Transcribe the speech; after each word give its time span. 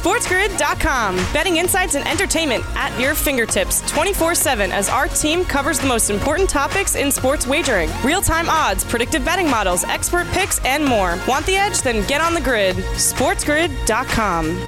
SportsGrid.com. 0.00 1.16
Betting 1.30 1.58
insights 1.58 1.94
and 1.94 2.08
entertainment 2.08 2.64
at 2.74 2.98
your 2.98 3.14
fingertips 3.14 3.82
24 3.90 4.34
7 4.34 4.72
as 4.72 4.88
our 4.88 5.08
team 5.08 5.44
covers 5.44 5.78
the 5.78 5.86
most 5.86 6.08
important 6.08 6.48
topics 6.48 6.94
in 6.94 7.12
sports 7.12 7.46
wagering 7.46 7.90
real 8.02 8.22
time 8.22 8.48
odds, 8.48 8.82
predictive 8.82 9.22
betting 9.26 9.50
models, 9.50 9.84
expert 9.84 10.26
picks, 10.28 10.58
and 10.64 10.82
more. 10.82 11.18
Want 11.28 11.44
the 11.44 11.54
edge? 11.54 11.82
Then 11.82 12.06
get 12.06 12.22
on 12.22 12.32
the 12.32 12.40
grid. 12.40 12.76
SportsGrid.com. 12.76 14.66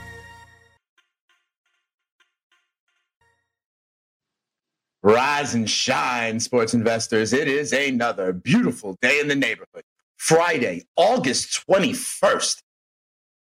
Rise 5.02 5.54
and 5.54 5.68
shine, 5.68 6.40
sports 6.40 6.74
investors. 6.74 7.32
It 7.32 7.48
is 7.48 7.72
another 7.72 8.34
beautiful 8.34 8.98
day 9.00 9.18
in 9.18 9.28
the 9.28 9.34
neighborhood. 9.34 9.84
Friday, 10.18 10.84
August 10.96 11.64
21st. 11.68 12.61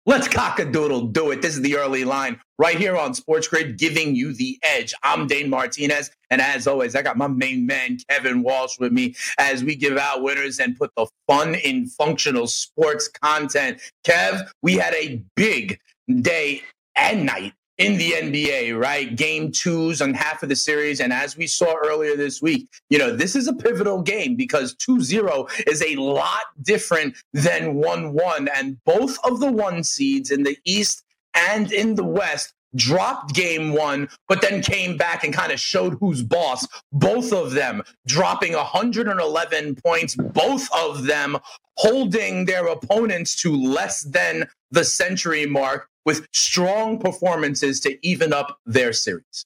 Let's 0.08 0.28
cock 0.28 0.58
a 0.58 0.66
doodle 0.66 1.02
do 1.08 1.30
it. 1.30 1.44
This 1.44 1.56
is 1.56 1.62
the 1.62 1.78
early 1.78 2.06
line 2.06 2.40
right 2.58 2.76
here 2.76 2.98
on 2.98 3.14
Sports 3.14 3.48
Grid, 3.48 3.78
giving 3.78 4.16
you 4.16 4.34
the 4.34 4.58
edge. 4.64 4.96
I'm 5.04 5.28
Dane 5.28 5.48
Martinez. 5.48 6.10
And 6.32 6.42
as 6.42 6.66
always, 6.66 6.96
I 6.96 7.04
got 7.04 7.18
my 7.18 7.28
main 7.28 7.68
man, 7.68 8.00
Kevin 8.10 8.42
Walsh, 8.42 8.80
with 8.80 8.92
me 8.92 9.14
as 9.38 9.64
we 9.64 9.76
give 9.76 9.98
out 9.98 10.24
winners 10.24 10.60
and 10.60 10.76
put 10.76 10.90
the 10.98 11.06
fun 11.28 11.54
in 11.54 11.86
functional 11.86 12.48
sports 12.48 13.10
content. 13.10 13.80
Kev, 14.04 14.50
we 14.64 14.74
had 14.74 14.96
a 14.96 15.24
big 15.36 15.80
day 16.22 16.64
and 16.98 17.28
night 17.28 17.54
in 17.82 17.98
the 17.98 18.12
NBA, 18.12 18.80
right? 18.80 19.16
Game 19.16 19.52
twos 19.52 20.02
on 20.02 20.14
half 20.14 20.44
of 20.44 20.50
the 20.50 20.56
series. 20.56 21.00
And 21.00 21.12
as 21.12 21.36
we 21.36 21.48
saw 21.48 21.76
earlier 21.84 22.16
this 22.16 22.42
week, 22.42 22.68
you 22.90 22.98
know, 22.98 23.16
this 23.16 23.36
is 23.36 23.48
a 23.48 23.54
pivotal 23.54 24.02
game 24.02 24.36
because 24.36 24.76
2 24.76 25.02
0 25.02 25.48
is 25.68 25.82
a 25.82 25.96
lot 25.96 26.44
different 26.62 27.16
than 27.34 27.76
1 27.76 28.14
1. 28.14 28.48
And 28.56 28.78
both 28.86 29.18
of 29.24 29.40
the 29.40 29.52
one 29.52 29.84
seeds 29.84 30.32
in 30.32 30.44
the 30.44 30.58
East 30.66 31.04
and 31.34 31.72
in 31.72 31.96
the 31.96 32.04
West 32.04 32.54
dropped 32.76 33.34
game 33.34 33.74
one, 33.74 34.08
but 34.28 34.42
then 34.42 34.62
came 34.62 34.96
back 34.96 35.24
and 35.24 35.34
kind 35.34 35.52
of 35.52 35.60
showed 35.60 35.98
who's 36.00 36.24
boss. 36.24 36.66
Both 36.94 37.34
of 37.34 37.52
them 37.52 37.84
dropping 38.08 38.54
111 38.54 39.76
points, 39.76 40.16
both 40.16 40.70
of 40.74 41.04
them 41.04 41.38
holding 41.78 42.46
their 42.46 42.68
opponents 42.68 43.36
to 43.42 43.56
less 43.56 44.04
than 44.04 44.48
the 44.72 44.86
century 44.86 45.46
mark 45.46 45.90
with 46.06 46.28
strong 46.34 47.00
performances 47.00 47.80
to 47.82 47.98
even 48.06 48.34
up 48.34 48.60
their 48.66 48.94
series. 48.94 49.46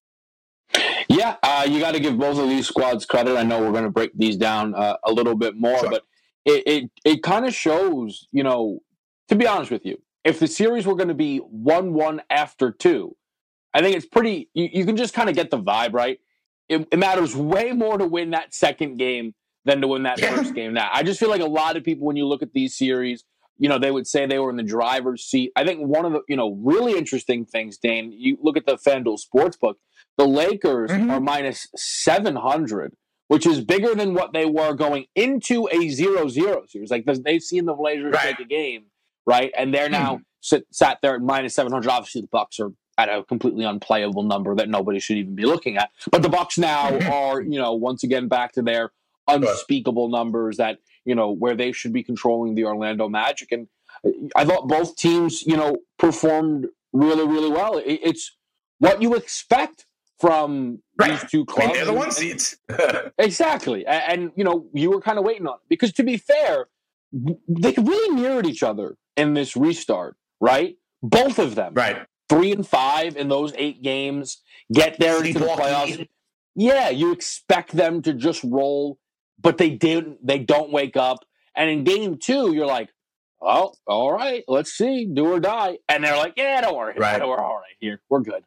Yeah, 1.10 1.36
uh, 1.44 1.66
you 1.70 1.80
got 1.80 1.94
to 1.94 2.00
give 2.00 2.18
both 2.18 2.38
of 2.38 2.50
these 2.50 2.68
squads 2.68 3.06
credit. 3.06 3.38
I 3.38 3.44
know 3.44 3.62
we're 3.62 3.72
going 3.72 3.84
to 3.84 3.90
break 3.90 4.12
these 4.18 4.38
down 4.38 4.74
uh, 4.74 4.98
a 5.04 5.12
little 5.12 5.36
bit 5.36 5.56
more, 5.56 5.80
sure. 5.80 5.90
but 5.90 6.04
it 6.46 6.64
it, 6.66 6.92
it 7.04 7.24
kind 7.24 7.46
of 7.46 7.54
shows, 7.54 8.28
you 8.32 8.44
know, 8.44 8.80
to 9.30 9.36
be 9.36 9.48
honest 9.48 9.72
with 9.72 9.86
you, 9.86 10.02
if 10.24 10.40
the 10.40 10.48
series 10.48 10.86
were 10.86 10.96
going 10.96 11.08
to 11.08 11.14
be 11.14 11.38
one-one 11.38 12.22
after 12.30 12.72
two, 12.72 13.16
I 13.74 13.82
think 13.82 13.96
it's 13.96 14.06
pretty. 14.06 14.50
You, 14.54 14.70
you 14.72 14.86
can 14.86 14.98
just 14.98 15.14
kind 15.14 15.30
of 15.30 15.36
get 15.36 15.52
the 15.52 15.60
vibe 15.60 15.94
right. 15.94 16.20
It, 16.68 16.88
it, 16.92 16.98
matters 16.98 17.36
way 17.36 17.74
more 17.74 17.98
to 17.98 18.08
win 18.08 18.32
that 18.32 18.54
second 18.54 18.98
game 18.98 19.36
than 19.66 19.82
to 19.82 19.88
win 19.88 20.04
that 20.04 20.20
yeah. 20.20 20.36
first 20.36 20.56
game. 20.56 20.74
Now, 20.74 20.90
I 20.92 21.04
just 21.04 21.20
feel 21.20 21.30
like 21.30 21.42
a 21.42 21.46
lot 21.46 21.78
of 21.78 21.84
people, 21.84 22.08
when 22.08 22.16
you 22.16 22.26
look 22.26 22.42
at 22.42 22.54
these 22.54 22.76
series, 22.76 23.24
you 23.58 23.70
know, 23.70 23.80
they 23.80 23.92
would 23.92 24.08
say 24.08 24.26
they 24.26 24.40
were 24.40 24.50
in 24.50 24.58
the 24.58 24.64
driver's 24.64 25.24
seat. 25.24 25.52
I 25.56 25.66
think 25.66 25.80
one 25.82 26.06
of 26.06 26.14
the, 26.14 26.22
you 26.28 26.36
know, 26.36 26.58
really 26.62 26.98
interesting 26.98 27.46
things, 27.46 27.78
Dane, 27.78 28.12
you 28.12 28.38
look 28.42 28.58
at 28.58 28.66
the 28.66 28.78
FanDuel 28.78 29.20
Sportsbook, 29.20 29.76
the 30.18 30.28
Lakers 30.28 30.92
mm-hmm. 30.92 31.10
are 31.10 31.20
minus 31.20 31.68
700, 31.76 32.96
which 33.28 33.46
is 33.46 33.62
bigger 33.62 33.96
than 33.96 34.14
what 34.14 34.34
they 34.34 34.46
were 34.46 34.74
going 34.74 35.06
into 35.16 35.70
a 35.72 35.90
0 35.90 36.28
0 36.28 36.66
series. 36.68 36.92
Like 36.92 37.06
they've 37.06 37.42
seen 37.42 37.66
the 37.66 37.74
Blazers 37.74 38.14
right. 38.14 38.36
take 38.36 38.40
a 38.40 38.50
game, 38.50 38.86
right? 39.26 39.52
And 39.58 39.74
they're 39.74 39.90
now 39.90 40.16
mm-hmm. 40.16 40.24
sit, 40.42 40.66
sat 40.72 41.00
there 41.02 41.16
at 41.16 41.22
minus 41.22 41.56
700. 41.56 41.90
Obviously, 41.90 42.22
the 42.22 42.28
Bucks 42.28 42.60
are 42.60 42.72
at 42.98 43.10
a 43.10 43.24
completely 43.24 43.66
unplayable 43.66 44.24
number 44.24 44.56
that 44.56 44.70
nobody 44.70 45.00
should 45.00 45.18
even 45.18 45.36
be 45.36 45.46
looking 45.46 45.78
at. 45.78 45.92
But 46.12 46.22
the 46.22 46.30
Bucks 46.30 46.58
now 46.58 46.90
mm-hmm. 46.90 47.12
are, 47.12 47.42
you 47.42 47.60
know, 47.60 47.74
once 47.74 48.04
again 48.04 48.28
back 48.28 48.54
to 48.54 48.62
their 48.62 48.92
unspeakable 49.28 50.10
numbers 50.10 50.58
that 50.58 50.78
you 51.06 51.16
know 51.16 51.32
where 51.32 51.56
they 51.56 51.72
should 51.72 51.94
be 51.94 52.04
controlling 52.04 52.56
the 52.56 52.66
Orlando 52.66 53.08
Magic. 53.08 53.52
And 53.52 53.68
uh, 54.04 54.10
I 54.36 54.46
thought 54.46 54.68
both 54.68 54.96
teams, 54.96 55.44
you 55.44 55.56
know, 55.56 55.78
performed 55.98 56.68
really, 56.92 57.26
really 57.28 57.50
well. 57.50 57.82
It's 57.84 58.36
what 58.80 59.02
you 59.02 59.16
expect 59.16 59.86
from 60.20 60.80
right. 60.98 61.20
these 61.20 61.30
two 61.30 61.46
clubs. 61.46 61.64
I 61.64 61.68
mean, 61.68 61.76
they're 61.76 61.86
the 61.86 61.94
one 61.94 63.12
exactly, 63.18 63.86
and, 63.86 64.22
and, 64.22 64.32
you 64.36 64.44
know, 64.44 64.68
you 64.74 64.90
were 64.90 65.02
kind 65.02 65.18
of 65.18 65.26
waiting 65.26 65.48
on 65.48 65.56
it 65.56 65.70
because 65.70 65.92
to 65.94 66.04
be 66.04 66.18
fair, 66.18 66.68
they 67.12 67.74
really 67.78 68.16
mirrored 68.16 68.46
each 68.46 68.64
other 68.64 68.98
in 69.16 69.34
this 69.34 69.56
restart, 69.56 70.18
right? 70.40 70.78
Both 71.02 71.40
of 71.40 71.56
them, 71.56 71.74
right? 71.74 72.06
Three 72.28 72.52
and 72.52 72.68
five 72.68 73.18
in 73.18 73.28
those 73.28 73.54
eight 73.58 73.82
games, 73.82 74.42
get 74.74 75.00
there 75.00 75.24
into 75.24 75.40
the 75.40 75.46
playoffs. 75.46 76.08
Yeah, 76.56 76.90
you 76.90 77.12
expect 77.12 77.74
them 77.74 78.02
to 78.04 78.14
just 78.14 78.44
roll 78.44 78.98
but 79.42 79.58
they 79.58 79.70
didn't. 79.70 80.26
They 80.26 80.40
don't 80.40 80.72
wake 80.72 80.98
up. 80.98 81.20
And 81.56 81.70
in 81.70 81.84
game 81.84 82.18
two, 82.18 82.54
you're 82.54 82.66
like, 82.66 82.90
oh, 83.42 83.74
all 83.88 84.12
right, 84.12 84.44
let's 84.48 84.72
see, 84.72 85.06
do 85.06 85.26
or 85.26 85.40
die. 85.40 85.78
And 85.88 86.04
they're 86.04 86.18
like, 86.18 86.34
yeah, 86.36 86.62
don't 86.62 86.76
worry, 86.76 86.96
right. 86.98 87.22
we're 87.22 87.38
all 87.38 87.56
right 87.56 87.76
here, 87.80 88.02
we're 88.10 88.22
good. 88.22 88.44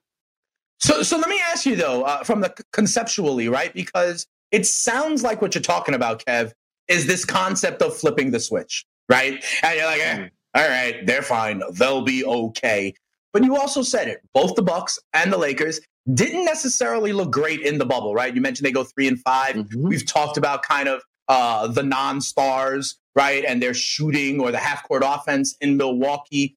So, 0.81 1.03
so 1.03 1.17
let 1.17 1.29
me 1.29 1.41
ask 1.51 1.67
you 1.67 1.77
though, 1.77 2.03
uh, 2.03 2.25
from 2.25 2.41
the 2.41 2.55
conceptually, 2.73 3.49
right? 3.49 3.73
Because 3.73 4.27
it 4.53 4.67
sounds 4.67 5.23
like 5.23 5.43
what 5.43 5.55
you're 5.55 5.63
talking 5.63 5.95
about, 5.95 6.25
Kev, 6.25 6.53
is 6.89 7.07
this 7.07 7.25
concept 7.25 7.83
of 7.83 7.97
flipping 7.97 8.31
the 8.31 8.41
switch, 8.41 8.87
right? 9.09 9.45
And 9.63 9.77
you're 9.77 9.87
like, 9.87 10.01
eh, 10.01 10.29
all 10.55 10.69
right, 10.69 11.07
they're 11.07 11.23
fine, 11.23 11.63
they'll 11.73 12.03
be 12.03 12.25
okay. 12.25 12.95
But 13.33 13.45
you 13.45 13.57
also 13.57 13.83
said 13.83 14.09
it. 14.09 14.21
Both 14.33 14.55
the 14.55 14.63
Bucks 14.63 14.99
and 15.13 15.33
the 15.33 15.37
Lakers 15.37 15.81
didn't 16.15 16.45
necessarily 16.45 17.13
look 17.13 17.31
great 17.31 17.61
in 17.61 17.79
the 17.79 17.85
bubble, 17.85 18.15
right? 18.15 18.35
You 18.35 18.41
mentioned 18.41 18.67
they 18.67 18.73
go 18.73 18.85
three 18.85 19.09
and 19.09 19.21
5 19.21 19.57
we 19.57 19.63
mm-hmm. 19.63 19.89
We've 19.89 20.07
talked 20.07 20.37
about 20.37 20.63
kind 20.63 20.89
of 20.89 21.03
uh, 21.29 21.67
the 21.67 21.83
non-stars, 21.83 22.99
right, 23.15 23.45
and 23.45 23.63
their 23.63 23.75
shooting 23.75 24.41
or 24.41 24.51
the 24.51 24.59
half-court 24.59 25.03
offense 25.05 25.57
in 25.61 25.77
Milwaukee. 25.77 26.57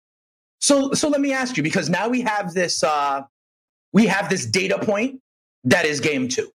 So, 0.59 0.93
so 0.93 1.09
let 1.09 1.19
me 1.19 1.33
ask 1.33 1.57
you 1.57 1.63
because 1.63 1.89
now 1.89 2.07
we 2.07 2.21
have 2.21 2.53
this, 2.53 2.83
uh, 2.83 3.23
we 3.91 4.05
have 4.07 4.29
this 4.29 4.45
data 4.45 4.79
point 4.79 5.19
that 5.65 5.85
is 5.85 5.99
game 5.99 6.29
two, 6.29 6.49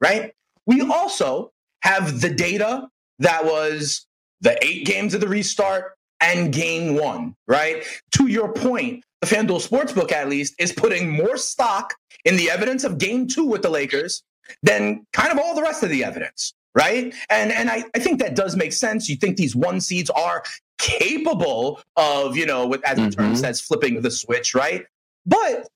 right? 0.00 0.32
We 0.66 0.82
also 0.82 1.52
have 1.80 2.20
the 2.20 2.30
data 2.30 2.88
that 3.20 3.44
was 3.44 4.06
the 4.40 4.62
eight 4.62 4.84
games 4.84 5.14
of 5.14 5.20
the 5.20 5.28
restart 5.28 5.93
and 6.20 6.52
game 6.52 6.96
one, 6.96 7.34
right? 7.46 7.84
To 8.12 8.26
your 8.26 8.52
point, 8.52 9.04
the 9.20 9.26
FanDuel 9.26 9.66
Sportsbook, 9.66 10.12
at 10.12 10.28
least, 10.28 10.54
is 10.58 10.72
putting 10.72 11.10
more 11.10 11.36
stock 11.36 11.94
in 12.24 12.36
the 12.36 12.50
evidence 12.50 12.84
of 12.84 12.98
game 12.98 13.26
two 13.26 13.44
with 13.44 13.62
the 13.62 13.70
Lakers 13.70 14.22
than 14.62 15.06
kind 15.12 15.32
of 15.32 15.38
all 15.38 15.54
the 15.54 15.62
rest 15.62 15.82
of 15.82 15.90
the 15.90 16.04
evidence, 16.04 16.54
right? 16.74 17.14
And 17.30 17.52
and 17.52 17.70
I, 17.70 17.84
I 17.94 17.98
think 17.98 18.20
that 18.20 18.34
does 18.36 18.56
make 18.56 18.72
sense. 18.72 19.08
You 19.08 19.16
think 19.16 19.36
these 19.36 19.56
one 19.56 19.80
seeds 19.80 20.10
are 20.10 20.44
capable 20.78 21.80
of, 21.96 22.36
you 22.36 22.46
know, 22.46 22.66
with 22.66 22.84
as 22.86 22.96
the 22.96 23.02
mm-hmm. 23.02 23.20
term 23.20 23.36
says, 23.36 23.60
flipping 23.60 24.00
the 24.02 24.10
switch, 24.10 24.54
right? 24.54 24.84
But 25.26 25.68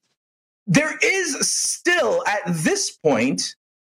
there 0.67 0.99
is 1.03 1.49
still 1.49 2.23
at 2.27 2.43
this 2.47 2.91
point 2.91 3.55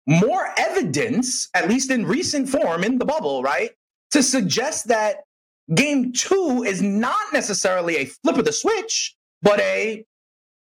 more 0.08 0.48
evidence, 0.58 1.50
at 1.54 1.68
least 1.68 1.92
in 1.92 2.06
recent 2.06 2.50
form 2.50 2.84
in 2.84 2.98
the 2.98 3.06
bubble, 3.06 3.44
right? 3.44 3.72
To 4.12 4.24
suggest 4.24 4.88
that 4.88 5.24
game 5.74 6.14
two 6.14 6.64
is 6.66 6.82
not 6.82 7.34
necessarily 7.34 7.98
a 7.98 8.06
flip 8.06 8.38
of 8.38 8.46
the 8.46 8.52
switch, 8.52 9.16
but 9.42 9.60
a 9.60 10.06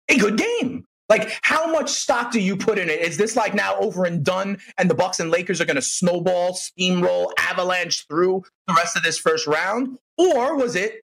a 0.10 0.18
good 0.18 0.38
game. 0.38 0.86
Like, 1.10 1.38
how 1.42 1.70
much 1.72 1.90
stock 1.90 2.32
do 2.32 2.40
you 2.40 2.56
put 2.56 2.80
in 2.80 2.90
it? 2.90 3.02
Is 3.02 3.18
this 3.18 3.36
like 3.36 3.54
now 3.54 3.76
over 3.78 4.06
and 4.06 4.24
done, 4.24 4.58
and 4.78 4.90
the 4.90 4.96
Bucks 4.96 5.20
and 5.20 5.30
Lakers 5.30 5.60
are 5.62 5.66
going 5.66 5.76
to 5.76 5.82
snowball, 5.82 6.54
steamroll, 6.54 7.32
avalanche 7.38 8.08
through 8.08 8.44
the 8.68 8.74
rest 8.74 8.96
of 8.96 9.04
this 9.04 9.18
first 9.18 9.46
round, 9.46 9.98
or 10.18 10.56
was 10.58 10.76
it 10.76 11.02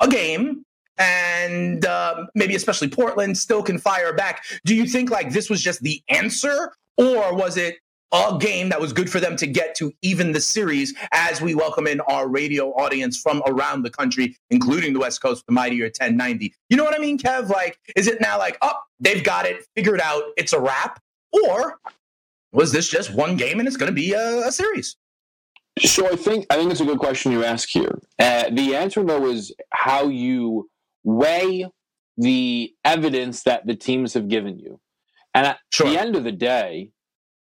a 0.00 0.08
game? 0.08 0.64
And 0.98 1.84
uh, 1.84 2.26
maybe 2.34 2.56
especially 2.56 2.88
Portland 2.88 3.38
still 3.38 3.62
can 3.62 3.78
fire 3.78 4.12
back. 4.12 4.44
Do 4.64 4.74
you 4.74 4.86
think 4.86 5.10
like 5.10 5.32
this 5.32 5.48
was 5.48 5.62
just 5.62 5.80
the 5.80 6.02
answer, 6.08 6.72
or 6.96 7.34
was 7.34 7.56
it 7.56 7.78
a 8.12 8.38
game 8.40 8.70
that 8.70 8.80
was 8.80 8.92
good 8.92 9.10
for 9.10 9.20
them 9.20 9.36
to 9.36 9.46
get 9.46 9.74
to 9.76 9.92
even 10.02 10.32
the 10.32 10.40
series 10.40 10.94
as 11.12 11.40
we 11.40 11.54
welcome 11.54 11.86
in 11.86 12.00
our 12.02 12.28
radio 12.28 12.70
audience 12.72 13.20
from 13.20 13.42
around 13.46 13.82
the 13.82 13.90
country, 13.90 14.36
including 14.50 14.92
the 14.92 15.00
West 15.00 15.20
Coast, 15.20 15.44
the 15.46 15.52
mightier 15.52 15.84
1090. 15.84 16.54
You 16.70 16.76
know 16.76 16.84
what 16.84 16.94
I 16.94 16.98
mean, 16.98 17.18
Kev? 17.18 17.48
Like, 17.50 17.78
is 17.96 18.06
it 18.06 18.20
now 18.20 18.38
like, 18.38 18.56
oh, 18.62 18.74
they've 18.98 19.22
got 19.22 19.46
it 19.46 19.66
figured 19.76 20.00
out, 20.00 20.22
it's 20.36 20.52
a 20.52 20.60
wrap? 20.60 21.00
Or 21.32 21.78
was 22.52 22.72
this 22.72 22.88
just 22.88 23.12
one 23.12 23.36
game 23.36 23.58
and 23.58 23.68
it's 23.68 23.76
going 23.76 23.90
to 23.90 23.94
be 23.94 24.12
a, 24.12 24.48
a, 24.48 24.52
series? 24.52 24.96
So 25.84 26.10
I 26.10 26.16
think 26.16 26.46
I 26.50 26.56
think 26.56 26.70
it's 26.70 26.80
a 26.80 26.86
good 26.86 26.98
question 26.98 27.30
you 27.30 27.44
ask 27.44 27.68
here. 27.68 28.00
Uh, 28.18 28.44
the 28.50 28.74
answer 28.74 29.04
though 29.04 29.26
is 29.26 29.54
how 29.70 30.08
you 30.08 30.68
weigh 31.04 31.66
the 32.16 32.74
evidence 32.84 33.44
that 33.44 33.66
the 33.66 33.76
teams 33.76 34.14
have 34.14 34.28
given 34.28 34.58
you. 34.58 34.80
And 35.34 35.46
at 35.46 35.58
sure. 35.70 35.88
the 35.88 35.98
end 35.98 36.16
of 36.16 36.24
the 36.24 36.32
day, 36.32 36.90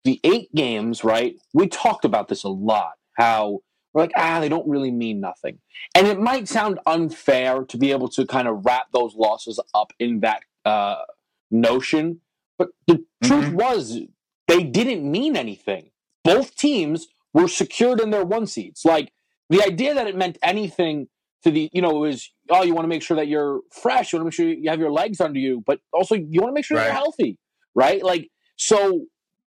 the 0.04 0.20
eight 0.22 0.54
games, 0.54 1.02
right? 1.02 1.36
We 1.52 1.66
talked 1.66 2.04
about 2.04 2.28
this 2.28 2.44
a 2.44 2.48
lot. 2.48 2.92
How 3.14 3.60
we're 3.92 4.02
like, 4.02 4.12
ah, 4.16 4.40
they 4.40 4.48
don't 4.48 4.68
really 4.68 4.90
mean 4.90 5.20
nothing. 5.20 5.58
And 5.94 6.06
it 6.06 6.18
might 6.18 6.48
sound 6.48 6.80
unfair 6.84 7.64
to 7.64 7.76
be 7.76 7.92
able 7.92 8.08
to 8.08 8.26
kind 8.26 8.48
of 8.48 8.64
wrap 8.66 8.90
those 8.92 9.14
losses 9.14 9.60
up 9.72 9.92
in 9.98 10.20
that 10.20 10.42
uh, 10.64 11.02
notion. 11.50 12.20
But 12.58 12.70
the 12.86 12.94
mm-hmm. 12.94 13.28
truth 13.28 13.54
was, 13.54 14.00
they 14.48 14.64
didn't 14.64 15.08
mean 15.08 15.36
anything. 15.36 15.90
Both 16.24 16.56
teams 16.56 17.06
were 17.32 17.48
secured 17.48 18.00
in 18.00 18.10
their 18.10 18.24
one 18.24 18.46
seats. 18.46 18.84
Like 18.84 19.12
the 19.48 19.62
idea 19.62 19.94
that 19.94 20.08
it 20.08 20.16
meant 20.16 20.38
anything 20.42 21.08
to 21.44 21.50
the, 21.50 21.70
you 21.72 21.80
know, 21.80 21.90
it 21.90 22.08
was, 22.08 22.32
oh, 22.50 22.62
you 22.64 22.74
want 22.74 22.84
to 22.84 22.88
make 22.88 23.02
sure 23.02 23.16
that 23.16 23.28
you're 23.28 23.60
fresh. 23.70 24.12
You 24.12 24.18
want 24.18 24.22
to 24.22 24.26
make 24.26 24.34
sure 24.34 24.48
you 24.48 24.70
have 24.70 24.80
your 24.80 24.92
legs 24.92 25.20
under 25.20 25.38
you, 25.38 25.62
but 25.64 25.78
also 25.92 26.14
you 26.14 26.40
want 26.40 26.50
to 26.50 26.54
make 26.54 26.64
sure 26.64 26.78
right. 26.78 26.86
you're 26.86 26.94
healthy, 26.94 27.38
right? 27.74 28.02
Like, 28.02 28.28
so 28.56 29.06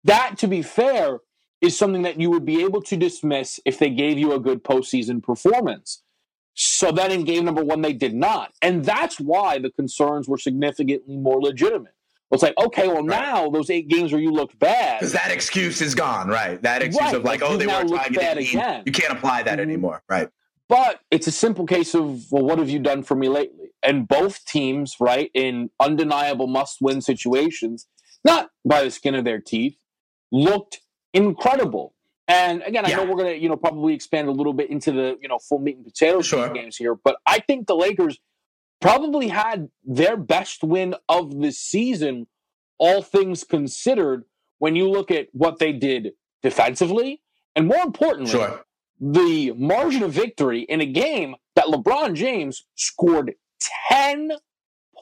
that, 0.04 0.38
to 0.38 0.48
be 0.48 0.62
fair, 0.62 1.20
is 1.60 1.76
something 1.76 2.02
that 2.02 2.20
you 2.20 2.30
would 2.30 2.44
be 2.44 2.62
able 2.62 2.82
to 2.82 2.96
dismiss 2.96 3.58
if 3.64 3.78
they 3.78 3.90
gave 3.90 4.18
you 4.18 4.32
a 4.32 4.40
good 4.40 4.62
postseason 4.62 5.22
performance. 5.22 6.02
So 6.54 6.90
then 6.90 7.12
in 7.12 7.24
game 7.24 7.44
number 7.44 7.64
one, 7.64 7.82
they 7.82 7.92
did 7.92 8.14
not. 8.14 8.52
And 8.62 8.84
that's 8.84 9.20
why 9.20 9.58
the 9.58 9.70
concerns 9.70 10.28
were 10.28 10.38
significantly 10.38 11.16
more 11.16 11.40
legitimate. 11.40 11.94
It's 12.30 12.42
like, 12.42 12.58
okay, 12.58 12.88
well, 12.88 12.96
right. 12.96 13.06
now 13.06 13.48
those 13.48 13.70
eight 13.70 13.88
games 13.88 14.12
where 14.12 14.20
you 14.20 14.30
looked 14.30 14.58
bad. 14.58 15.00
Because 15.00 15.12
that 15.12 15.30
excuse 15.30 15.80
is 15.80 15.94
gone, 15.94 16.28
right? 16.28 16.60
That 16.62 16.82
excuse 16.82 17.06
right. 17.06 17.14
of 17.14 17.24
like, 17.24 17.42
oh, 17.42 17.56
they 17.56 17.66
weren't 17.66 17.88
trying 17.88 18.12
to 18.12 18.38
again. 18.38 18.82
You 18.84 18.92
can't 18.92 19.12
apply 19.12 19.44
that 19.44 19.52
mm-hmm. 19.52 19.60
anymore, 19.60 20.02
right? 20.08 20.28
But 20.68 21.00
it's 21.10 21.26
a 21.26 21.32
simple 21.32 21.64
case 21.64 21.94
of, 21.94 22.30
well, 22.30 22.44
what 22.44 22.58
have 22.58 22.68
you 22.68 22.78
done 22.78 23.02
for 23.02 23.14
me 23.14 23.28
lately? 23.28 23.70
And 23.82 24.06
both 24.06 24.44
teams, 24.44 24.96
right, 25.00 25.30
in 25.32 25.70
undeniable 25.80 26.46
must 26.46 26.78
win 26.82 27.00
situations, 27.00 27.86
not 28.24 28.50
by 28.64 28.84
the 28.84 28.90
skin 28.90 29.14
of 29.14 29.24
their 29.24 29.40
teeth, 29.40 29.78
looked 30.30 30.80
incredible. 31.14 31.94
And 32.26 32.62
again, 32.62 32.84
I 32.84 32.90
know 32.90 33.04
we're 33.04 33.16
going 33.16 33.34
to, 33.34 33.38
you 33.38 33.48
know, 33.48 33.56
probably 33.56 33.94
expand 33.94 34.28
a 34.28 34.32
little 34.32 34.52
bit 34.52 34.68
into 34.70 34.92
the, 34.92 35.16
you 35.20 35.28
know, 35.28 35.38
full 35.38 35.60
meat 35.60 35.76
and 35.76 35.84
potatoes 35.84 36.26
sure. 36.26 36.50
games 36.50 36.76
here, 36.76 36.94
but 36.94 37.16
I 37.26 37.38
think 37.38 37.66
the 37.66 37.74
Lakers 37.74 38.18
probably 38.80 39.28
had 39.28 39.70
their 39.84 40.16
best 40.16 40.62
win 40.62 40.94
of 41.08 41.40
the 41.40 41.50
season, 41.50 42.26
all 42.78 43.02
things 43.02 43.44
considered, 43.44 44.24
when 44.58 44.76
you 44.76 44.90
look 44.90 45.10
at 45.10 45.28
what 45.32 45.58
they 45.58 45.72
did 45.72 46.12
defensively, 46.42 47.22
and 47.56 47.66
more 47.66 47.82
importantly, 47.84 48.30
sure. 48.30 48.64
the 49.00 49.52
margin 49.52 50.02
of 50.02 50.12
victory 50.12 50.62
in 50.62 50.80
a 50.80 50.86
game 50.86 51.34
that 51.56 51.66
LeBron 51.66 52.14
James 52.14 52.66
scored 52.74 53.34
10 53.88 54.32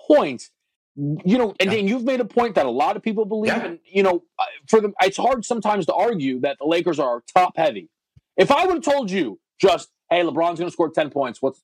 points 0.07 0.51
you 0.97 1.37
know, 1.39 1.55
and 1.61 1.71
yeah. 1.71 1.77
then 1.77 1.89
you've 1.89 2.05
made 2.05 2.21
a 2.21 2.25
point 2.25 2.55
that 2.55 2.67
a 2.67 2.71
lot 2.71 2.97
of 2.97 3.03
people 3.03 3.25
believe, 3.27 3.53
yeah. 3.53 3.65
and 3.65 3.79
you 3.85 4.03
know, 4.03 4.23
for 4.67 4.81
them, 4.81 4.95
it's 5.03 5.17
hard 5.17 5.45
sometimes 5.45 5.87
to 5.87 5.95
argue 5.95 6.41
that 6.41 6.57
the 6.59 6.67
Lakers 6.67 6.99
are 6.99 7.23
top 7.33 7.53
heavy. 7.57 7.91
If 8.37 8.51
I 8.51 8.67
would 8.67 8.77
have 8.77 8.85
told 8.85 9.11
you 9.11 9.39
just, 9.61 9.91
hey, 10.11 10.23
LeBron's 10.23 10.59
going 10.59 10.69
to 10.69 10.71
score 10.71 10.91
ten 10.91 11.11
points, 11.11 11.43
what's 11.43 11.63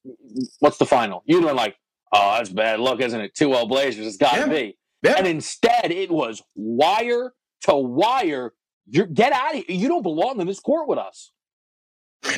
what's 0.59 0.77
the 0.77 0.87
final? 0.87 1.23
You'd 1.27 1.45
been 1.45 1.57
like, 1.57 1.77
oh, 2.13 2.35
that's 2.37 2.51
bad 2.51 2.81
luck, 2.81 3.01
isn't 3.01 3.21
it? 3.21 3.35
Two 3.35 3.55
L 3.55 3.67
Blazers, 3.67 4.07
it's 4.07 4.17
got 4.17 4.35
to 4.35 4.41
yeah. 4.41 4.47
be. 4.47 4.79
And 5.17 5.27
instead, 5.27 5.91
it 5.91 6.11
was 6.11 6.43
wire 6.55 7.33
to 7.63 7.75
wire. 7.75 8.53
You 8.87 9.07
get 9.07 9.33
out 9.33 9.57
of 9.57 9.65
here. 9.65 9.77
You 9.77 9.89
don't 9.89 10.03
belong 10.03 10.41
in 10.41 10.47
this 10.47 10.61
court 10.61 10.89
with 10.89 10.99
us. 10.99 11.33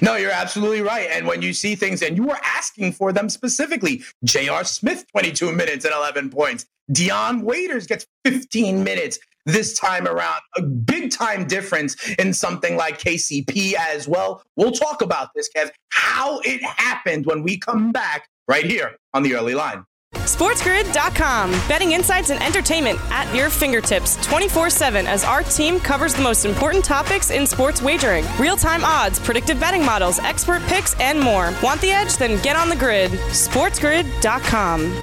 No, 0.02 0.16
you're 0.16 0.30
absolutely 0.30 0.82
right. 0.82 1.08
And 1.10 1.26
when 1.26 1.42
you 1.42 1.52
see 1.52 1.74
things, 1.74 2.02
and 2.02 2.16
you 2.16 2.24
were 2.24 2.38
asking 2.42 2.92
for 2.92 3.12
them 3.12 3.28
specifically, 3.28 4.02
J.R. 4.24 4.64
Smith, 4.64 5.04
22 5.12 5.52
minutes 5.52 5.84
and 5.84 5.94
11 5.94 6.30
points. 6.30 6.66
Dion 6.92 7.42
Waiters 7.42 7.86
gets 7.86 8.06
15 8.24 8.84
minutes 8.84 9.18
this 9.46 9.78
time 9.78 10.06
around. 10.06 10.40
A 10.56 10.62
big 10.62 11.10
time 11.10 11.46
difference 11.46 11.96
in 12.18 12.32
something 12.32 12.76
like 12.76 12.98
KCP 12.98 13.74
as 13.74 14.08
well. 14.08 14.42
We'll 14.56 14.72
talk 14.72 15.02
about 15.02 15.28
this, 15.34 15.48
Kev, 15.54 15.70
how 15.90 16.40
it 16.40 16.62
happened 16.62 17.26
when 17.26 17.42
we 17.42 17.58
come 17.58 17.92
back 17.92 18.28
right 18.48 18.64
here 18.64 18.96
on 19.12 19.22
the 19.22 19.34
early 19.34 19.54
line. 19.54 19.84
SportsGrid.com. 20.14 21.50
Betting 21.68 21.92
insights 21.92 22.30
and 22.30 22.42
entertainment 22.42 22.98
at 23.10 23.32
your 23.34 23.50
fingertips 23.50 24.16
24 24.24 24.70
7 24.70 25.06
as 25.06 25.24
our 25.24 25.42
team 25.42 25.78
covers 25.80 26.14
the 26.14 26.22
most 26.22 26.44
important 26.44 26.84
topics 26.84 27.30
in 27.30 27.46
sports 27.46 27.82
wagering 27.82 28.24
real 28.38 28.56
time 28.56 28.84
odds, 28.84 29.18
predictive 29.18 29.60
betting 29.60 29.84
models, 29.84 30.18
expert 30.18 30.62
picks, 30.62 30.98
and 31.00 31.20
more. 31.20 31.52
Want 31.62 31.80
the 31.80 31.90
edge? 31.90 32.16
Then 32.16 32.42
get 32.42 32.56
on 32.56 32.68
the 32.68 32.76
grid. 32.76 33.10
SportsGrid.com. 33.10 35.02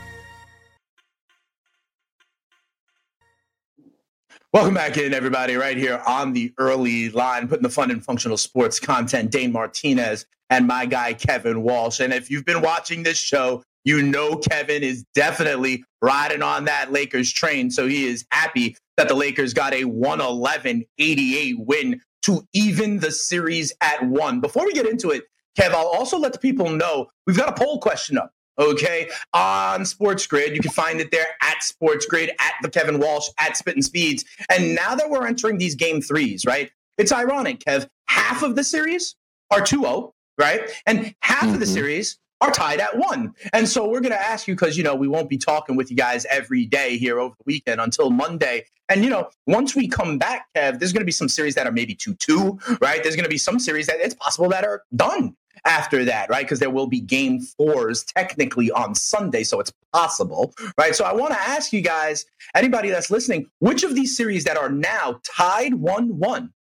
Welcome 4.54 4.74
back 4.74 4.98
in, 4.98 5.13
everybody, 5.13 5.56
right 5.56 5.78
here 5.78 6.02
on 6.06 6.34
the 6.34 6.54
early 6.58 7.10
line, 7.10 7.48
putting 7.48 7.63
the 7.63 7.69
fun 7.69 7.90
and 7.90 8.04
functional 8.04 8.36
sports 8.36 8.81
content. 8.81 9.31
Dane 9.31 9.54
Martinez 9.54 10.25
and 10.50 10.68
my 10.68 10.86
guy, 10.86 11.13
Kevin 11.13 11.63
Walsh. 11.63 12.02
And 12.02 12.12
if 12.12 12.30
you've 12.30 12.44
been 12.44 12.62
watching 12.62 13.04
this 13.04 13.18
show, 13.18 13.63
you 13.83 14.01
know 14.01 14.36
Kevin 14.38 14.83
is 14.83 15.04
definitely 15.13 15.83
riding 16.01 16.42
on 16.42 16.66
that 16.66 16.92
Lakers 16.92 17.31
train. 17.31 17.72
So 17.72 17.88
he 17.88 18.07
is 18.07 18.25
happy 18.31 18.75
that 18.98 19.07
the 19.07 19.16
Lakers 19.16 19.54
got 19.54 19.74
a 19.74 19.86
111 19.86 20.86
88 20.98 21.56
win 21.60 22.01
to 22.24 22.45
even 22.54 23.00
the 23.00 23.12
series 23.12 23.74
at 23.81 24.04
one. 24.06 24.39
Before 24.39 24.66
we 24.66 24.74
get 24.74 24.86
into 24.86 25.10
it, 25.10 25.24
Kev, 25.60 25.72
I'll 25.72 25.88
also 25.88 26.18
let 26.18 26.33
the 26.33 26.39
people 26.39 26.69
know 26.69 27.07
we've 27.25 27.38
got 27.38 27.50
a 27.50 27.54
poll 27.54 27.80
question 27.80 28.18
up 28.18 28.31
okay, 28.60 29.10
on 29.33 29.86
Sports 29.86 30.27
Grid. 30.27 30.56
You 30.56 30.62
can 30.62 30.72
find 30.72 31.00
it 31.00 31.12
there 31.12 31.27
at 31.42 31.63
Sports 31.63 32.06
Grid, 32.06 32.31
at 32.39 32.54
the 32.62 32.69
Kevin 32.69 33.00
Walsh, 33.00 33.27
at 33.39 33.57
Spitting 33.57 33.81
Speeds. 33.81 34.24
And 34.50 34.75
now 34.75 34.95
that 34.95 35.10
we're 35.10 35.25
entering 35.25 35.57
these 35.57 35.75
game 35.75 36.01
threes, 36.01 36.45
right? 36.45 36.72
It's 36.98 37.12
ironic, 37.12 37.60
Kev. 37.60 37.88
Half 38.07 38.44
of 38.44 38.56
the 38.56 38.63
series 38.63 39.16
are 39.50 39.62
2 39.62 39.81
0, 39.81 40.13
right? 40.38 40.69
And 40.86 41.16
half 41.22 41.44
mm-hmm. 41.44 41.54
of 41.54 41.60
the 41.60 41.66
mm-hmm. 41.66 41.74
series 41.74 42.19
are 42.41 42.51
tied 42.51 42.79
at 42.79 42.97
one. 42.97 43.33
And 43.53 43.67
so 43.67 43.88
we're 43.88 44.01
going 44.01 44.11
to 44.11 44.21
ask 44.21 44.47
you 44.47 44.55
because, 44.55 44.77
you 44.77 44.83
know, 44.83 44.95
we 44.95 45.07
won't 45.07 45.29
be 45.29 45.38
talking 45.38 45.75
with 45.75 45.89
you 45.89 45.97
guys 45.97 46.25
every 46.25 46.65
day 46.65 46.97
here 46.97 47.19
over 47.19 47.35
the 47.38 47.43
weekend 47.45 47.79
until 47.79 48.09
Monday. 48.09 48.65
And, 48.89 49.03
you 49.03 49.09
know, 49.09 49.29
once 49.47 49.75
we 49.75 49.88
come 49.88 50.17
back, 50.17 50.47
Kev, 50.55 50.79
there's 50.79 50.91
going 50.91 51.01
to 51.01 51.05
be 51.05 51.11
some 51.11 51.29
series 51.29 51.55
that 51.55 51.67
are 51.67 51.71
maybe 51.71 51.95
2 51.95 52.15
2, 52.15 52.59
right? 52.81 53.01
There's 53.01 53.15
going 53.15 53.23
to 53.23 53.29
be 53.29 53.38
some 53.38 53.59
series 53.59 53.88
that 53.88 53.99
it's 53.99 54.15
possible 54.15 54.49
that 54.49 54.65
are 54.65 54.83
done 54.95 55.35
after 55.65 56.03
that, 56.05 56.29
right? 56.29 56.43
Because 56.43 56.59
there 56.59 56.71
will 56.71 56.88
be 56.88 56.99
game 56.99 57.39
fours 57.39 58.03
technically 58.03 58.71
on 58.71 58.95
Sunday, 58.95 59.43
so 59.43 59.59
it's 59.59 59.71
possible, 59.93 60.53
right? 60.77 60.95
So 60.95 61.05
I 61.05 61.13
want 61.13 61.33
to 61.33 61.39
ask 61.39 61.71
you 61.71 61.81
guys, 61.81 62.25
anybody 62.55 62.89
that's 62.89 63.11
listening, 63.11 63.47
which 63.59 63.83
of 63.83 63.93
these 63.93 64.17
series 64.17 64.43
that 64.45 64.57
are 64.57 64.69
now 64.69 65.21
tied 65.23 65.75
1 65.75 66.17
1 66.17 66.51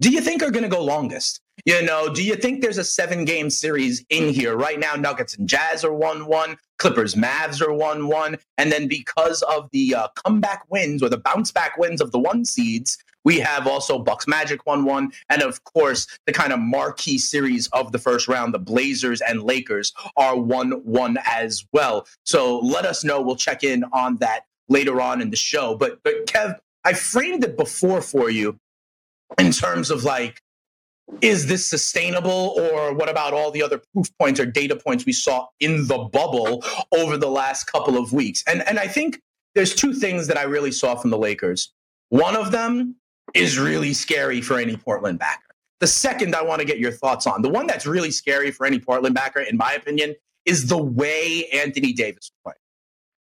do 0.00 0.10
you 0.10 0.20
think 0.20 0.42
are 0.42 0.50
going 0.50 0.62
to 0.62 0.68
go 0.68 0.82
longest? 0.82 1.40
You 1.68 1.82
know, 1.82 2.08
do 2.08 2.24
you 2.24 2.34
think 2.34 2.62
there's 2.62 2.78
a 2.78 2.82
seven 2.82 3.26
game 3.26 3.50
series 3.50 4.02
in 4.08 4.32
here 4.32 4.56
right 4.56 4.80
now? 4.80 4.94
Nuggets 4.94 5.36
and 5.36 5.46
Jazz 5.46 5.84
are 5.84 5.92
1 5.92 6.24
1, 6.24 6.56
Clippers, 6.78 7.14
Mavs 7.14 7.60
are 7.60 7.74
1 7.74 8.08
1. 8.08 8.38
And 8.56 8.72
then 8.72 8.88
because 8.88 9.42
of 9.42 9.68
the 9.70 9.94
uh, 9.94 10.08
comeback 10.24 10.64
wins 10.70 11.02
or 11.02 11.10
the 11.10 11.18
bounce 11.18 11.52
back 11.52 11.76
wins 11.76 12.00
of 12.00 12.10
the 12.10 12.18
one 12.18 12.46
seeds, 12.46 12.96
we 13.22 13.38
have 13.40 13.66
also 13.66 13.98
Bucks 13.98 14.26
Magic 14.26 14.64
1 14.64 14.86
1. 14.86 15.12
And 15.28 15.42
of 15.42 15.62
course, 15.64 16.06
the 16.24 16.32
kind 16.32 16.54
of 16.54 16.58
marquee 16.58 17.18
series 17.18 17.66
of 17.74 17.92
the 17.92 17.98
first 17.98 18.28
round, 18.28 18.54
the 18.54 18.58
Blazers 18.58 19.20
and 19.20 19.42
Lakers 19.42 19.92
are 20.16 20.38
1 20.38 20.70
1 20.70 21.18
as 21.26 21.66
well. 21.74 22.06
So 22.24 22.60
let 22.60 22.86
us 22.86 23.04
know. 23.04 23.20
We'll 23.20 23.36
check 23.36 23.62
in 23.62 23.84
on 23.92 24.16
that 24.20 24.46
later 24.70 25.02
on 25.02 25.20
in 25.20 25.28
the 25.28 25.36
show. 25.36 25.76
But, 25.76 26.02
but 26.02 26.24
Kev, 26.24 26.56
I 26.86 26.94
framed 26.94 27.44
it 27.44 27.58
before 27.58 28.00
for 28.00 28.30
you 28.30 28.58
in 29.36 29.52
terms 29.52 29.90
of 29.90 30.04
like, 30.04 30.40
is 31.20 31.46
this 31.46 31.64
sustainable 31.64 32.54
or 32.58 32.92
what 32.92 33.08
about 33.08 33.32
all 33.32 33.50
the 33.50 33.62
other 33.62 33.80
proof 33.92 34.06
points 34.18 34.38
or 34.38 34.46
data 34.46 34.76
points 34.76 35.06
we 35.06 35.12
saw 35.12 35.46
in 35.60 35.86
the 35.86 35.98
bubble 35.98 36.62
over 36.92 37.16
the 37.16 37.30
last 37.30 37.64
couple 37.64 37.96
of 37.96 38.12
weeks 38.12 38.44
and 38.46 38.62
and 38.68 38.78
i 38.78 38.86
think 38.86 39.20
there's 39.54 39.74
two 39.74 39.94
things 39.94 40.26
that 40.26 40.36
i 40.36 40.42
really 40.42 40.70
saw 40.70 40.94
from 40.94 41.10
the 41.10 41.16
lakers 41.16 41.72
one 42.10 42.36
of 42.36 42.52
them 42.52 42.96
is 43.34 43.58
really 43.58 43.92
scary 43.92 44.40
for 44.40 44.58
any 44.58 44.76
Portland 44.76 45.18
backer. 45.18 45.42
The 45.80 45.86
second 45.86 46.34
I 46.34 46.42
want 46.42 46.60
to 46.60 46.66
get 46.66 46.78
your 46.78 46.92
thoughts 46.92 47.26
on, 47.26 47.42
the 47.42 47.48
one 47.48 47.66
that's 47.66 47.86
really 47.86 48.10
scary 48.10 48.50
for 48.50 48.66
any 48.66 48.78
Portland 48.78 49.14
backer, 49.14 49.40
in 49.40 49.56
my 49.56 49.72
opinion, 49.72 50.14
is 50.44 50.66
the 50.66 50.82
way 50.82 51.46
Anthony 51.52 51.92
Davis 51.92 52.32
played. 52.42 52.56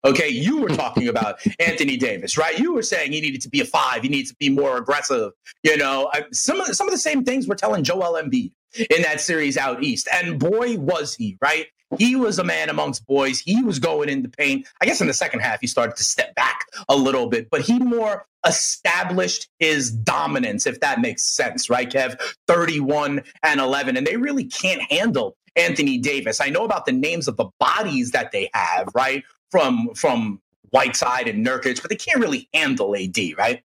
Okay, 0.04 0.28
you 0.28 0.58
were 0.58 0.68
talking 0.68 1.08
about 1.08 1.40
Anthony 1.60 1.96
Davis, 1.96 2.36
right? 2.36 2.58
You 2.58 2.74
were 2.74 2.82
saying 2.82 3.12
he 3.12 3.20
needed 3.20 3.40
to 3.42 3.48
be 3.48 3.60
a 3.60 3.64
five, 3.64 4.02
he 4.02 4.08
needs 4.08 4.30
to 4.30 4.36
be 4.36 4.50
more 4.50 4.76
aggressive. 4.76 5.32
You 5.62 5.76
know, 5.76 6.10
some 6.32 6.60
of 6.60 6.66
the, 6.66 6.74
some 6.74 6.88
of 6.88 6.92
the 6.92 6.98
same 6.98 7.24
things 7.24 7.46
we're 7.46 7.54
telling 7.54 7.84
Joel 7.84 8.20
Embiid 8.20 8.52
in 8.90 9.02
that 9.02 9.20
series 9.20 9.56
out 9.56 9.82
east, 9.82 10.08
and 10.12 10.38
boy 10.38 10.76
was 10.78 11.14
he 11.14 11.36
right. 11.40 11.66
He 11.98 12.16
was 12.16 12.38
a 12.38 12.44
man 12.44 12.70
amongst 12.70 13.06
boys. 13.06 13.38
He 13.38 13.62
was 13.62 13.78
going 13.78 14.08
in 14.08 14.22
the 14.22 14.28
paint. 14.28 14.66
I 14.80 14.86
guess 14.86 15.00
in 15.00 15.06
the 15.06 15.14
second 15.14 15.40
half, 15.40 15.60
he 15.60 15.66
started 15.66 15.94
to 15.96 16.04
step 16.04 16.34
back 16.34 16.64
a 16.88 16.96
little 16.96 17.28
bit, 17.28 17.50
but 17.50 17.60
he 17.60 17.78
more 17.78 18.26
established 18.46 19.48
his 19.58 19.90
dominance, 19.90 20.66
if 20.66 20.80
that 20.80 21.00
makes 21.00 21.22
sense, 21.22 21.68
right, 21.68 21.90
Kev? 21.90 22.18
31 22.48 23.22
and 23.42 23.60
11. 23.60 23.96
And 23.96 24.06
they 24.06 24.16
really 24.16 24.44
can't 24.44 24.82
handle 24.90 25.36
Anthony 25.54 25.98
Davis. 25.98 26.40
I 26.40 26.48
know 26.48 26.64
about 26.64 26.86
the 26.86 26.92
names 26.92 27.28
of 27.28 27.36
the 27.36 27.48
bodies 27.60 28.12
that 28.12 28.32
they 28.32 28.48
have, 28.54 28.88
right? 28.94 29.22
From 29.52 29.94
from 29.94 30.40
Whiteside 30.70 31.28
and 31.28 31.46
Nurkic, 31.46 31.80
but 31.80 31.90
they 31.90 31.96
can't 31.96 32.18
really 32.18 32.48
handle 32.52 32.96
AD, 32.96 33.18
right? 33.38 33.62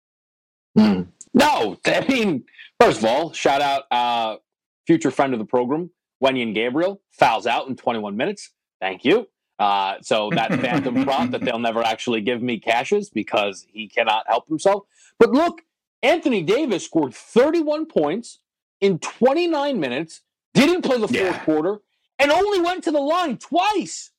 Mm. 0.77 1.07
No, 1.33 1.77
I 1.85 2.05
mean, 2.07 2.43
first 2.79 2.99
of 2.99 3.05
all, 3.05 3.31
shout 3.33 3.61
out 3.61 3.83
uh, 3.89 4.37
future 4.85 5.11
friend 5.11 5.33
of 5.33 5.39
the 5.39 5.45
program, 5.45 5.89
Wenyen 6.23 6.53
Gabriel, 6.53 7.01
fouls 7.11 7.47
out 7.47 7.67
in 7.67 7.75
21 7.75 8.15
minutes. 8.15 8.51
Thank 8.79 9.05
you. 9.05 9.27
Uh, 9.59 9.95
so 10.01 10.29
that 10.31 10.53
phantom 10.59 11.03
prop 11.05 11.31
that 11.31 11.41
they'll 11.41 11.59
never 11.59 11.81
actually 11.81 12.21
give 12.21 12.41
me 12.41 12.59
cashes 12.59 13.09
because 13.09 13.65
he 13.71 13.87
cannot 13.87 14.25
help 14.27 14.47
himself. 14.47 14.83
But 15.17 15.31
look, 15.31 15.61
Anthony 16.03 16.43
Davis 16.43 16.85
scored 16.85 17.13
31 17.13 17.87
points 17.87 18.39
in 18.81 18.99
29 18.99 19.79
minutes, 19.79 20.21
didn't 20.53 20.83
play 20.83 20.99
the 20.99 21.07
fourth 21.07 21.13
yeah. 21.13 21.43
quarter, 21.43 21.79
and 22.19 22.31
only 22.31 22.61
went 22.61 22.83
to 22.83 22.91
the 22.91 22.99
line 22.99 23.37
twice. 23.37 24.11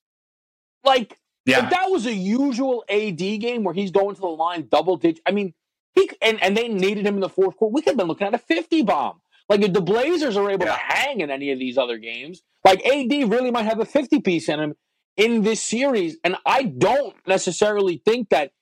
Like, 0.85 1.19
yeah. 1.49 1.65
if 1.65 1.71
that 1.71 1.91
was 1.91 2.07
a 2.07 2.15
usual 2.15 2.85
AD 2.89 3.17
game 3.17 3.65
where 3.65 3.75
he's 3.75 3.91
going 3.91 4.15
to 4.15 4.21
the 4.21 4.27
line 4.27 4.69
double 4.71 4.97
digit, 4.97 5.23
I 5.27 5.33
mean, 5.33 5.55
he 5.95 6.11
and, 6.23 6.43
and 6.43 6.57
they 6.57 6.69
needed 6.69 7.07
him 7.07 7.15
in 7.15 7.21
the 7.21 7.29
fourth 7.29 7.57
quarter, 7.57 7.73
we 7.73 7.83
could 7.83 7.91
have 7.91 7.97
been 7.97 8.09
looking 8.09 8.27
at 8.27 8.35
a 8.35 8.39
50 8.39 8.83
bomb. 8.83 9.21
Like 9.49 9.63
if 9.63 9.73
the 9.73 9.81
Blazers 9.81 10.37
are 10.37 10.51
able 10.51 10.67
yeah. 10.67 10.73
to 10.73 10.79
hang 10.79 11.21
in 11.21 11.31
any 11.31 11.51
of 11.53 11.59
these 11.59 11.79
other 11.79 11.99
games, 11.99 12.43
like 12.65 12.85
AD 12.85 13.11
really 13.31 13.51
might 13.51 13.65
have 13.65 13.81
a 13.81 13.85
50 13.85 14.21
piece 14.21 14.49
in 14.49 14.61
him 14.61 14.75
in 15.17 15.43
this 15.43 15.63
series. 15.63 16.17
And 16.23 16.37
I 16.45 16.65
don't 16.65 17.15
necessarily 17.27 18.03
think 18.05 18.29
that 18.29 18.53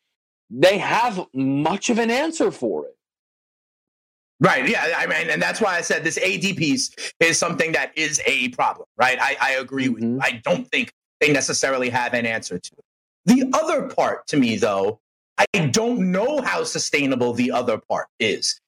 they 0.48 0.78
have 0.78 1.26
much 1.34 1.90
of 1.90 1.98
an 1.98 2.10
answer 2.10 2.50
for 2.50 2.86
it. 2.86 2.96
Right. 4.38 4.68
Yeah. 4.68 4.94
I 4.96 5.06
mean, 5.06 5.30
and 5.30 5.40
that's 5.40 5.60
why 5.60 5.76
I 5.76 5.80
said 5.80 6.04
this 6.04 6.18
AD 6.18 6.56
piece 6.56 6.90
is 7.20 7.38
something 7.38 7.72
that 7.72 7.96
is 7.96 8.20
a 8.26 8.48
problem, 8.50 8.86
right? 8.96 9.18
I, 9.20 9.36
I 9.40 9.50
agree 9.52 9.86
mm-hmm. 9.86 9.94
with 9.94 10.02
you. 10.02 10.08
Mm-hmm. 10.10 10.22
I 10.22 10.40
don't 10.44 10.68
think 10.68 10.92
they 11.20 11.32
necessarily 11.32 11.88
have 11.90 12.14
an 12.14 12.26
answer 12.26 12.58
to. 12.58 12.70
The 13.24 13.50
other 13.52 13.88
part 13.88 14.26
to 14.28 14.36
me, 14.36 14.56
though, 14.56 15.00
I 15.38 15.46
don't 15.58 16.10
know 16.12 16.40
how 16.40 16.64
sustainable 16.64 17.32
the 17.32 17.50
other 17.50 17.78
part 17.78 18.06
is. 18.18 18.60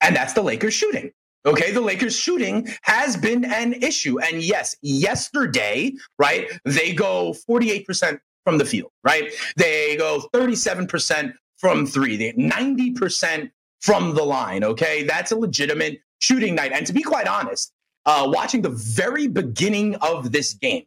And 0.00 0.14
that's 0.14 0.32
the 0.32 0.42
Lakers 0.42 0.74
shooting. 0.74 1.12
Okay, 1.44 1.72
the 1.72 1.80
Lakers 1.80 2.16
shooting 2.16 2.68
has 2.82 3.16
been 3.16 3.44
an 3.44 3.72
issue. 3.74 4.20
And 4.20 4.42
yes, 4.42 4.76
yesterday, 4.80 5.92
right, 6.18 6.46
they 6.64 6.92
go 6.92 7.34
48% 7.48 8.20
from 8.44 8.58
the 8.58 8.64
field, 8.64 8.90
right? 9.02 9.32
They 9.56 9.96
go 9.96 10.28
37% 10.32 11.34
from 11.56 11.86
three, 11.86 12.16
they 12.16 12.32
90% 12.32 13.50
from 13.80 14.14
the 14.14 14.24
line. 14.24 14.64
Okay, 14.64 15.04
that's 15.04 15.32
a 15.32 15.36
legitimate 15.36 16.00
shooting 16.18 16.54
night. 16.54 16.72
And 16.72 16.86
to 16.86 16.92
be 16.92 17.02
quite 17.02 17.26
honest, 17.26 17.72
uh, 18.06 18.28
watching 18.32 18.62
the 18.62 18.70
very 18.70 19.26
beginning 19.26 19.96
of 19.96 20.32
this 20.32 20.54
game, 20.54 20.84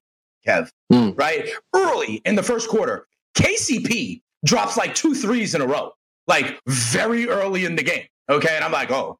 Kev, 0.47 0.69
mm. 0.91 1.17
right, 1.17 1.49
early 1.73 2.21
in 2.25 2.35
the 2.35 2.43
first 2.43 2.69
quarter, 2.69 3.07
KCP 3.37 4.21
drops 4.45 4.77
like 4.77 4.95
two 4.95 5.15
threes 5.15 5.55
in 5.55 5.61
a 5.61 5.67
row, 5.67 5.91
like 6.27 6.59
very 6.67 7.27
early 7.27 7.65
in 7.65 7.75
the 7.75 7.83
game. 7.83 8.05
Okay, 8.29 8.55
and 8.55 8.63
I'm 8.63 8.71
like, 8.71 8.91
oh, 8.91 9.17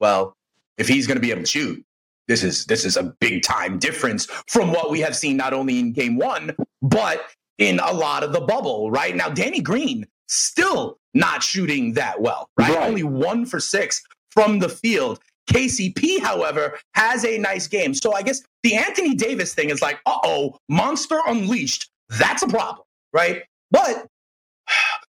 well, 0.00 0.36
if 0.78 0.88
he's 0.88 1.06
going 1.06 1.16
to 1.16 1.20
be 1.20 1.30
able 1.30 1.42
to 1.42 1.46
shoot, 1.46 1.84
this 2.28 2.42
is 2.42 2.64
this 2.66 2.84
is 2.84 2.96
a 2.96 3.14
big 3.20 3.42
time 3.42 3.78
difference 3.78 4.26
from 4.48 4.72
what 4.72 4.90
we 4.90 5.00
have 5.00 5.14
seen 5.14 5.36
not 5.36 5.52
only 5.52 5.78
in 5.78 5.92
game 5.92 6.16
one 6.16 6.54
but 6.82 7.22
in 7.58 7.78
a 7.80 7.92
lot 7.92 8.22
of 8.22 8.32
the 8.32 8.40
bubble. 8.40 8.90
Right 8.90 9.14
now, 9.16 9.28
Danny 9.28 9.60
Green 9.60 10.06
still 10.28 10.98
not 11.14 11.42
shooting 11.42 11.94
that 11.94 12.20
well. 12.20 12.48
Right, 12.58 12.74
right. 12.74 12.88
only 12.88 13.02
one 13.02 13.46
for 13.46 13.60
six 13.60 14.02
from 14.30 14.58
the 14.58 14.68
field. 14.68 15.20
KCP, 15.46 16.20
however, 16.20 16.78
has 16.94 17.24
a 17.24 17.38
nice 17.38 17.66
game. 17.66 17.94
So 17.94 18.12
I 18.12 18.22
guess 18.22 18.42
the 18.62 18.74
Anthony 18.74 19.14
Davis 19.14 19.54
thing 19.54 19.70
is 19.70 19.82
like, 19.82 20.00
uh 20.06 20.18
oh, 20.24 20.58
monster 20.68 21.20
unleashed. 21.26 21.90
That's 22.08 22.42
a 22.42 22.48
problem, 22.48 22.84
right? 23.12 23.42
But 23.70 24.06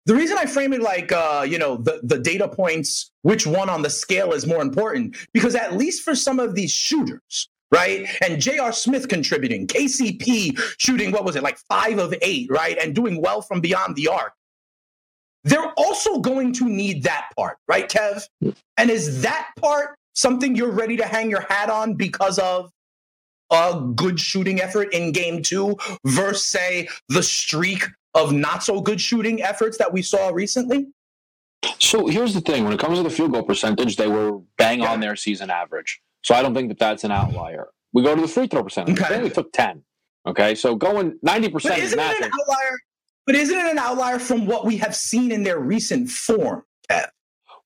the 0.07 0.15
reason 0.15 0.39
I 0.39 0.47
frame 0.47 0.73
it 0.73 0.81
like, 0.83 1.11
uh, 1.11 1.45
you 1.49 1.59
know, 1.59 1.77
the, 1.77 2.01
the 2.03 2.19
data 2.19 2.49
points, 2.49 3.11
which 3.23 3.47
one 3.47 3.69
on 3.69 3.83
the 3.83 3.91
scale 3.91 4.33
is 4.33 4.47
more 4.47 4.63
important, 4.63 5.17
because 5.33 5.55
at 5.55 5.77
least 5.77 6.03
for 6.03 6.15
some 6.15 6.39
of 6.39 6.55
these 6.55 6.71
shooters, 6.71 7.49
right? 7.73 8.07
And 8.23 8.41
J.R. 8.41 8.73
Smith 8.73 9.09
contributing, 9.09 9.67
KCP 9.67 10.59
shooting, 10.79 11.11
what 11.11 11.25
was 11.25 11.35
it, 11.35 11.43
like 11.43 11.59
five 11.69 11.99
of 11.99 12.15
eight, 12.23 12.49
right? 12.51 12.79
And 12.79 12.95
doing 12.95 13.21
well 13.21 13.43
from 13.43 13.61
beyond 13.61 13.97
the 13.97 14.09
arc. 14.09 14.33
They're 15.43 15.73
also 15.77 16.19
going 16.19 16.53
to 16.55 16.69
need 16.69 17.03
that 17.05 17.29
part, 17.37 17.59
right, 17.69 17.89
Kev? 17.89 18.29
And 18.77 18.91
is 18.91 19.23
that 19.23 19.51
part 19.57 19.97
something 20.17 20.57
you're 20.57 20.73
ready 20.73 20.97
to 20.97 21.07
hang 21.07 21.31
your 21.31 21.43
hat 21.43 21.71
on 21.71 21.95
because 21.95 22.41
of 22.41 22.73
a 23.53 23.81
good 23.95 24.19
shooting 24.19 24.61
effort 24.61 24.93
in 24.93 25.13
game 25.13 25.43
two 25.43 25.77
versus, 26.05 26.45
say, 26.45 26.89
the 27.09 27.23
streak 27.23 27.85
of 28.15 28.33
not 28.33 28.65
so 28.65 28.81
good 28.81 29.01
shooting 29.01 29.41
efforts 29.43 29.79
that 29.79 29.93
we 29.93 30.03
saw 30.03 30.31
recently? 30.31 30.89
So 31.79 32.07
here's 32.07 32.35
the 32.35 32.41
thing: 32.41 32.65
when 32.65 32.73
it 32.73 32.81
comes 32.81 32.99
to 32.99 33.05
the 33.05 33.11
field 33.11 33.33
goal 33.33 33.43
percentage, 33.43 33.97
they 33.97 34.09
were 34.09 34.41
bang 34.59 34.81
yeah. 34.81 34.93
on 34.93 35.01
their 35.01 35.15
season 35.17 35.51
average. 35.51 36.01
So 36.23 36.35
I 36.35 36.43
don't 36.43 36.55
think 36.55 36.69
that 36.69 36.79
that's 36.79 37.05
an 37.05 37.13
outlier. 37.13 37.69
We 37.93 38.03
go 38.03 38.15
to 38.15 38.21
the 38.21 38.29
free 38.29 38.47
throw 38.47 38.65
percentage. 38.65 38.99
Okay. 38.99 39.09
They 39.09 39.17
only 39.17 39.31
took 39.31 39.53
ten. 39.53 39.83
Okay, 40.27 40.55
so 40.57 40.75
going 40.75 41.19
ninety 41.23 41.49
percent 41.49 41.79
is 41.79 41.95
nothing. 41.95 42.23
It 42.23 42.27
an 42.27 42.33
outlier? 42.41 42.79
But 43.27 43.35
isn't 43.37 43.57
it 43.57 43.71
an 43.71 43.79
outlier 43.79 44.19
from 44.19 44.47
what 44.47 44.65
we 44.65 44.77
have 44.79 44.95
seen 44.95 45.31
in 45.31 45.43
their 45.45 45.59
recent 45.59 46.09
form, 46.09 46.63
Kev? 46.91 47.09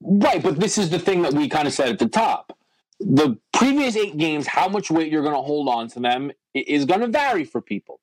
Right, 0.02 0.42
but 0.42 0.58
this 0.58 0.78
is 0.78 0.90
the 0.90 0.98
thing 0.98 1.22
that 1.22 1.34
we 1.34 1.48
kind 1.48 1.68
of 1.68 1.74
said 1.74 1.88
at 1.88 1.98
the 1.98 2.08
top. 2.08 2.56
The 3.00 3.38
previous 3.52 3.96
eight 3.96 4.16
games, 4.16 4.46
how 4.46 4.68
much 4.68 4.90
weight 4.90 5.10
you're 5.10 5.22
going 5.22 5.34
to 5.34 5.42
hold 5.42 5.68
on 5.68 5.88
to 5.88 6.00
them 6.00 6.32
is 6.54 6.84
going 6.84 7.00
to 7.00 7.08
vary 7.08 7.44
for 7.44 7.60
people. 7.60 8.00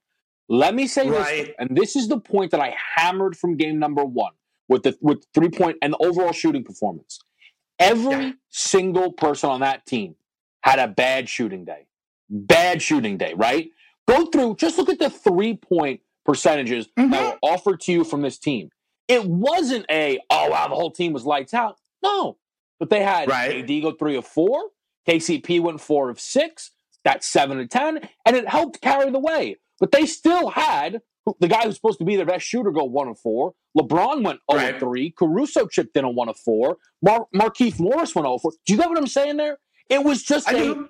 Let 0.50 0.74
me 0.76 0.88
say 0.88 1.10
right. 1.10 1.48
this, 1.48 1.56
and 1.60 1.76
this 1.76 1.96
is 1.96 2.08
the 2.08 2.20
point 2.20 2.52
that 2.52 2.60
I 2.60 2.76
hammered 2.96 3.38
from 3.38 3.58
game 3.58 3.80
number 3.80 4.04
one 4.04 4.32
with 4.70 4.84
the 4.84 4.98
with 5.02 5.26
three 5.34 5.50
point 5.50 5.78
and 5.82 5.94
the 5.94 5.98
overall 5.98 6.32
shooting 6.32 6.64
performance. 6.64 7.20
Every 7.80 8.28
yeah. 8.28 8.32
single 8.50 9.12
person 9.12 9.50
on 9.50 9.60
that 9.60 9.86
team 9.86 10.16
had 10.62 10.80
a 10.80 10.88
bad 10.88 11.30
shooting 11.30 11.66
day. 11.66 11.88
Bad 12.30 12.82
shooting 12.82 13.18
day, 13.18 13.34
right? 13.36 13.70
Go 14.08 14.26
through, 14.28 14.56
just 14.56 14.78
look 14.78 14.90
at 14.90 15.00
the 15.00 15.10
three 15.10 15.56
point 15.56 16.02
percentages 16.26 16.88
mm-hmm. 16.98 17.12
that 17.12 17.34
were 17.34 17.50
offered 17.50 17.82
to 17.82 17.92
you 17.92 18.04
from 18.04 18.22
this 18.22 18.38
team. 18.38 18.70
It 19.08 19.26
wasn't 19.26 19.86
a, 19.90 20.20
oh, 20.30 20.50
wow, 20.50 20.68
the 20.68 20.76
whole 20.76 20.92
team 20.92 21.14
was 21.14 21.26
lights 21.26 21.54
out. 21.54 21.78
No. 22.08 22.38
But 22.80 22.90
they 22.90 23.02
had 23.02 23.30
right. 23.30 23.70
AD 23.70 23.82
go 23.82 23.92
three 23.92 24.16
of 24.16 24.26
four, 24.26 24.70
KCP 25.08 25.62
went 25.62 25.82
four 25.82 26.10
of 26.10 26.20
six, 26.20 26.72
that's 27.04 27.28
seven 27.28 27.58
to 27.58 27.68
10, 27.68 28.08
and 28.26 28.36
it 28.36 28.48
helped 28.48 28.82
carry 28.82 29.10
the 29.10 29.20
way. 29.20 29.58
But 29.80 29.92
they 29.92 30.06
still 30.06 30.50
had 30.50 31.02
the 31.40 31.48
guy 31.48 31.64
who's 31.64 31.76
supposed 31.76 32.00
to 32.00 32.06
be 32.06 32.16
their 32.16 32.26
best 32.26 32.46
shooter 32.46 32.72
go 32.72 32.84
one 32.84 33.08
of 33.08 33.20
four. 33.20 33.54
LeBron 33.78 34.24
went 34.24 34.40
0 34.52 34.64
right. 34.64 34.80
3. 34.80 35.12
Caruso 35.12 35.68
chipped 35.68 35.96
in 35.98 36.06
a 36.06 36.10
one 36.10 36.30
of 36.30 36.38
four. 36.38 36.78
Mar- 37.02 37.28
Markieff 37.36 37.80
Morris 37.80 38.16
went 38.16 38.26
0 38.26 38.38
4. 38.40 38.52
Do 38.66 38.74
you 38.74 38.80
get 38.80 38.90
what 38.90 38.98
I'm 38.98 39.08
saying 39.08 39.38
there? 39.38 39.58
It 39.90 40.04
was 40.04 40.24
just 40.24 40.50
I 40.50 40.54
a 40.54 40.74
do. 40.74 40.90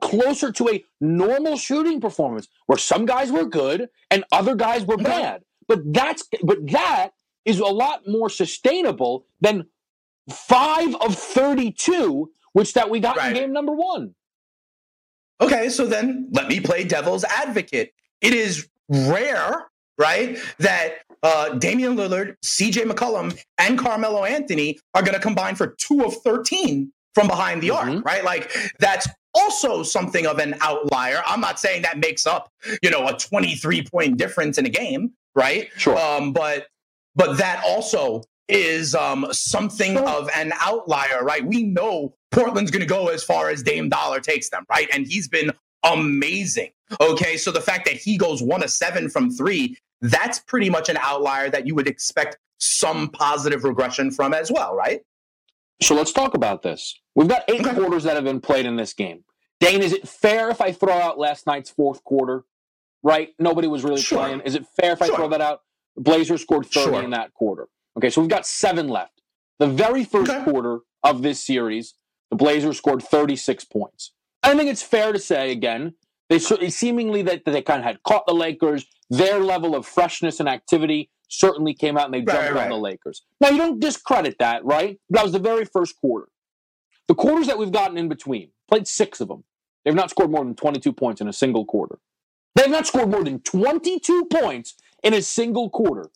closer 0.00 0.52
to 0.52 0.68
a 0.68 0.84
normal 1.00 1.56
shooting 1.56 2.00
performance 2.00 2.48
where 2.66 2.78
some 2.78 3.06
guys 3.06 3.32
were 3.32 3.44
good 3.44 3.88
and 4.10 4.24
other 4.32 4.54
guys 4.54 4.84
were 4.84 4.96
mm-hmm. 4.96 5.04
bad. 5.04 5.42
But 5.66 5.92
that's 5.92 6.26
but 6.42 6.66
that 6.70 7.10
is 7.44 7.58
a 7.58 7.66
lot 7.66 8.02
more 8.06 8.28
sustainable 8.28 9.26
than 9.40 9.66
five 10.32 10.94
of 10.96 11.16
32, 11.16 12.30
which 12.52 12.74
that 12.74 12.90
we 12.90 13.00
got 13.00 13.16
right. 13.16 13.28
in 13.28 13.34
game 13.34 13.52
number 13.52 13.72
one. 13.72 14.14
Okay, 15.40 15.68
so 15.70 15.86
then 15.86 16.28
let 16.32 16.48
me 16.48 16.60
play 16.60 16.84
devil's 16.84 17.24
advocate 17.24 17.92
it 18.20 18.34
is 18.34 18.68
rare, 18.88 19.66
right, 19.98 20.38
that 20.58 20.98
uh, 21.22 21.50
Damian 21.50 21.96
Lillard, 21.96 22.36
CJ 22.44 22.90
McCollum, 22.90 23.38
and 23.58 23.78
Carmelo 23.78 24.24
Anthony 24.24 24.78
are 24.94 25.02
going 25.02 25.14
to 25.14 25.20
combine 25.20 25.54
for 25.54 25.74
two 25.78 26.04
of 26.04 26.14
13 26.22 26.92
from 27.14 27.26
behind 27.26 27.62
the 27.62 27.68
mm-hmm. 27.68 27.96
arc, 27.96 28.04
right? 28.04 28.24
Like 28.24 28.54
that's 28.78 29.08
also 29.34 29.82
something 29.82 30.26
of 30.26 30.38
an 30.38 30.56
outlier. 30.60 31.22
I'm 31.26 31.40
not 31.40 31.58
saying 31.58 31.82
that 31.82 31.98
makes 31.98 32.26
up, 32.26 32.52
you 32.82 32.90
know, 32.90 33.06
a 33.08 33.16
23 33.16 33.84
point 33.86 34.16
difference 34.16 34.58
in 34.58 34.66
a 34.66 34.70
game, 34.70 35.12
right? 35.34 35.68
Sure. 35.76 35.96
Um, 35.98 36.32
but 36.32 36.66
but 37.16 37.38
that 37.38 37.62
also 37.66 38.22
is 38.50 38.94
um, 38.94 39.26
something 39.30 39.96
of 39.96 40.28
an 40.34 40.52
outlier, 40.60 41.22
right? 41.22 41.44
We 41.44 41.62
know 41.62 42.14
Portland's 42.30 42.70
going 42.70 42.80
to 42.80 42.86
go 42.86 43.08
as 43.08 43.22
far 43.22 43.50
as 43.50 43.62
Dame 43.62 43.88
Dollar 43.88 44.20
takes 44.20 44.50
them, 44.50 44.64
right? 44.70 44.88
And 44.92 45.06
he's 45.06 45.28
been 45.28 45.52
amazing. 45.82 46.70
Okay, 47.00 47.36
so 47.36 47.50
the 47.50 47.60
fact 47.60 47.84
that 47.86 47.94
he 47.94 48.16
goes 48.16 48.42
one 48.42 48.62
of 48.62 48.70
seven 48.70 49.08
from 49.08 49.30
three, 49.30 49.76
that's 50.00 50.38
pretty 50.38 50.70
much 50.70 50.88
an 50.88 50.96
outlier 50.98 51.50
that 51.50 51.66
you 51.66 51.74
would 51.74 51.86
expect 51.86 52.38
some 52.58 53.08
positive 53.08 53.64
regression 53.64 54.10
from 54.10 54.34
as 54.34 54.50
well, 54.50 54.74
right? 54.74 55.00
So 55.82 55.94
let's 55.94 56.12
talk 56.12 56.34
about 56.34 56.62
this. 56.62 56.98
We've 57.14 57.28
got 57.28 57.44
eight 57.48 57.66
okay. 57.66 57.74
quarters 57.74 58.04
that 58.04 58.14
have 58.14 58.24
been 58.24 58.40
played 58.40 58.66
in 58.66 58.76
this 58.76 58.92
game. 58.92 59.24
Dane, 59.60 59.82
is 59.82 59.92
it 59.92 60.08
fair 60.08 60.50
if 60.50 60.60
I 60.60 60.72
throw 60.72 60.94
out 60.94 61.18
last 61.18 61.46
night's 61.46 61.70
fourth 61.70 62.04
quarter? 62.04 62.44
Right? 63.02 63.30
Nobody 63.38 63.66
was 63.66 63.82
really 63.82 64.00
sure. 64.00 64.18
playing. 64.18 64.40
Is 64.40 64.54
it 64.54 64.66
fair 64.78 64.92
if 64.92 65.00
I 65.00 65.08
throw 65.08 65.28
that 65.28 65.40
out? 65.40 65.60
Blazers 65.96 66.42
scored 66.42 66.66
30 66.66 66.90
sure. 66.90 67.02
in 67.02 67.10
that 67.10 67.32
quarter. 67.32 67.68
Okay, 67.96 68.10
so 68.10 68.20
we've 68.20 68.30
got 68.30 68.46
seven 68.46 68.88
left. 68.88 69.22
The 69.58 69.66
very 69.66 70.04
first 70.04 70.30
okay. 70.30 70.44
quarter 70.44 70.80
of 71.02 71.22
this 71.22 71.44
series, 71.44 71.94
the 72.30 72.36
Blazers 72.36 72.78
scored 72.78 73.02
36 73.02 73.64
points. 73.64 74.12
I 74.42 74.56
think 74.56 74.70
it's 74.70 74.82
fair 74.82 75.12
to 75.12 75.18
say 75.18 75.52
again 75.52 75.94
they 76.30 76.38
seemingly 76.38 77.22
that 77.22 77.44
they 77.44 77.60
kind 77.60 77.80
of 77.80 77.84
had 77.84 78.02
caught 78.04 78.24
the 78.26 78.34
Lakers. 78.34 78.86
Their 79.10 79.40
level 79.40 79.74
of 79.74 79.84
freshness 79.84 80.38
and 80.38 80.48
activity 80.48 81.10
certainly 81.28 81.74
came 81.74 81.98
out, 81.98 82.04
and 82.04 82.14
they 82.14 82.20
jumped 82.20 82.42
right, 82.42 82.52
right. 82.52 82.64
on 82.64 82.70
the 82.70 82.78
Lakers. 82.78 83.24
Now 83.40 83.48
you 83.48 83.58
don't 83.58 83.80
discredit 83.80 84.36
that, 84.38 84.64
right? 84.64 84.98
That 85.10 85.24
was 85.24 85.32
the 85.32 85.40
very 85.40 85.64
first 85.64 85.96
quarter. 86.00 86.28
The 87.08 87.16
quarters 87.16 87.48
that 87.48 87.58
we've 87.58 87.72
gotten 87.72 87.98
in 87.98 88.08
between 88.08 88.50
played 88.68 88.86
six 88.86 89.20
of 89.20 89.26
them. 89.26 89.42
They've 89.84 89.94
not 89.94 90.10
scored 90.10 90.30
more 90.30 90.44
than 90.44 90.54
22 90.54 90.92
points 90.92 91.20
in 91.20 91.26
a 91.26 91.32
single 91.32 91.64
quarter. 91.64 91.98
They 92.54 92.62
have 92.62 92.70
not 92.70 92.86
scored 92.86 93.10
more 93.10 93.24
than 93.24 93.40
22 93.40 94.26
points 94.26 94.74
in 95.02 95.14
a 95.14 95.22
single 95.22 95.68
quarter. 95.68 96.10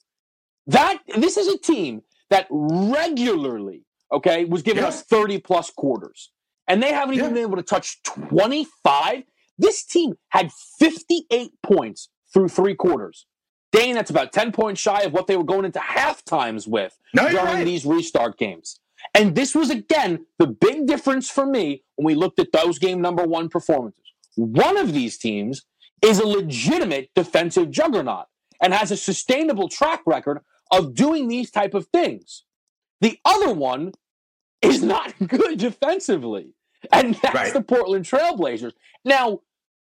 That 0.66 0.98
this 1.16 1.36
is 1.36 1.48
a 1.48 1.58
team 1.58 2.02
that 2.30 2.46
regularly, 2.50 3.84
okay, 4.12 4.44
was 4.44 4.62
giving 4.62 4.82
yeah. 4.82 4.88
us 4.88 5.02
30 5.02 5.38
plus 5.38 5.70
quarters. 5.70 6.30
And 6.66 6.82
they 6.82 6.92
haven't 6.92 7.14
even 7.14 7.26
yeah. 7.26 7.34
been 7.34 7.42
able 7.42 7.56
to 7.56 7.62
touch 7.62 8.02
25. 8.04 9.24
This 9.58 9.84
team 9.84 10.14
had 10.30 10.50
58 10.80 11.52
points 11.62 12.08
through 12.32 12.48
three 12.48 12.74
quarters. 12.74 13.26
Dane, 13.70 13.94
that's 13.94 14.10
about 14.10 14.32
10 14.32 14.52
points 14.52 14.80
shy 14.80 15.02
of 15.02 15.12
what 15.12 15.26
they 15.26 15.36
were 15.36 15.44
going 15.44 15.64
into 15.64 15.80
half 15.80 16.24
times 16.24 16.66
with 16.66 16.96
no, 17.12 17.28
during 17.28 17.44
right. 17.44 17.64
these 17.64 17.84
restart 17.84 18.38
games. 18.38 18.80
And 19.14 19.34
this 19.34 19.54
was, 19.54 19.68
again, 19.68 20.26
the 20.38 20.46
big 20.46 20.86
difference 20.86 21.28
for 21.28 21.44
me 21.44 21.82
when 21.96 22.06
we 22.06 22.14
looked 22.14 22.38
at 22.38 22.52
those 22.52 22.78
game 22.78 23.00
number 23.00 23.24
one 23.24 23.48
performances. 23.48 24.00
One 24.36 24.76
of 24.76 24.92
these 24.92 25.18
teams 25.18 25.66
is 26.02 26.18
a 26.18 26.26
legitimate 26.26 27.10
defensive 27.14 27.70
juggernaut 27.70 28.26
and 28.62 28.72
has 28.72 28.90
a 28.90 28.96
sustainable 28.96 29.68
track 29.68 30.02
record 30.06 30.40
of 30.78 30.94
doing 30.94 31.28
these 31.28 31.50
type 31.50 31.74
of 31.74 31.86
things. 31.86 32.44
The 33.00 33.18
other 33.24 33.52
one 33.52 33.92
is 34.62 34.82
not 34.82 35.14
good 35.26 35.58
defensively. 35.58 36.54
And 36.92 37.14
that's 37.22 37.34
right. 37.34 37.52
the 37.52 37.62
Portland 37.62 38.04
Trailblazers. 38.04 38.72
Now, 39.04 39.40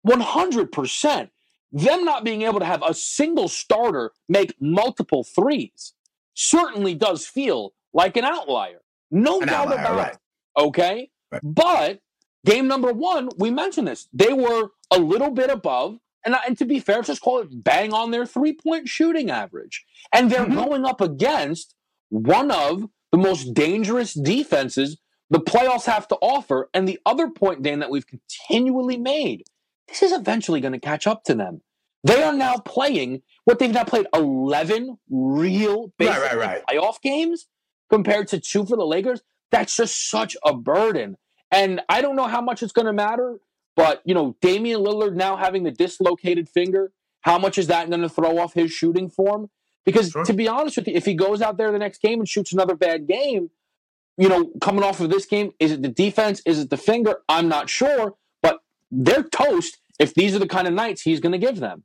100%, 0.07 1.31
them 1.73 2.05
not 2.05 2.25
being 2.25 2.43
able 2.43 2.61
to 2.61 2.67
have 2.67 2.83
a 2.87 2.95
single 2.95 3.49
starter 3.49 4.13
make 4.29 4.55
multiple 4.61 5.25
threes 5.25 5.95
certainly 6.35 6.95
does 6.95 7.27
feel 7.27 7.75
like 7.93 8.17
an 8.17 8.25
outlier. 8.25 8.81
No 9.11 9.41
an 9.41 9.49
doubt 9.49 9.69
outlier, 9.69 9.79
about 9.79 9.97
right. 9.97 10.13
it. 10.13 10.19
Okay? 10.57 11.11
Right. 11.33 11.41
But 11.43 12.01
game 12.45 12.69
number 12.69 12.93
one, 12.93 13.29
we 13.39 13.51
mentioned 13.51 13.89
this. 13.89 14.09
They 14.13 14.33
were 14.33 14.71
a 14.91 14.99
little 14.99 15.31
bit 15.31 15.51
above 15.51 15.99
and, 16.25 16.37
and 16.47 16.59
to 16.59 16.65
be 16.65 16.81
fair, 16.81 17.03
just 17.03 17.21
call 17.21 17.41
it 17.41 17.65
bang 17.65 17.93
on 17.93 18.11
their 18.11 18.27
three 18.27 18.53
point 18.53 18.89
shooting 18.89 19.31
average. 19.31 19.85
And 20.13 20.31
they're 20.31 20.45
mm-hmm. 20.45 20.55
going 20.55 20.85
up 20.85 21.01
against 21.01 21.75
one 22.09 22.51
of 22.51 22.89
the 23.13 23.19
most 23.19 23.55
dangerous 23.55 24.15
defenses 24.15 24.99
the 25.31 25.41
playoffs 25.41 25.87
have 25.87 26.07
to 26.09 26.17
offer. 26.17 26.69
And 26.75 26.87
the 26.87 27.01
other 27.07 27.29
point, 27.29 27.63
Dan, 27.63 27.81
that 27.81 27.91
we've 27.91 28.07
continually 28.07 28.99
made 28.99 29.45
this 29.89 30.03
is 30.03 30.13
eventually 30.13 30.61
going 30.61 30.73
to 30.73 30.79
catch 30.79 31.07
up 31.07 31.25
to 31.25 31.35
them. 31.35 31.61
They 32.05 32.23
are 32.23 32.33
now 32.33 32.57
playing 32.57 33.23
what 33.45 33.59
they've 33.59 33.71
now 33.71 33.85
played 33.85 34.07
11 34.15 34.99
real 35.11 35.93
right, 35.99 36.19
right, 36.19 36.37
right. 36.37 36.63
playoff 36.69 37.01
games 37.03 37.47
compared 37.91 38.29
to 38.29 38.41
two 38.41 38.67
for 38.67 38.77
the 38.77 38.85
Lakers. 38.85 39.23
That's 39.51 39.77
just 39.77 40.11
such 40.11 40.37
a 40.45 40.55
burden. 40.55 41.17
And 41.51 41.81
I 41.89 42.01
don't 42.03 42.17
know 42.17 42.27
how 42.27 42.41
much 42.41 42.63
it's 42.63 42.73
going 42.73 42.87
to 42.87 42.93
matter 42.93 43.39
but, 43.77 44.03
you 44.05 44.15
know, 44.15 44.37
Damian 44.41 44.81
Lillard 44.81 45.15
now 45.15 45.37
having 45.37 45.65
the 45.65 45.71
dislocated 45.71 46.49
finger, 46.49 46.93
how 47.23 47.39
much 47.39 47.59
is 47.59 47.67
that 47.69 47.89
going 47.89 48.03
to 48.03 48.09
throw 48.09 48.39
off 48.39 48.55
his 48.55 48.71
shooting 48.71 49.09
form? 49.09 49.51
Because 49.85 50.11
sure. 50.11 50.25
to 50.25 50.33
be 50.33 50.49
honest 50.49 50.77
with 50.77 50.89
you, 50.89 50.95
if 50.95 51.05
he 51.05 51.15
goes 51.15 51.43
out 51.43 51.57
there 51.57 51.71
the 51.73 51.79
next 51.79 52.01
game 52.01 52.21
and 52.21 52.29
shoots 52.29 52.53
another 52.53 52.75
bad 52.75 53.07
game, 53.07 53.51
you 54.17 54.29
know, 54.29 54.51
coming 54.61 54.85
off 54.85 55.01
of 55.01 55.11
this 55.11 55.27
game, 55.27 55.53
is 55.59 55.73
it 55.73 55.83
the 55.83 55.89
defense? 55.89 56.41
Is 56.47 56.59
it 56.59 56.71
the 56.71 56.77
finger? 56.77 57.23
I'm 57.29 57.49
not 57.49 57.69
sure, 57.69 58.15
but 58.43 58.61
they're 58.91 59.25
toast 59.25 59.79
if 59.99 60.15
these 60.15 60.35
are 60.35 60.39
the 60.39 60.49
kind 60.49 60.69
of 60.69 60.75
nights 60.75 61.03
he's 61.03 61.21
going 61.21 61.33
to 61.33 61.39
give 61.39 61.61
them. 61.61 61.85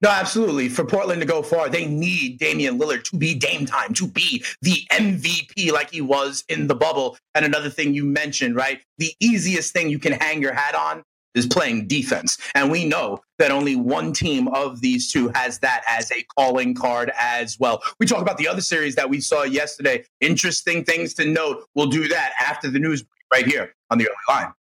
No, 0.00 0.10
absolutely. 0.10 0.68
For 0.68 0.84
Portland 0.84 1.20
to 1.20 1.26
go 1.26 1.42
far, 1.42 1.68
they 1.68 1.86
need 1.86 2.38
Damian 2.38 2.78
Lillard 2.78 3.02
to 3.04 3.16
be 3.16 3.34
Dame 3.34 3.66
time, 3.66 3.94
to 3.94 4.06
be 4.06 4.44
the 4.62 4.84
MVP 4.92 5.72
like 5.72 5.90
he 5.90 6.00
was 6.00 6.44
in 6.48 6.68
the 6.68 6.74
bubble. 6.74 7.16
And 7.34 7.44
another 7.44 7.68
thing 7.68 7.94
you 7.94 8.04
mentioned, 8.04 8.54
right? 8.54 8.80
The 8.98 9.12
easiest 9.18 9.72
thing 9.72 9.90
you 9.90 9.98
can 9.98 10.12
hang 10.12 10.40
your 10.40 10.54
hat 10.54 10.76
on 10.76 11.02
is 11.34 11.46
playing 11.46 11.88
defense. 11.88 12.38
And 12.54 12.70
we 12.70 12.84
know 12.84 13.18
that 13.38 13.50
only 13.50 13.76
one 13.76 14.12
team 14.12 14.48
of 14.48 14.80
these 14.80 15.10
two 15.10 15.30
has 15.34 15.58
that 15.60 15.82
as 15.88 16.10
a 16.12 16.24
calling 16.36 16.74
card 16.74 17.12
as 17.18 17.58
well. 17.58 17.82
We 17.98 18.06
talk 18.06 18.22
about 18.22 18.38
the 18.38 18.48
other 18.48 18.60
series 18.60 18.94
that 18.94 19.10
we 19.10 19.20
saw 19.20 19.42
yesterday. 19.42 20.04
Interesting 20.20 20.84
things 20.84 21.14
to 21.14 21.24
note. 21.24 21.64
We'll 21.74 21.86
do 21.86 22.06
that 22.08 22.32
after 22.40 22.70
the 22.70 22.78
news 22.78 23.04
right 23.32 23.46
here 23.46 23.74
on 23.90 23.98
the 23.98 24.06
early 24.06 24.16
line. 24.28 24.52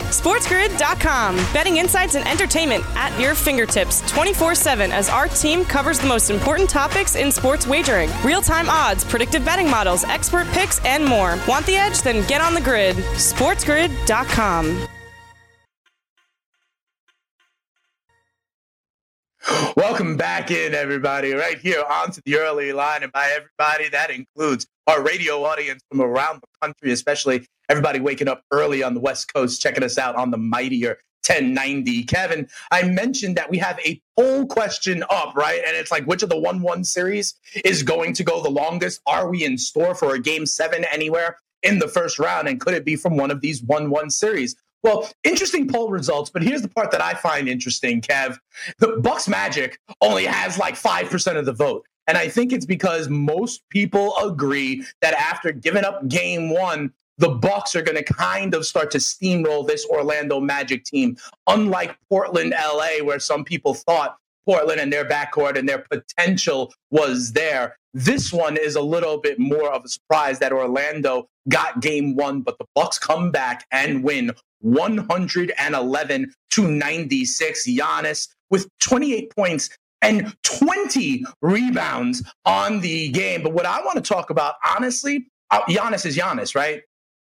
SportsGrid.com. 0.00 1.36
Betting 1.52 1.78
insights 1.78 2.14
and 2.16 2.26
entertainment 2.28 2.84
at 2.94 3.18
your 3.20 3.34
fingertips 3.34 4.02
24 4.10 4.54
7 4.54 4.92
as 4.92 5.08
our 5.08 5.26
team 5.28 5.64
covers 5.64 5.98
the 5.98 6.06
most 6.06 6.30
important 6.30 6.68
topics 6.70 7.16
in 7.16 7.32
sports 7.32 7.66
wagering 7.66 8.10
real 8.24 8.42
time 8.42 8.68
odds, 8.68 9.04
predictive 9.04 9.44
betting 9.44 9.70
models, 9.70 10.04
expert 10.04 10.46
picks, 10.48 10.84
and 10.84 11.04
more. 11.04 11.38
Want 11.48 11.66
the 11.66 11.76
edge? 11.76 12.02
Then 12.02 12.26
get 12.26 12.40
on 12.40 12.54
the 12.54 12.60
grid. 12.60 12.96
SportsGrid.com. 12.96 14.86
Welcome 19.76 20.16
back 20.16 20.50
in, 20.50 20.74
everybody, 20.74 21.32
right 21.32 21.58
here 21.58 21.84
onto 21.88 22.20
the 22.24 22.36
early 22.36 22.72
line. 22.72 23.02
And 23.02 23.12
by 23.12 23.30
everybody, 23.36 23.88
that 23.90 24.10
includes 24.10 24.66
our 24.86 25.00
radio 25.02 25.44
audience 25.44 25.82
from 25.88 26.00
around 26.00 26.40
the 26.40 26.48
country, 26.60 26.90
especially 26.90 27.46
everybody 27.68 28.00
waking 28.00 28.28
up 28.28 28.42
early 28.50 28.82
on 28.82 28.94
the 28.94 29.00
West 29.00 29.32
Coast, 29.32 29.60
checking 29.60 29.84
us 29.84 29.98
out 29.98 30.16
on 30.16 30.30
the 30.30 30.38
mightier 30.38 30.98
1090. 31.26 32.04
Kevin, 32.04 32.48
I 32.70 32.82
mentioned 32.84 33.36
that 33.36 33.50
we 33.50 33.58
have 33.58 33.78
a 33.84 34.00
poll 34.16 34.46
question 34.46 35.04
up, 35.10 35.34
right? 35.34 35.60
And 35.66 35.76
it's 35.76 35.90
like, 35.90 36.04
which 36.04 36.22
of 36.22 36.28
the 36.28 36.38
1 36.38 36.62
1 36.62 36.84
series 36.84 37.34
is 37.64 37.82
going 37.82 38.12
to 38.14 38.24
go 38.24 38.42
the 38.42 38.50
longest? 38.50 39.00
Are 39.06 39.28
we 39.28 39.44
in 39.44 39.58
store 39.58 39.94
for 39.94 40.14
a 40.14 40.20
game 40.20 40.46
seven 40.46 40.84
anywhere 40.92 41.38
in 41.62 41.78
the 41.78 41.88
first 41.88 42.18
round? 42.18 42.48
And 42.48 42.60
could 42.60 42.74
it 42.74 42.84
be 42.84 42.96
from 42.96 43.16
one 43.16 43.30
of 43.30 43.40
these 43.40 43.62
1 43.62 43.90
1 43.90 44.10
series? 44.10 44.56
Well, 44.82 45.08
interesting 45.24 45.66
poll 45.66 45.90
results, 45.90 46.30
but 46.30 46.42
here's 46.42 46.62
the 46.62 46.68
part 46.68 46.92
that 46.92 47.02
I 47.02 47.14
find 47.14 47.48
interesting, 47.48 48.00
Kev. 48.00 48.38
The 48.78 48.98
Bucks 48.98 49.26
Magic 49.26 49.80
only 50.00 50.26
has 50.26 50.58
like 50.58 50.76
5% 50.76 51.36
of 51.36 51.44
the 51.44 51.52
vote. 51.52 51.84
And 52.06 52.16
I 52.16 52.28
think 52.28 52.52
it's 52.52 52.66
because 52.66 53.08
most 53.08 53.68
people 53.68 54.16
agree 54.18 54.84
that 55.00 55.14
after 55.14 55.50
giving 55.50 55.82
up 55.82 56.06
game 56.06 56.50
one, 56.50 56.92
the 57.18 57.30
Bucks 57.30 57.74
are 57.74 57.82
going 57.82 57.96
to 57.96 58.04
kind 58.04 58.54
of 58.54 58.66
start 58.66 58.90
to 58.92 58.98
steamroll 58.98 59.66
this 59.66 59.86
Orlando 59.86 60.40
Magic 60.40 60.84
team. 60.84 61.16
Unlike 61.46 61.96
Portland, 62.08 62.52
LA, 62.52 63.04
where 63.04 63.18
some 63.18 63.44
people 63.44 63.74
thought 63.74 64.16
Portland 64.46 64.80
and 64.80 64.92
their 64.92 65.04
backcourt 65.04 65.58
and 65.58 65.68
their 65.68 65.84
potential 65.90 66.72
was 66.90 67.32
there. 67.32 67.76
This 67.94 68.32
one 68.32 68.56
is 68.56 68.76
a 68.76 68.80
little 68.80 69.18
bit 69.18 69.38
more 69.38 69.72
of 69.72 69.84
a 69.84 69.88
surprise 69.88 70.38
that 70.38 70.52
Orlando 70.52 71.28
got 71.48 71.80
game 71.80 72.14
one, 72.14 72.42
but 72.42 72.58
the 72.58 72.66
Bucks 72.74 72.98
come 72.98 73.30
back 73.30 73.66
and 73.70 74.04
win 74.04 74.30
111 74.60 76.32
to 76.50 76.68
96. 76.68 77.68
Giannis 77.68 78.28
with 78.50 78.68
28 78.80 79.34
points 79.34 79.70
and 80.02 80.36
20 80.44 81.24
rebounds 81.42 82.22
on 82.44 82.80
the 82.80 83.08
game. 83.08 83.42
But 83.42 83.52
what 83.52 83.66
I 83.66 83.80
want 83.80 83.96
to 83.96 84.02
talk 84.02 84.30
about, 84.30 84.54
honestly, 84.76 85.26
uh, 85.50 85.62
Giannis 85.62 86.06
is 86.06 86.16
Giannis, 86.16 86.54
right? 86.54 86.82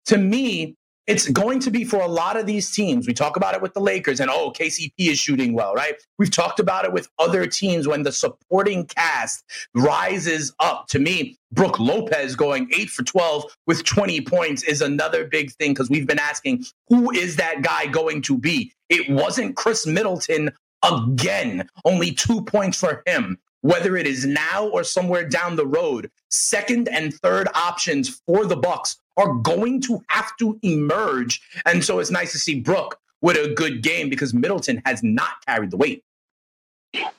To 0.08 0.18
me, 0.18 0.74
it's 1.08 1.26
going 1.30 1.58
to 1.60 1.70
be 1.70 1.84
for 1.84 2.00
a 2.00 2.06
lot 2.06 2.36
of 2.36 2.44
these 2.44 2.70
teams. 2.70 3.06
We 3.06 3.14
talk 3.14 3.36
about 3.36 3.54
it 3.54 3.62
with 3.62 3.72
the 3.72 3.80
Lakers 3.80 4.20
and 4.20 4.30
oh, 4.30 4.52
KCP 4.52 4.92
is 4.98 5.18
shooting 5.18 5.54
well, 5.54 5.72
right? 5.72 5.94
We've 6.18 6.30
talked 6.30 6.60
about 6.60 6.84
it 6.84 6.92
with 6.92 7.08
other 7.18 7.46
teams 7.46 7.88
when 7.88 8.02
the 8.02 8.12
supporting 8.12 8.84
cast 8.84 9.42
rises 9.74 10.54
up. 10.60 10.86
To 10.88 10.98
me, 10.98 11.38
Brook 11.50 11.80
Lopez 11.80 12.36
going 12.36 12.68
8 12.74 12.90
for 12.90 13.04
12 13.04 13.44
with 13.66 13.84
20 13.84 14.20
points 14.20 14.62
is 14.62 14.82
another 14.82 15.26
big 15.26 15.50
thing 15.52 15.72
because 15.72 15.88
we've 15.88 16.06
been 16.06 16.18
asking 16.18 16.64
who 16.88 17.10
is 17.10 17.36
that 17.36 17.62
guy 17.62 17.86
going 17.86 18.20
to 18.22 18.36
be? 18.36 18.70
It 18.90 19.10
wasn't 19.10 19.56
Khris 19.56 19.86
Middleton 19.86 20.50
again. 20.84 21.66
Only 21.86 22.12
2 22.12 22.44
points 22.44 22.78
for 22.78 23.02
him 23.06 23.38
whether 23.60 23.96
it 23.96 24.06
is 24.06 24.24
now 24.24 24.68
or 24.68 24.84
somewhere 24.84 25.28
down 25.28 25.56
the 25.56 25.66
road 25.66 26.10
second 26.30 26.88
and 26.88 27.14
third 27.14 27.48
options 27.54 28.20
for 28.26 28.46
the 28.46 28.56
bucks 28.56 29.00
are 29.16 29.34
going 29.34 29.80
to 29.82 30.00
have 30.08 30.36
to 30.38 30.58
emerge. 30.62 31.40
And 31.66 31.84
so 31.84 31.98
it's 31.98 32.10
nice 32.10 32.32
to 32.32 32.38
see 32.38 32.60
Brook 32.60 33.00
with 33.20 33.36
a 33.36 33.52
good 33.54 33.82
game 33.82 34.08
because 34.08 34.32
Middleton 34.32 34.80
has 34.84 35.02
not 35.02 35.44
carried 35.46 35.70
the 35.70 35.76
weight. 35.76 36.04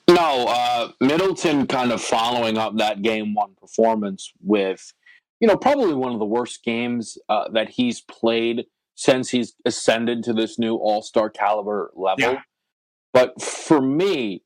No, 0.07 0.47
uh, 0.47 0.91
Middleton 0.99 1.67
kind 1.67 1.91
of 1.91 2.01
following 2.01 2.57
up 2.57 2.77
that 2.77 3.01
game 3.01 3.33
one 3.33 3.53
performance 3.59 4.31
with, 4.41 4.93
you 5.39 5.47
know, 5.47 5.57
probably 5.57 5.93
one 5.93 6.13
of 6.13 6.19
the 6.19 6.25
worst 6.25 6.63
games 6.63 7.17
uh, 7.27 7.49
that 7.49 7.69
he's 7.69 8.01
played 8.01 8.65
since 8.95 9.29
he's 9.29 9.53
ascended 9.65 10.23
to 10.23 10.33
this 10.33 10.57
new 10.57 10.75
all 10.75 11.01
star 11.01 11.29
caliber 11.29 11.91
level. 11.95 12.33
Yeah. 12.33 12.41
But 13.13 13.41
for 13.41 13.81
me, 13.81 14.41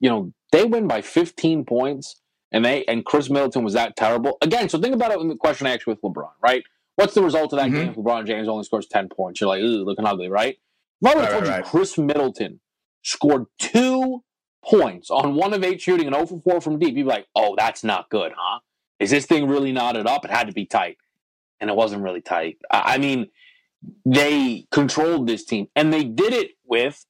you 0.00 0.10
know, 0.10 0.32
they 0.54 0.64
win 0.64 0.86
by 0.86 1.02
15 1.02 1.64
points 1.64 2.20
and 2.52 2.64
they 2.64 2.84
and 2.84 3.04
Khris 3.04 3.28
Middleton 3.28 3.64
was 3.64 3.74
that 3.74 3.96
terrible. 3.96 4.38
Again, 4.40 4.68
so 4.68 4.78
think 4.78 4.94
about 4.94 5.10
it 5.10 5.20
in 5.20 5.28
the 5.28 5.36
question 5.36 5.66
I 5.66 5.74
asked 5.74 5.86
with 5.86 6.00
LeBron, 6.00 6.30
right? 6.40 6.62
What's 6.94 7.14
the 7.14 7.22
result 7.22 7.52
of 7.52 7.58
that 7.58 7.70
mm-hmm. 7.70 7.74
game 7.74 7.88
if 7.88 7.96
LeBron 7.96 8.26
James 8.26 8.46
only 8.46 8.62
scores 8.62 8.86
10 8.86 9.08
points? 9.08 9.40
You're 9.40 9.48
like, 9.48 9.60
ooh, 9.60 9.84
looking 9.84 10.06
ugly, 10.06 10.28
right? 10.28 10.56
If 11.02 11.10
I 11.10 11.14
would 11.14 11.24
have 11.24 11.32
told 11.32 11.48
right, 11.48 11.58
you 11.58 11.64
Khris 11.64 11.98
Middleton 11.98 12.60
scored 13.02 13.46
two 13.58 14.22
points 14.64 15.10
on 15.10 15.34
one 15.34 15.52
of 15.52 15.64
eight 15.64 15.80
shooting 15.80 16.06
and 16.06 16.14
0 16.14 16.26
for 16.26 16.40
4 16.40 16.60
from 16.60 16.78
deep, 16.78 16.96
you'd 16.96 17.02
be 17.04 17.10
like, 17.10 17.26
oh, 17.34 17.56
that's 17.58 17.82
not 17.82 18.08
good, 18.08 18.32
huh? 18.36 18.60
Is 19.00 19.10
this 19.10 19.26
thing 19.26 19.48
really 19.48 19.72
knotted 19.72 20.06
up? 20.06 20.24
It 20.24 20.30
had 20.30 20.46
to 20.46 20.52
be 20.52 20.66
tight. 20.66 20.98
And 21.60 21.68
it 21.68 21.76
wasn't 21.76 22.02
really 22.02 22.20
tight. 22.20 22.58
I 22.70 22.98
mean, 22.98 23.28
they 24.06 24.66
controlled 24.70 25.26
this 25.26 25.44
team 25.44 25.66
and 25.74 25.92
they 25.92 26.04
did 26.04 26.32
it 26.32 26.52
with 26.64 27.04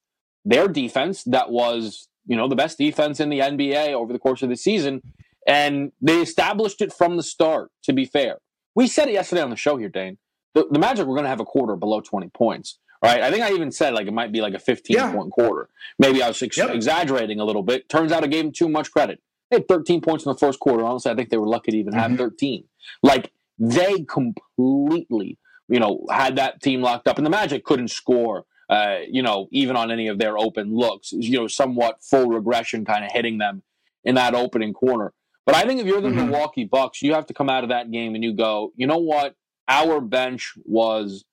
their 0.46 0.66
defense 0.66 1.24
that 1.24 1.50
was, 1.50 2.09
you 2.26 2.37
know, 2.37 2.48
the 2.48 2.56
best 2.56 2.78
defense 2.78 3.20
in 3.20 3.28
the 3.28 3.40
NBA 3.40 3.92
over 3.92 4.12
the 4.12 4.18
course 4.18 4.42
of 4.42 4.48
the 4.48 4.56
season. 4.56 5.02
And 5.46 5.92
they 6.00 6.20
established 6.20 6.80
it 6.80 6.92
from 6.92 7.16
the 7.16 7.22
start, 7.22 7.70
to 7.84 7.92
be 7.92 8.04
fair. 8.04 8.38
We 8.74 8.87
said 8.87 9.08
it 9.08 9.12
yesterday 9.12 9.42
on 9.42 9.50
the 9.50 9.56
show 9.56 9.76
here, 9.76 9.88
Dane. 9.88 10.18
The, 10.54 10.66
the 10.70 10.78
Magic 10.78 11.06
were 11.06 11.14
going 11.14 11.24
to 11.24 11.30
have 11.30 11.40
a 11.40 11.44
quarter 11.44 11.76
below 11.76 12.00
20 12.00 12.28
points, 12.28 12.78
right? 13.02 13.20
I 13.20 13.30
think 13.30 13.42
I 13.42 13.52
even 13.52 13.70
said 13.70 13.92
like 13.92 14.06
it 14.06 14.12
might 14.12 14.32
be 14.32 14.40
like 14.40 14.54
a 14.54 14.58
15 14.58 14.96
yeah. 14.96 15.12
point 15.12 15.32
quarter. 15.32 15.68
Maybe 15.98 16.22
I 16.22 16.28
was 16.28 16.42
ex- 16.42 16.56
yep. 16.56 16.70
exaggerating 16.70 17.40
a 17.40 17.44
little 17.44 17.62
bit. 17.62 17.88
Turns 17.88 18.12
out 18.12 18.24
I 18.24 18.28
gave 18.28 18.44
them 18.44 18.52
too 18.52 18.68
much 18.68 18.90
credit. 18.90 19.20
They 19.50 19.56
had 19.56 19.68
13 19.68 20.00
points 20.00 20.24
in 20.24 20.32
the 20.32 20.38
first 20.38 20.60
quarter. 20.60 20.84
Honestly, 20.84 21.12
I 21.12 21.14
think 21.14 21.30
they 21.30 21.37
were 21.37 21.48
lucky 21.48 21.72
to 21.72 21.76
even 21.76 21.92
mm-hmm. 21.92 22.10
have 22.10 22.18
13. 22.18 22.64
Like 23.02 23.32
they 23.58 24.04
completely, 24.04 25.38
you 25.68 25.80
know, 25.80 26.06
had 26.10 26.37
that 26.37 26.62
team 26.62 26.82
locked 26.82 27.06
up, 27.06 27.18
and 27.18 27.26
the 27.26 27.30
Magic 27.30 27.64
couldn't 27.64 27.88
score. 27.88 28.44
Uh, 28.68 28.98
you 29.09 29.22
know, 29.22 29.48
even 29.50 29.77
on 29.77 29.90
any 29.90 30.09
of 30.09 30.18
their 30.18 30.38
open 30.38 30.74
looks, 30.74 31.12
you 31.12 31.38
know, 31.38 31.46
somewhat 31.46 32.03
full 32.03 32.29
regression 32.29 32.85
kind 32.85 33.05
of 33.05 33.12
hitting 33.12 33.38
them 33.38 33.62
in 34.05 34.14
that 34.14 34.35
opening 34.35 34.72
corner. 34.72 35.12
But 35.46 35.55
I 35.55 35.64
think 35.64 35.81
if 35.81 35.87
you're 35.87 36.00
the 36.00 36.09
mm-hmm. 36.09 36.31
Milwaukee 36.31 36.64
Bucks, 36.64 37.03
you 37.03 37.12
have 37.14 37.27
to 37.27 37.35
come 37.35 37.50
out 37.50 37.64
of 37.64 37.70
that 37.70 37.90
game 37.90 38.14
and 38.14 38.24
you 38.24 38.33
go, 38.33 38.72
you 38.77 38.87
know 38.87 38.98
what? 38.98 39.35
Our 39.68 40.00
bench 40.00 40.55
was 40.64 41.24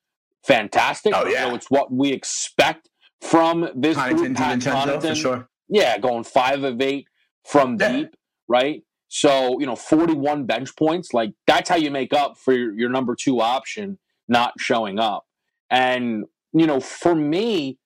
fantastic. 0.44 1.14
Oh 1.16 1.26
yeah, 1.26 1.46
you 1.46 1.50
know, 1.50 1.56
it's 1.56 1.72
what 1.72 1.92
we 1.92 2.12
expect 2.12 2.90
from 3.22 3.70
this 3.76 3.98
Connaughton, 3.98 4.36
group. 4.36 4.64
Pat 4.64 5.02
for 5.02 5.16
sure. 5.16 5.50
Yeah, 5.70 5.98
going 5.98 6.24
five 6.24 6.64
of 6.64 6.82
eight 6.82 7.08
from 7.46 7.78
yeah. 7.80 7.92
deep, 7.92 8.16
right? 8.48 8.84
So, 9.08 9.60
you 9.60 9.66
know, 9.66 9.76
41 9.76 10.46
bench 10.46 10.76
points, 10.78 11.14
like 11.14 11.34
that's 11.46 11.70
how 11.70 11.76
you 11.76 11.92
make 11.92 12.14
up 12.14 12.38
for 12.38 12.54
your, 12.54 12.74
your 12.74 12.90
number 12.90 13.16
two 13.16 13.42
option 13.42 14.00
not 14.30 14.54
showing 14.58 15.00
up. 15.00 15.26
And, 15.70 16.26
you 16.54 16.68
know, 16.68 16.80
for 16.80 17.16
me, 17.16 17.78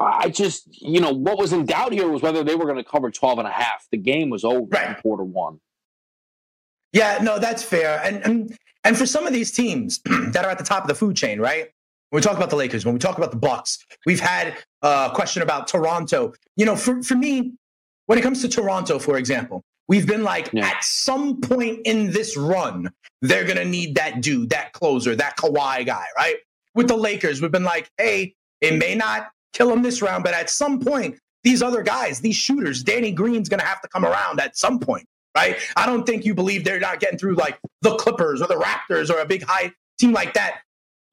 I 0.00 0.28
just, 0.28 0.68
you 0.80 1.00
know, 1.00 1.12
what 1.12 1.38
was 1.38 1.52
in 1.52 1.66
doubt 1.66 1.92
here 1.92 2.08
was 2.08 2.22
whether 2.22 2.44
they 2.44 2.54
were 2.54 2.64
going 2.64 2.76
to 2.76 2.84
cover 2.84 3.10
12 3.10 3.38
and 3.40 3.48
a 3.48 3.50
half. 3.50 3.86
The 3.90 3.98
game 3.98 4.30
was 4.30 4.44
over 4.44 4.66
right. 4.70 4.90
in 4.90 4.94
quarter 5.02 5.24
one. 5.24 5.60
Yeah, 6.92 7.18
no, 7.22 7.38
that's 7.38 7.62
fair. 7.62 8.00
And, 8.04 8.24
and 8.24 8.56
and 8.86 8.96
for 8.96 9.04
some 9.04 9.26
of 9.26 9.32
these 9.32 9.50
teams 9.50 10.00
that 10.04 10.44
are 10.44 10.50
at 10.50 10.58
the 10.58 10.64
top 10.64 10.82
of 10.82 10.88
the 10.88 10.94
food 10.94 11.16
chain, 11.16 11.40
right? 11.40 11.68
When 12.10 12.20
we 12.20 12.22
talk 12.22 12.36
about 12.36 12.50
the 12.50 12.56
Lakers, 12.56 12.86
when 12.86 12.94
we 12.94 13.00
talk 13.00 13.18
about 13.18 13.32
the 13.32 13.36
Bucks, 13.36 13.84
we've 14.06 14.20
had 14.20 14.56
a 14.82 15.10
question 15.12 15.42
about 15.42 15.66
Toronto. 15.66 16.32
You 16.56 16.66
know, 16.66 16.76
for, 16.76 17.02
for 17.02 17.16
me, 17.16 17.54
when 18.06 18.16
it 18.16 18.22
comes 18.22 18.40
to 18.42 18.48
Toronto, 18.48 19.00
for 19.00 19.16
example, 19.18 19.64
we've 19.88 20.06
been 20.06 20.22
like, 20.22 20.50
yeah. 20.52 20.66
at 20.66 20.84
some 20.84 21.40
point 21.40 21.80
in 21.84 22.12
this 22.12 22.36
run, 22.36 22.92
they're 23.22 23.44
going 23.44 23.56
to 23.56 23.64
need 23.64 23.96
that 23.96 24.20
dude, 24.20 24.50
that 24.50 24.72
closer, 24.72 25.16
that 25.16 25.36
Kawhi 25.36 25.84
guy, 25.84 26.04
right? 26.16 26.36
With 26.76 26.88
the 26.88 26.96
Lakers, 26.96 27.42
we've 27.42 27.50
been 27.50 27.64
like, 27.64 27.90
hey, 27.98 28.34
it 28.60 28.78
may 28.78 28.94
not 28.94 29.30
kill 29.54 29.70
them 29.70 29.82
this 29.82 30.02
round, 30.02 30.22
but 30.22 30.34
at 30.34 30.50
some 30.50 30.78
point, 30.78 31.18
these 31.42 31.62
other 31.62 31.82
guys, 31.82 32.20
these 32.20 32.36
shooters, 32.36 32.82
Danny 32.82 33.10
Green's 33.10 33.48
going 33.48 33.60
to 33.60 33.66
have 33.66 33.80
to 33.80 33.88
come 33.88 34.04
around 34.04 34.40
at 34.40 34.56
some 34.56 34.78
point, 34.78 35.06
right? 35.34 35.56
I 35.76 35.86
don't 35.86 36.04
think 36.04 36.24
you 36.24 36.34
believe 36.34 36.64
they're 36.64 36.78
not 36.78 37.00
getting 37.00 37.18
through 37.18 37.36
like 37.36 37.58
the 37.80 37.96
Clippers 37.96 38.42
or 38.42 38.46
the 38.46 38.56
Raptors 38.56 39.10
or 39.10 39.20
a 39.20 39.26
big 39.26 39.42
high 39.42 39.72
team 39.98 40.12
like 40.12 40.34
that 40.34 40.58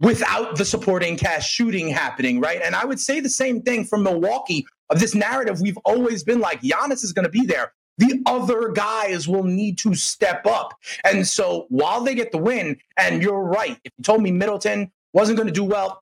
without 0.02 0.58
the 0.58 0.66
supporting 0.66 1.16
cast 1.16 1.50
shooting 1.50 1.88
happening, 1.88 2.42
right? 2.42 2.62
And 2.62 2.76
I 2.76 2.84
would 2.84 3.00
say 3.00 3.22
the 3.22 3.30
same 3.30 3.62
thing 3.62 3.86
from 3.86 4.04
Milwaukee 4.04 4.66
of 4.90 5.00
this 5.00 5.16
narrative. 5.16 5.62
We've 5.62 5.78
always 5.86 6.24
been 6.24 6.42
like, 6.42 6.62
Giannis 6.62 7.04
is 7.04 7.14
going 7.14 7.26
to 7.26 7.32
be 7.32 7.46
there. 7.46 7.72
The 8.00 8.22
other 8.26 8.70
guys 8.70 9.28
will 9.28 9.44
need 9.44 9.78
to 9.80 9.94
step 9.96 10.46
up. 10.46 10.74
And 11.06 11.26
so 11.26 11.68
while 11.70 12.02
they 12.02 12.16
get 12.16 12.32
the 12.32 12.40
win, 12.40 12.78
and 12.98 13.22
you're 13.22 13.44
right, 13.44 13.78
if 13.84 13.94
you 13.98 14.04
told 14.04 14.24
me 14.24 14.32
Middleton 14.32 14.92
wasn't 15.14 15.38
going 15.38 15.48
to 15.48 15.54
do 15.54 15.64
well, 15.64 16.02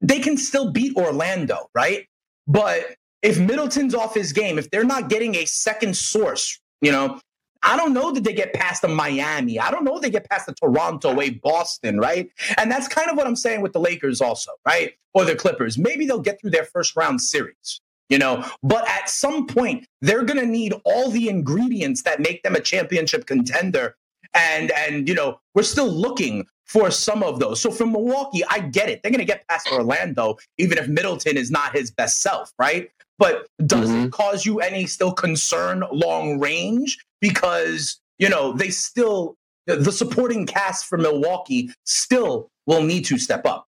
they 0.00 0.20
can 0.20 0.36
still 0.36 0.70
beat 0.70 0.96
Orlando, 0.96 1.68
right? 1.74 2.06
But 2.46 2.96
if 3.22 3.38
Middleton's 3.38 3.94
off 3.94 4.14
his 4.14 4.32
game, 4.32 4.58
if 4.58 4.70
they're 4.70 4.84
not 4.84 5.08
getting 5.08 5.34
a 5.36 5.44
second 5.44 5.96
source, 5.96 6.60
you 6.80 6.92
know, 6.92 7.20
I 7.62 7.76
don't 7.76 7.92
know 7.92 8.10
that 8.12 8.24
they 8.24 8.32
get 8.32 8.54
past 8.54 8.82
the 8.82 8.88
Miami. 8.88 9.58
I 9.58 9.70
don't 9.70 9.84
know 9.84 9.98
they 9.98 10.10
get 10.10 10.28
past 10.30 10.46
the 10.46 10.54
Toronto, 10.54 11.20
a 11.20 11.30
Boston, 11.30 11.98
right? 11.98 12.30
And 12.56 12.70
that's 12.70 12.88
kind 12.88 13.10
of 13.10 13.16
what 13.16 13.26
I'm 13.26 13.36
saying 13.36 13.60
with 13.60 13.72
the 13.72 13.80
Lakers 13.80 14.20
also, 14.20 14.52
right? 14.66 14.94
Or 15.12 15.24
the 15.24 15.36
Clippers. 15.36 15.76
Maybe 15.76 16.06
they'll 16.06 16.20
get 16.20 16.40
through 16.40 16.50
their 16.50 16.64
first 16.64 16.96
round 16.96 17.20
series, 17.20 17.80
you 18.08 18.18
know, 18.18 18.46
but 18.62 18.88
at 18.88 19.10
some 19.10 19.46
point 19.46 19.86
they're 20.00 20.22
going 20.22 20.40
to 20.40 20.46
need 20.46 20.72
all 20.84 21.10
the 21.10 21.28
ingredients 21.28 22.02
that 22.02 22.20
make 22.20 22.42
them 22.42 22.56
a 22.56 22.60
championship 22.60 23.26
contender. 23.26 23.96
And 24.32 24.70
and 24.70 25.08
you 25.08 25.14
know, 25.14 25.40
we're 25.54 25.64
still 25.64 25.90
looking 25.90 26.46
for 26.70 26.88
some 26.92 27.24
of 27.24 27.40
those. 27.40 27.60
So 27.60 27.72
from 27.72 27.90
Milwaukee, 27.90 28.44
I 28.48 28.60
get 28.60 28.88
it. 28.88 29.02
They're 29.02 29.10
going 29.10 29.18
to 29.18 29.24
get 29.24 29.46
past 29.48 29.72
Orlando 29.72 30.36
even 30.56 30.78
if 30.78 30.86
Middleton 30.86 31.36
is 31.36 31.50
not 31.50 31.74
his 31.74 31.90
best 31.90 32.20
self, 32.20 32.52
right? 32.60 32.88
But 33.18 33.48
does 33.66 33.88
mm-hmm. 33.88 34.04
it 34.04 34.12
cause 34.12 34.46
you 34.46 34.60
any 34.60 34.86
still 34.86 35.12
concern 35.12 35.82
long 35.90 36.38
range 36.38 36.98
because 37.20 38.00
you 38.18 38.28
know 38.28 38.52
they 38.52 38.70
still 38.70 39.36
the 39.66 39.90
supporting 39.90 40.46
cast 40.46 40.86
for 40.86 40.96
Milwaukee 40.96 41.70
still 41.84 42.50
will 42.66 42.82
need 42.82 43.04
to 43.06 43.18
step 43.18 43.44
up. 43.44 43.66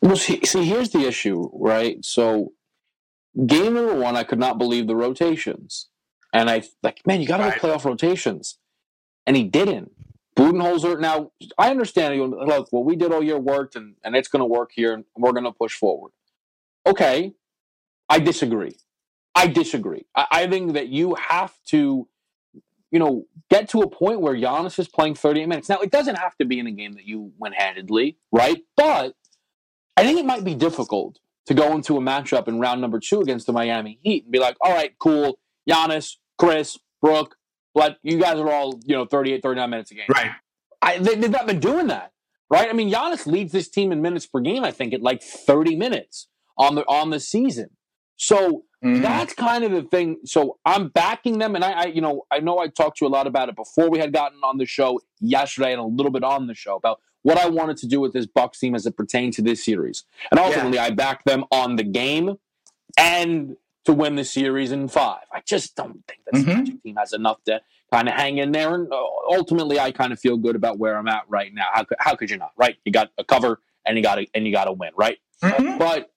Well, 0.00 0.16
see, 0.16 0.44
see, 0.44 0.64
here's 0.64 0.90
the 0.90 1.00
issue, 1.00 1.50
right? 1.52 2.02
So, 2.04 2.52
game 3.46 3.74
number 3.74 3.94
one, 3.94 4.16
I 4.16 4.24
could 4.24 4.38
not 4.38 4.58
believe 4.58 4.86
the 4.86 4.96
rotations, 4.96 5.88
and 6.32 6.48
I 6.48 6.62
like, 6.82 7.06
man, 7.06 7.20
you 7.20 7.26
got 7.26 7.38
to 7.38 7.44
right. 7.44 7.60
playoff 7.60 7.84
rotations, 7.84 8.58
and 9.26 9.36
he 9.36 9.44
didn't. 9.44 9.92
Budenholzer. 10.38 11.00
Now, 11.00 11.32
I 11.58 11.70
understand. 11.70 12.14
You 12.14 12.26
look, 12.26 12.68
what 12.70 12.84
we 12.84 12.96
did 12.96 13.12
all 13.12 13.22
year 13.22 13.38
worked, 13.38 13.76
and 13.76 13.96
and 14.04 14.14
it's 14.14 14.28
going 14.28 14.40
to 14.40 14.46
work 14.46 14.70
here, 14.72 14.94
and 14.94 15.04
we're 15.16 15.32
going 15.32 15.44
to 15.44 15.52
push 15.52 15.74
forward. 15.74 16.12
Okay, 16.86 17.34
I 18.08 18.20
disagree. 18.20 18.76
I 19.34 19.48
disagree. 19.48 20.06
I, 20.14 20.26
I 20.30 20.46
think 20.46 20.74
that 20.74 20.88
you 20.88 21.16
have 21.16 21.54
to 21.68 22.08
you 22.90 22.98
know, 22.98 23.26
get 23.50 23.68
to 23.70 23.80
a 23.80 23.88
point 23.88 24.20
where 24.20 24.34
Giannis 24.34 24.78
is 24.78 24.88
playing 24.88 25.14
38 25.14 25.46
minutes. 25.46 25.68
Now, 25.68 25.80
it 25.80 25.90
doesn't 25.90 26.16
have 26.16 26.36
to 26.38 26.44
be 26.44 26.58
in 26.58 26.66
a 26.66 26.70
game 26.70 26.92
that 26.94 27.04
you 27.04 27.32
win 27.38 27.52
handedly, 27.52 28.16
right? 28.32 28.62
But 28.76 29.14
I 29.96 30.04
think 30.04 30.18
it 30.18 30.24
might 30.24 30.44
be 30.44 30.54
difficult 30.54 31.18
to 31.46 31.54
go 31.54 31.74
into 31.74 31.96
a 31.96 32.00
matchup 32.00 32.48
in 32.48 32.60
round 32.60 32.80
number 32.80 33.00
two 33.00 33.20
against 33.20 33.46
the 33.46 33.52
Miami 33.52 33.98
Heat 34.02 34.24
and 34.24 34.32
be 34.32 34.38
like, 34.38 34.56
all 34.60 34.72
right, 34.72 34.94
cool, 34.98 35.38
Giannis, 35.68 36.16
Khris, 36.38 36.78
Brook, 37.02 37.36
but 37.78 37.98
you 38.02 38.18
guys 38.18 38.38
are 38.38 38.50
all, 38.50 38.80
you 38.84 38.94
know, 38.94 39.04
38, 39.04 39.42
39 39.42 39.70
minutes 39.70 39.90
a 39.90 39.94
game. 39.94 40.06
Right. 40.08 40.30
I, 40.82 40.98
they, 40.98 41.14
they've 41.14 41.30
not 41.30 41.46
been 41.46 41.60
doing 41.60 41.88
that, 41.88 42.12
right? 42.50 42.68
I 42.68 42.72
mean, 42.72 42.92
Giannis 42.92 43.26
leads 43.26 43.52
this 43.52 43.68
team 43.68 43.92
in 43.92 44.02
minutes 44.02 44.26
per 44.26 44.40
game, 44.40 44.64
I 44.64 44.70
think, 44.70 44.92
at 44.92 45.02
like 45.02 45.22
30 45.22 45.76
minutes 45.76 46.28
on 46.56 46.74
the 46.74 46.82
on 46.86 47.10
the 47.10 47.20
season. 47.20 47.70
So 48.16 48.64
Mm-hmm. 48.84 49.02
That's 49.02 49.34
kind 49.34 49.64
of 49.64 49.72
the 49.72 49.82
thing. 49.82 50.18
So 50.24 50.58
I'm 50.64 50.88
backing 50.88 51.38
them, 51.38 51.56
and 51.56 51.64
I, 51.64 51.72
I, 51.72 51.84
you 51.86 52.00
know, 52.00 52.26
I 52.30 52.38
know 52.38 52.58
I 52.58 52.68
talked 52.68 52.98
to 52.98 53.04
you 53.04 53.08
a 53.08 53.10
lot 53.10 53.26
about 53.26 53.48
it 53.48 53.56
before 53.56 53.90
we 53.90 53.98
had 53.98 54.12
gotten 54.12 54.38
on 54.44 54.58
the 54.58 54.66
show 54.66 55.00
yesterday, 55.20 55.72
and 55.72 55.80
a 55.80 55.84
little 55.84 56.12
bit 56.12 56.22
on 56.22 56.46
the 56.46 56.54
show 56.54 56.76
about 56.76 57.00
what 57.22 57.38
I 57.38 57.48
wanted 57.48 57.76
to 57.78 57.88
do 57.88 57.98
with 57.98 58.12
this 58.12 58.26
Bucks 58.26 58.60
team 58.60 58.76
as 58.76 58.86
it 58.86 58.96
pertained 58.96 59.32
to 59.34 59.42
this 59.42 59.64
series. 59.64 60.04
And 60.30 60.38
ultimately, 60.38 60.76
yeah. 60.76 60.84
I 60.84 60.90
backed 60.90 61.26
them 61.26 61.44
on 61.50 61.74
the 61.74 61.82
game 61.82 62.36
and 62.96 63.56
to 63.84 63.92
win 63.92 64.16
the 64.16 64.24
series 64.24 64.72
in 64.72 64.88
five. 64.88 65.22
I 65.32 65.40
just 65.46 65.76
don't 65.76 66.04
think 66.06 66.20
this 66.30 66.44
mm-hmm. 66.44 66.76
team 66.84 66.96
has 66.96 67.12
enough 67.12 67.42
to 67.44 67.60
kind 67.92 68.08
of 68.08 68.14
hang 68.14 68.38
in 68.38 68.52
there. 68.52 68.74
And 68.74 68.92
uh, 68.92 69.04
ultimately, 69.30 69.78
I 69.78 69.92
kind 69.92 70.12
of 70.12 70.20
feel 70.20 70.36
good 70.36 70.56
about 70.56 70.78
where 70.78 70.96
I'm 70.96 71.08
at 71.08 71.24
right 71.28 71.52
now. 71.54 71.66
How 71.72 71.84
could, 71.84 71.98
how 72.00 72.14
could 72.14 72.30
you 72.30 72.36
not? 72.36 72.52
Right? 72.56 72.76
You 72.84 72.92
got 72.92 73.10
a 73.18 73.24
cover, 73.24 73.60
and 73.86 73.96
you 73.96 74.02
got 74.02 74.16
to 74.16 74.26
and 74.34 74.46
you 74.46 74.52
got 74.52 74.68
a 74.68 74.72
win. 74.72 74.90
Right? 74.96 75.18
Mm-hmm. 75.42 75.78
But 75.78 76.10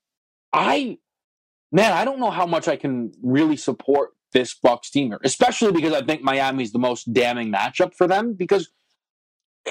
I 0.52 0.98
man, 1.72 1.94
I 1.94 2.06
don't 2.06 2.20
know 2.20 2.32
how 2.32 2.46
much 2.46 2.68
I 2.68 2.76
can 2.76 3.14
really 3.22 3.58
support 3.58 4.12
this 4.34 4.54
Bucks 4.54 4.90
team 4.90 5.08
here, 5.08 5.20
especially 5.24 5.72
because 5.72 5.94
I 5.94 6.02
think 6.02 6.22
Miami's 6.22 6.72
the 6.72 6.80
most 6.80 7.14
damning 7.14 7.52
matchup 7.52 7.94
for 7.94 8.08
them 8.08 8.34
because 8.34 8.70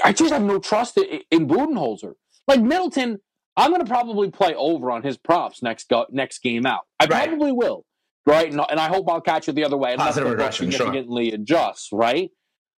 I 0.04 0.12
just 0.12 0.32
have 0.32 0.42
no 0.42 0.58
trust 0.58 0.98
in, 0.98 1.20
in 1.30 1.48
Budenholzer. 1.48 2.14
Like 2.46 2.60
Middleton, 2.60 3.20
I'm 3.56 3.70
going 3.70 3.84
to 3.84 3.88
probably 3.88 4.30
play 4.30 4.54
over 4.54 4.90
on 4.90 5.02
his 5.02 5.16
props 5.16 5.62
next 5.62 5.88
go, 5.88 6.06
next 6.10 6.38
game 6.38 6.66
out. 6.66 6.86
I 6.98 7.06
right. 7.06 7.28
probably 7.28 7.52
will, 7.52 7.84
right? 8.26 8.50
And, 8.50 8.60
and, 8.70 8.80
I 8.80 8.88
hope 8.88 9.08
I'll 9.08 9.20
catch 9.20 9.48
it 9.48 9.54
the 9.54 9.64
other 9.64 9.76
way. 9.76 9.96
Positive 9.96 10.30
regression, 10.30 10.70
significantly 10.70 11.30
sure. 11.30 11.34
adjusts, 11.34 11.88
right? 11.92 12.30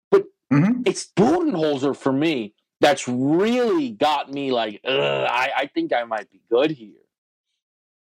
But 0.10 0.23
mm-hmm. 0.51 0.81
it's 0.86 1.12
Budenholzer 1.15 1.95
for 1.95 2.13
me 2.13 2.53
that's 2.79 3.07
really 3.07 3.91
got 3.91 4.31
me 4.31 4.51
like, 4.51 4.81
I, 4.86 5.51
I 5.55 5.69
think 5.73 5.93
I 5.93 6.03
might 6.03 6.29
be 6.31 6.41
good 6.49 6.71
here. 6.71 6.95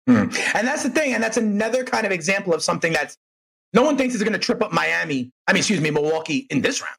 Mm. 0.09 0.55
And 0.55 0.67
that's 0.67 0.85
the 0.85 0.91
thing. 0.91 1.13
And 1.13 1.23
that's 1.23 1.37
another 1.37 1.85
kind 1.85 2.07
of 2.07 2.13
example 2.13 2.55
of 2.55 2.63
something 2.63 2.93
that's 2.93 3.19
no 3.75 3.83
one 3.83 3.99
thinks 3.99 4.15
is 4.15 4.23
going 4.23 4.33
to 4.33 4.39
trip 4.39 4.63
up 4.63 4.73
Miami. 4.73 5.33
I 5.47 5.53
mean, 5.53 5.59
excuse 5.59 5.81
me, 5.81 5.91
Milwaukee 5.91 6.47
in 6.49 6.63
this 6.63 6.81
round, 6.81 6.97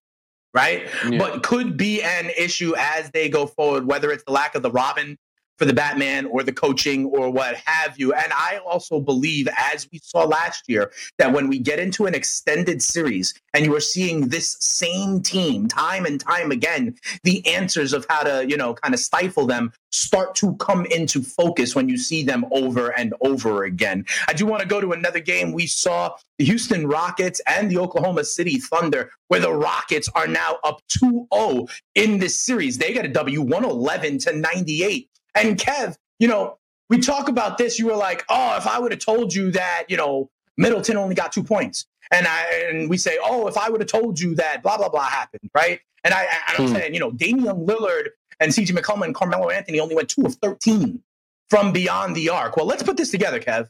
right? 0.54 0.88
Yeah. 1.10 1.18
But 1.18 1.42
could 1.42 1.78
be 1.78 2.04
an 2.04 2.30
issue 2.38 2.76
as 2.78 3.10
they 3.12 3.30
go 3.30 3.48
forward, 3.48 3.88
whether 3.88 4.12
it's 4.12 4.24
the 4.26 4.32
lack 4.32 4.54
of 4.56 4.62
the 4.62 4.72
Robin 4.72 5.18
for 5.60 5.66
the 5.66 5.74
Batman 5.74 6.26
or 6.26 6.42
the 6.42 6.54
coaching 6.54 7.06
or 7.06 7.30
what 7.30 7.56
have 7.66 8.00
you. 8.00 8.14
And 8.14 8.32
I 8.32 8.60
also 8.66 9.00
believe, 9.00 9.48
as 9.58 9.88
we 9.92 10.00
saw 10.00 10.24
last 10.24 10.64
year, 10.68 10.92
that 11.18 11.34
when 11.34 11.50
we 11.50 11.60
get 11.60 11.80
into 11.80 12.06
an 12.06 12.16
extended 12.16 12.82
series 12.82 13.34
and 13.54 13.66
you 13.66 13.76
are 13.76 13.82
seeing 13.82 14.30
this 14.30 14.56
same 14.62 15.22
team 15.22 15.68
time 15.68 16.06
and 16.06 16.20
time 16.20 16.52
again, 16.52 16.96
the 17.24 17.46
answers 17.46 17.92
of 17.92 18.06
how 18.10 18.24
to, 18.24 18.50
you 18.50 18.56
know, 18.56 18.74
kind 18.74 18.94
of 18.94 19.02
stifle 19.02 19.46
them 19.46 19.74
start 19.92 20.36
to 20.36 20.56
come 20.56 20.86
into 20.86 21.22
focus 21.22 21.76
when 21.76 21.90
you 21.90 21.98
see 21.98 22.24
them 22.24 22.46
over 22.52 22.90
and 22.98 23.14
over 23.22 23.64
again. 23.64 24.06
I 24.28 24.34
do 24.34 24.46
want 24.46 24.62
to 24.62 24.68
go 24.68 24.80
to 24.80 24.94
another 24.94 25.20
game. 25.20 25.52
We 25.52 25.68
saw 25.68 26.16
the 26.38 26.46
Houston 26.46 26.88
Rockets 26.88 27.42
and 27.48 27.70
the 27.70 27.78
Oklahoma 27.78 28.24
City 28.24 28.60
Thunder, 28.60 29.12
where 29.28 29.40
the 29.40 29.54
Rockets 29.54 30.10
are 30.16 30.28
now 30.28 30.58
up 30.64 30.82
2 31.00 31.28
0 31.34 31.68
in 31.96 32.20
this 32.20 32.40
series. 32.40 32.78
They 32.78 32.94
got 32.94 33.06
a 33.06 33.10
W 33.10 33.42
111 33.42 34.20
to 34.20 34.36
98. 34.36 35.10
And 35.36 35.58
Kev, 35.58 35.98
you 36.20 36.28
know, 36.28 36.58
we 36.90 37.00
talk 37.00 37.30
about 37.30 37.58
this. 37.58 37.80
You 37.80 37.88
were 37.88 37.96
like, 37.96 38.26
oh, 38.30 38.56
if 38.58 38.68
I 38.68 38.80
would 38.80 38.92
have 38.92 39.00
told 39.00 39.34
you 39.34 39.52
that, 39.52 39.86
you 39.90 39.98
know, 39.98 40.30
Middleton 40.58 40.98
only 40.98 41.16
got 41.16 41.32
two 41.32 41.44
points. 41.44 41.86
And 42.12 42.28
I 42.28 42.66
and 42.70 42.90
we 42.90 42.98
say, 42.98 43.18
oh, 43.24 43.48
if 43.48 43.58
I 43.58 43.70
would 43.70 43.82
have 43.82 43.90
told 43.90 44.20
you 44.20 44.36
that 44.36 44.64
blah 44.64 44.78
blah 44.78 44.90
blah 44.90 45.04
happened, 45.04 45.50
right? 45.54 45.80
And 46.04 46.14
I, 46.14 46.28
I 46.48 46.62
am 46.62 46.68
hmm. 46.68 46.74
saying, 46.74 46.94
you 46.94 47.00
know, 47.00 47.12
Damian 47.12 47.66
Lillard 47.68 48.10
and 48.40 48.52
CJ 48.52 48.72
McCollum 48.72 49.06
and 49.06 49.16
Carmelo 49.16 49.50
Anthony 49.50 49.80
only 49.80 49.96
went 49.96 50.10
two 50.10 50.26
of 50.26 50.36
13 50.36 51.04
from 51.50 51.72
beyond 51.72 52.16
the 52.16 52.30
arc. 52.30 52.58
Well, 52.58 52.66
let's 52.66 52.84
put 52.84 52.98
this 52.98 53.12
together, 53.12 53.40
Kev. 53.40 53.70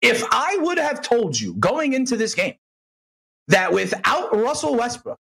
If 0.00 0.24
I 0.30 0.58
would 0.60 0.78
have 0.78 1.00
told 1.00 1.38
you 1.38 1.54
going 1.54 1.92
into 1.92 2.16
this 2.16 2.34
game 2.34 2.56
that 3.48 3.72
without 3.72 4.36
Russell 4.36 4.76
Westbrook, 4.76 5.18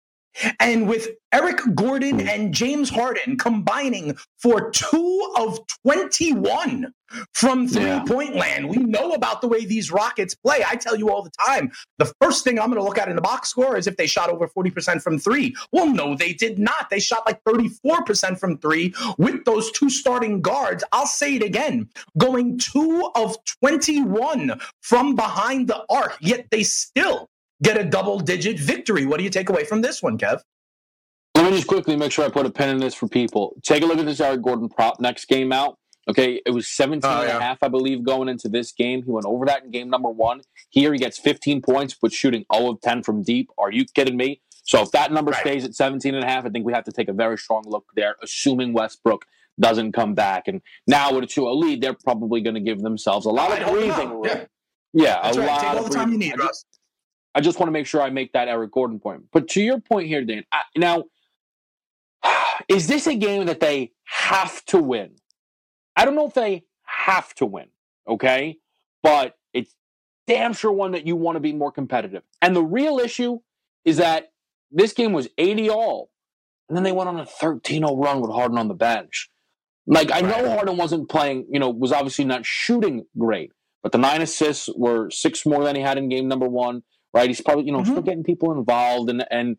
and 0.61 0.89
with 0.89 1.09
Eric 1.33 1.61
Gordon 1.75 2.29
and 2.29 2.55
James 2.55 2.91
Harden 2.91 3.37
combining 3.37 4.17
for 4.39 4.71
two 4.71 5.35
of 5.37 5.59
21 5.85 6.93
from 7.33 7.69
three 7.69 8.01
point 8.07 8.35
land, 8.35 8.69
we 8.69 8.77
know 8.79 9.13
about 9.13 9.41
the 9.41 9.49
way 9.49 9.65
these 9.65 9.91
Rockets 9.91 10.35
play. 10.35 10.65
I 10.67 10.77
tell 10.77 10.97
you 10.97 11.11
all 11.11 11.23
the 11.23 11.33
time, 11.47 11.71
the 11.99 12.13
first 12.21 12.45
thing 12.45 12.59
I'm 12.59 12.71
going 12.71 12.81
to 12.81 12.85
look 12.85 12.99
at 12.99 13.09
in 13.09 13.17
the 13.17 13.23
box 13.23 13.49
score 13.51 13.77
is 13.77 13.87
if 13.87 13.97
they 13.97 14.07
shot 14.07 14.31
over 14.31 14.49
40% 14.49 15.03
from 15.03 15.19
three. 15.19 15.55
Well, 15.73 15.87
no, 15.87 16.17
they 16.17 16.33
did 16.33 16.59
not. 16.59 16.91
They 16.91 17.01
shot 17.01 17.25
like 17.27 17.43
34% 17.45 18.39
from 18.39 18.59
three 18.59 18.95
with 19.19 19.45
those 19.45 19.71
two 19.73 19.91
starting 19.91 20.41
guards. 20.41 20.85
I'll 20.93 21.07
say 21.07 21.35
it 21.35 21.43
again 21.43 21.89
going 22.17 22.59
two 22.59 23.11
of 23.15 23.37
21 23.63 24.61
from 24.83 25.15
behind 25.15 25.69
the 25.69 25.85
arc, 25.89 26.17
yet 26.21 26.47
they 26.51 26.63
still 26.63 27.29
get 27.63 27.79
a 27.79 27.85
double 27.85 28.19
digit 28.19 28.59
victory. 28.59 29.07
What 29.07 29.19
do 29.19 29.25
you 29.25 29.31
take 29.31 29.49
away 29.49 29.65
from 29.65 29.81
this 29.81 30.03
one, 30.03 30.19
Kev? 30.19 30.41
Let 31.35 31.51
me 31.51 31.57
just 31.57 31.67
quickly 31.67 31.97
make 31.97 32.13
sure 32.13 32.25
I 32.25 32.29
put 32.29 32.47
a 32.47 32.51
pin 32.51 32.69
in 32.69 32.79
this 32.79 32.95
for 32.95 33.09
people. 33.09 33.57
Take 33.63 33.83
a 33.83 33.87
look 33.87 33.99
at 33.99 34.07
this 34.07 34.21
Eric 34.21 34.43
Gordon 34.43 34.69
prop 34.69 35.01
next 35.01 35.27
game 35.27 35.53
out. 35.53 35.79
Okay, 36.09 36.41
it 36.45 36.51
was 36.51 36.69
17 36.69 37.11
oh, 37.11 37.21
and 37.21 37.29
yeah. 37.29 37.39
a 37.39 37.41
half, 37.41 37.63
I 37.63 37.69
believe, 37.69 38.05
going 38.05 38.29
into 38.29 38.49
this 38.49 38.73
game. 38.73 39.03
He 39.03 39.11
went 39.11 39.27
over 39.27 39.47
that 39.47 39.65
in 39.65 39.71
game 39.71 39.89
number 39.89 40.11
one. 40.11 40.43
Here 40.69 40.93
he 40.93 40.99
gets 40.99 41.19
15 41.19 41.63
points, 41.63 41.97
but 42.01 42.13
shooting 42.13 42.45
0 42.55 42.73
of 42.73 42.81
10 42.83 43.03
from 43.03 43.23
deep. 43.23 43.51
Are 43.57 43.73
you 43.73 43.87
kidding 43.87 44.17
me? 44.17 44.43
So 44.65 44.83
if 44.83 44.91
that 44.93 45.13
number 45.13 45.31
right. 45.33 45.41
stays 45.41 45.65
at 45.65 45.75
17 45.75 46.15
and 46.15 46.25
a 46.25 46.27
half, 46.27 46.45
I 46.45 46.51
think 46.51 46.67
we 46.67 46.73
have 46.73 46.85
to 46.85 46.93
take 46.93 47.09
a 47.09 47.13
very 47.13 47.39
strong 47.39 47.65
look 47.67 47.87
there, 47.97 48.17
assuming 48.23 48.75
Westbrook 48.75 49.25
doesn't 49.59 49.93
come 49.93 50.15
back. 50.15 50.47
And 50.47 50.61
now 50.87 51.13
with 51.15 51.25
a 51.25 51.27
2 51.27 51.43
0 51.43 51.55
lead, 51.55 51.83
they're 51.83 51.95
probably 51.95 52.41
going 52.41 52.55
to 52.55 52.61
give 52.61 52.81
themselves 52.81 53.27
a 53.27 53.31
lot 53.31 53.59
of 53.59 53.69
breathing 53.69 54.11
room. 54.11 54.25
Yeah, 54.25 54.45
yeah 54.93 55.31
a 55.31 55.33
right. 55.33 55.47
lot 55.47 55.61
Take 55.61 55.71
all 55.71 55.85
the 55.85 55.95
time 55.95 56.13
you 56.13 56.19
need, 56.19 56.39
Russ. 56.39 56.65
I 57.35 57.41
just 57.41 57.59
want 57.59 57.69
to 57.69 57.73
make 57.73 57.87
sure 57.87 58.01
I 58.01 58.11
make 58.11 58.33
that 58.33 58.49
Eric 58.49 58.73
Gordon 58.73 59.01
point. 59.01 59.25
But 59.33 59.49
to 59.49 59.63
your 59.63 59.81
point 59.81 60.07
here, 60.07 60.25
Dan, 60.25 60.45
I, 60.53 60.63
now, 60.77 61.05
is 62.69 62.87
this 62.87 63.07
a 63.07 63.15
game 63.15 63.47
that 63.47 63.61
they 63.61 63.93
have 64.05 64.65
to 64.67 64.79
win? 64.79 65.17
I 65.97 66.05
don't 66.05 66.15
know 66.15 66.27
if 66.27 66.35
they 66.35 66.65
have 66.83 67.35
to 67.35 67.47
win, 67.47 67.67
okay? 68.09 68.59
But 69.03 69.37
it's 69.53 69.75
damn 70.27 70.53
sure 70.53 70.73
one 70.73 70.93
that 70.93 71.07
you 71.07 71.17
want 71.17 71.37
to 71.37 71.41
be 71.41 71.53
more 71.53 71.73
competitive. 71.73 72.23
And 72.41 72.55
the 72.55 72.63
real 72.63 72.99
issue 72.99 73.41
is 73.85 73.97
that 73.99 74.33
this 74.71 74.93
game 74.93 75.13
was 75.13 75.29
80 75.37 75.71
all, 75.71 76.11
and 76.69 76.77
then 76.77 76.85
they 76.85 76.93
went 76.93 77.09
on 77.09 77.19
a 77.19 77.27
13 77.27 77.83
0 77.83 77.97
run 77.97 78.21
with 78.21 78.31
Harden 78.31 78.59
on 78.59 78.69
the 78.69 78.75
bench. 78.75 79.29
Like, 79.87 80.11
I 80.11 80.21
know 80.21 80.49
Harden 80.51 80.79
wasn't 80.79 81.11
playing, 81.11 81.47
you 81.51 81.59
know, 81.59 81.69
was 81.69 81.93
obviously 81.93 82.25
not 82.25 82.47
shooting 82.47 83.05
great, 83.19 83.53
but 83.83 83.93
the 83.93 83.99
nine 83.99 84.23
assists 84.23 84.71
were 84.75 85.11
six 85.11 85.45
more 85.45 85.63
than 85.63 85.77
he 85.77 85.83
had 85.83 85.99
in 85.99 86.09
game 86.09 86.27
number 86.27 86.49
one 86.49 86.83
right? 87.15 87.29
He's 87.29 87.41
probably, 87.41 87.65
you 87.65 87.73
know, 87.73 87.79
mm-hmm. 87.79 87.93
still 87.93 88.03
getting 88.03 88.25
people 88.25 88.53
involved 88.53 89.09
and 89.09 89.25
and 89.31 89.57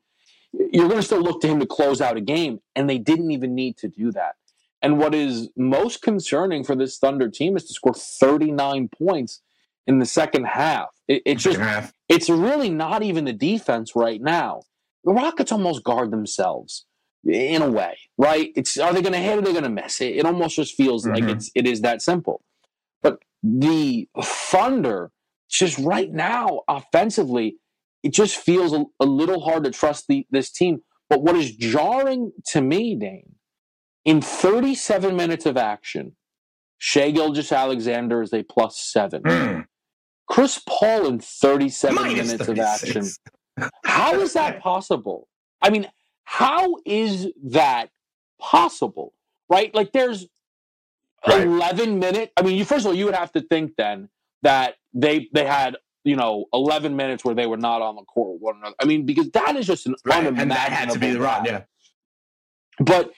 you're 0.52 0.88
going 0.88 1.00
to 1.00 1.06
still 1.06 1.22
look 1.22 1.42
to 1.42 1.48
him 1.48 1.60
to 1.60 1.66
close 1.66 2.00
out 2.00 2.18
a 2.18 2.22
game 2.22 2.60
and 2.76 2.90
they 2.90 2.98
didn't 2.98 3.32
even 3.32 3.56
need 3.56 3.78
to 3.78 3.88
do 3.88 4.12
that. 4.12 4.36
And 4.82 5.00
what 5.00 5.16
is 5.16 5.50
most 5.58 6.02
concerning 6.02 6.64
for 6.64 6.76
this 6.76 6.98
Thunder 6.98 7.30
team 7.30 7.58
is 7.58 7.66
to 7.66 7.74
score 7.74 7.94
39 7.94 8.90
points 8.90 9.42
in 9.88 10.00
the 10.00 10.06
second 10.06 10.46
half. 10.46 10.90
It, 11.08 11.24
it's 11.26 11.44
just 11.44 11.60
half. 11.60 11.92
it's 12.08 12.30
really 12.30 12.70
not 12.70 13.04
even 13.04 13.26
the 13.26 13.34
defense 13.34 13.96
right 13.96 14.22
now. 14.22 14.62
The 15.04 15.14
Rockets 15.14 15.52
almost 15.52 15.84
guard 15.84 16.12
themselves 16.12 16.86
in 17.24 17.62
a 17.62 17.70
way, 17.70 17.98
right? 18.18 18.52
It's 18.56 18.78
are 18.78 18.94
they 18.94 19.02
going 19.02 19.14
to 19.14 19.20
hit 19.20 19.36
or 19.36 19.40
are 19.40 19.42
they 19.42 19.52
going 19.52 19.64
to 19.64 19.70
miss? 19.70 20.02
It, 20.02 20.18
it 20.18 20.26
almost 20.26 20.56
just 20.56 20.76
feels 20.76 21.06
mm-hmm. 21.06 21.26
like 21.26 21.36
it's 21.36 21.52
it 21.56 21.68
is 21.68 21.82
that 21.82 22.02
simple. 22.02 22.44
But 23.02 23.24
the 23.44 24.08
Thunder 24.22 25.12
just 25.58 25.78
right 25.80 26.12
now, 26.12 26.62
offensively, 26.68 27.58
it 28.04 28.14
just 28.14 28.38
feels 28.38 28.74
a, 28.74 28.86
a 29.00 29.06
little 29.06 29.42
hard 29.42 29.64
to 29.64 29.72
trust 29.72 30.06
the, 30.08 30.26
this 30.30 30.52
team. 30.52 30.82
But 31.10 31.22
what 31.22 31.36
is 31.36 31.56
jarring 31.56 32.32
to 32.48 32.62
me, 32.62 32.96
Dane, 32.96 33.36
in 34.06 34.22
37 34.22 35.16
minutes 35.16 35.46
of 35.46 35.58
action, 35.58 36.16
Shai 36.78 37.12
Gilgeous-Alexander 37.12 38.22
is 38.22 38.34
a 38.34 38.44
plus 38.44 38.80
seven. 38.80 39.24
Mm. 39.24 39.66
Chris 40.28 40.62
Paul 40.68 41.08
in 41.08 41.20
37 41.20 41.96
Minus 41.96 42.28
minutes 42.28 42.46
36. 42.46 42.50
of 42.50 42.60
action. 42.60 43.70
How 43.86 44.20
is 44.20 44.34
that 44.34 44.60
possible? 44.60 45.28
I 45.62 45.70
mean, 45.70 45.88
how 46.26 46.76
is 46.86 47.32
that 47.44 47.90
possible? 48.40 49.14
Right? 49.50 49.74
Like 49.74 49.94
there's 49.94 50.28
right. 51.26 51.44
11 51.44 52.00
minutes. 52.00 52.34
I 52.36 52.42
mean, 52.42 52.58
you 52.58 52.66
first 52.66 52.86
of 52.86 52.88
all, 52.88 52.96
you 52.96 53.06
would 53.06 53.16
have 53.16 53.32
to 53.34 53.42
think 53.42 53.74
then 53.78 54.10
that 54.46 54.76
they 54.94 55.28
they 55.34 55.46
had 55.46 55.76
you 56.04 56.16
know 56.16 56.46
11 56.54 56.96
minutes 56.96 57.26
where 57.26 57.36
they 57.36 57.48
were 57.48 57.58
not 57.58 57.82
on 57.82 57.96
the 57.96 58.04
court 58.04 58.34
with 58.34 58.42
one 58.42 58.58
another. 58.58 58.76
I 58.80 58.86
mean, 58.86 59.06
because 59.06 59.30
that 59.32 59.56
is 59.56 59.68
just 59.68 59.88
an 59.88 59.96
right. 60.06 60.20
unimaginable. 60.20 60.42
And 60.42 60.52
that 60.52 60.72
had 60.72 60.90
to 60.92 61.00
be 61.00 61.12
the 61.12 61.20
run, 61.20 61.46
yeah. 61.46 61.64
But 62.80 63.12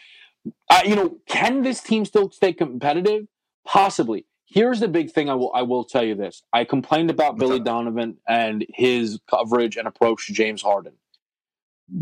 uh, 0.70 0.82
you 0.86 0.96
know, 0.96 1.18
can 1.28 1.62
this 1.62 1.82
team 1.82 2.06
still 2.06 2.32
stay 2.32 2.54
competitive? 2.54 3.28
Possibly. 3.66 4.26
Here's 4.46 4.80
the 4.80 4.88
big 4.88 5.12
thing. 5.12 5.30
I 5.30 5.36
will 5.36 5.52
I 5.54 5.64
will 5.64 5.84
tell 5.84 6.04
you 6.04 6.16
this. 6.16 6.44
I 6.54 6.64
complained 6.64 7.10
about 7.10 7.34
What's 7.34 7.44
Billy 7.44 7.60
up? 7.60 7.66
Donovan 7.66 8.18
and 8.28 8.66
his 8.70 9.20
coverage 9.30 9.76
and 9.76 9.88
approach 9.88 10.28
to 10.28 10.34
James 10.34 10.62
Harden. 10.62 10.94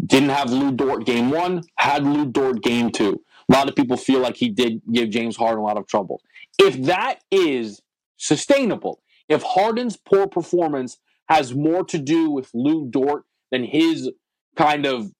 Didn't 0.06 0.30
have 0.30 0.52
Lu 0.52 0.72
Dort 0.72 1.06
game 1.06 1.32
one. 1.32 1.64
Had 1.78 2.04
Lu 2.04 2.26
Dort 2.26 2.62
game 2.62 2.92
two. 2.92 3.22
A 3.50 3.54
lot 3.54 3.68
of 3.68 3.76
people 3.76 3.98
feel 3.98 4.20
like 4.20 4.36
he 4.36 4.50
did 4.50 4.82
give 4.92 5.10
James 5.10 5.36
Harden 5.36 5.60
a 5.60 5.64
lot 5.64 5.78
of 5.78 5.88
trouble. 5.88 6.22
If 6.60 6.84
that 6.84 7.20
is 7.32 7.82
sustainable, 8.18 9.02
if 9.30 9.44
Harden's 9.44 9.98
poor 9.98 10.28
performance 10.28 10.98
has 11.30 11.54
more 11.56 11.84
to 11.86 11.98
do 11.98 12.30
with 12.30 12.50
Lu 12.54 12.88
Dort 12.90 13.24
than 13.52 13.64
his 13.64 14.12
kind 14.56 14.86
of 14.86 15.12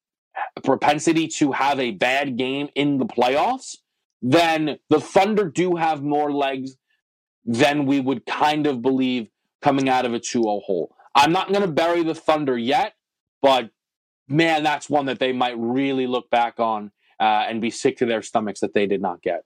propensity 0.64 1.28
to 1.28 1.52
have 1.52 1.80
a 1.80 1.92
bad 1.92 2.38
game 2.38 2.70
in 2.76 2.98
the 2.98 3.06
playoffs, 3.06 3.78
then 4.22 4.78
the 4.90 5.00
Thunder 5.00 5.50
do 5.50 5.76
have 5.76 6.04
more 6.04 6.32
legs 6.32 6.78
than 7.46 7.86
we 7.86 8.00
would 8.00 8.26
kind 8.26 8.68
of 8.68 8.82
believe 8.82 9.28
coming 9.62 9.90
out 9.90 10.06
of 10.06 10.14
a 10.14 10.20
2 10.20 10.44
0 10.44 10.62
hole. 10.66 10.96
I'm 11.14 11.32
not 11.32 11.50
going 11.50 11.62
to 11.62 11.68
bury 11.68 12.04
the 12.04 12.16
Thunder 12.16 12.58
yet, 12.58 12.94
but 13.42 13.70
man, 14.28 14.64
that's 14.64 14.90
one 14.90 15.06
that 15.06 15.20
they 15.20 15.32
might 15.32 15.58
really 15.58 16.08
look 16.08 16.30
back 16.30 16.60
on 16.60 16.92
uh, 17.20 17.46
and 17.48 17.62
be 17.62 17.70
sick 17.70 17.98
to 17.98 18.06
their 18.06 18.22
stomachs 18.22 18.60
that 18.60 18.74
they 18.74 18.86
did 18.86 19.02
not 19.02 19.22
get. 19.22 19.44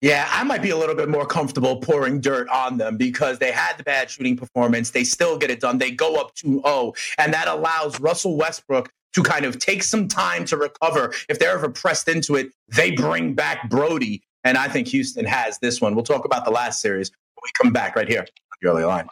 Yeah, 0.00 0.26
I 0.30 0.44
might 0.44 0.62
be 0.62 0.70
a 0.70 0.76
little 0.76 0.94
bit 0.94 1.10
more 1.10 1.26
comfortable 1.26 1.76
pouring 1.76 2.20
dirt 2.20 2.48
on 2.48 2.78
them 2.78 2.96
because 2.96 3.38
they 3.38 3.52
had 3.52 3.76
the 3.76 3.84
bad 3.84 4.08
shooting 4.08 4.34
performance. 4.34 4.90
They 4.90 5.04
still 5.04 5.36
get 5.36 5.50
it 5.50 5.60
done. 5.60 5.76
They 5.76 5.90
go 5.90 6.16
up 6.16 6.34
2 6.36 6.62
0, 6.64 6.94
and 7.18 7.34
that 7.34 7.48
allows 7.48 8.00
Russell 8.00 8.36
Westbrook 8.36 8.90
to 9.14 9.22
kind 9.22 9.44
of 9.44 9.58
take 9.58 9.82
some 9.82 10.08
time 10.08 10.46
to 10.46 10.56
recover. 10.56 11.12
If 11.28 11.38
they're 11.38 11.52
ever 11.52 11.68
pressed 11.68 12.08
into 12.08 12.36
it, 12.36 12.50
they 12.68 12.92
bring 12.92 13.34
back 13.34 13.68
Brodie. 13.68 14.22
And 14.44 14.56
I 14.56 14.68
think 14.68 14.88
Houston 14.88 15.26
has 15.26 15.58
this 15.58 15.82
one. 15.82 15.94
We'll 15.94 16.04
talk 16.04 16.24
about 16.24 16.46
the 16.46 16.50
last 16.50 16.80
series 16.80 17.10
when 17.34 17.42
we 17.44 17.50
come 17.62 17.72
back 17.72 17.94
right 17.94 18.08
here 18.08 18.20
on 18.20 18.26
the 18.62 18.68
early 18.68 18.84
line. 18.84 19.06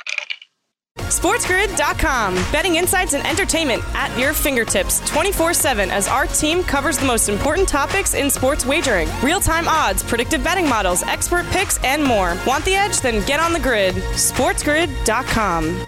SportsGrid.com. 0.99 2.35
Betting 2.53 2.77
insights 2.77 3.15
and 3.15 3.27
entertainment 3.27 3.83
at 3.95 4.17
your 4.19 4.33
fingertips 4.33 5.01
24 5.09 5.55
7 5.55 5.91
as 5.91 6.09
our 6.09 6.27
team 6.27 6.63
covers 6.63 6.99
the 6.99 7.07
most 7.07 7.29
important 7.29 7.69
topics 7.69 8.15
in 8.15 8.31
sports 8.31 8.67
wagering 8.67 9.09
real 9.23 9.41
time 9.41 9.69
odds, 9.69 10.03
predictive 10.03 10.45
betting 10.45 10.69
models, 10.69 11.03
expert 11.03 11.47
picks, 11.47 11.83
and 11.85 12.03
more. 12.03 12.37
Want 12.47 12.65
the 12.65 12.75
edge? 12.75 13.01
Then 13.01 13.25
get 13.27 13.41
on 13.41 13.53
the 13.53 13.61
grid. 13.61 13.95
SportsGrid.com. 13.95 15.87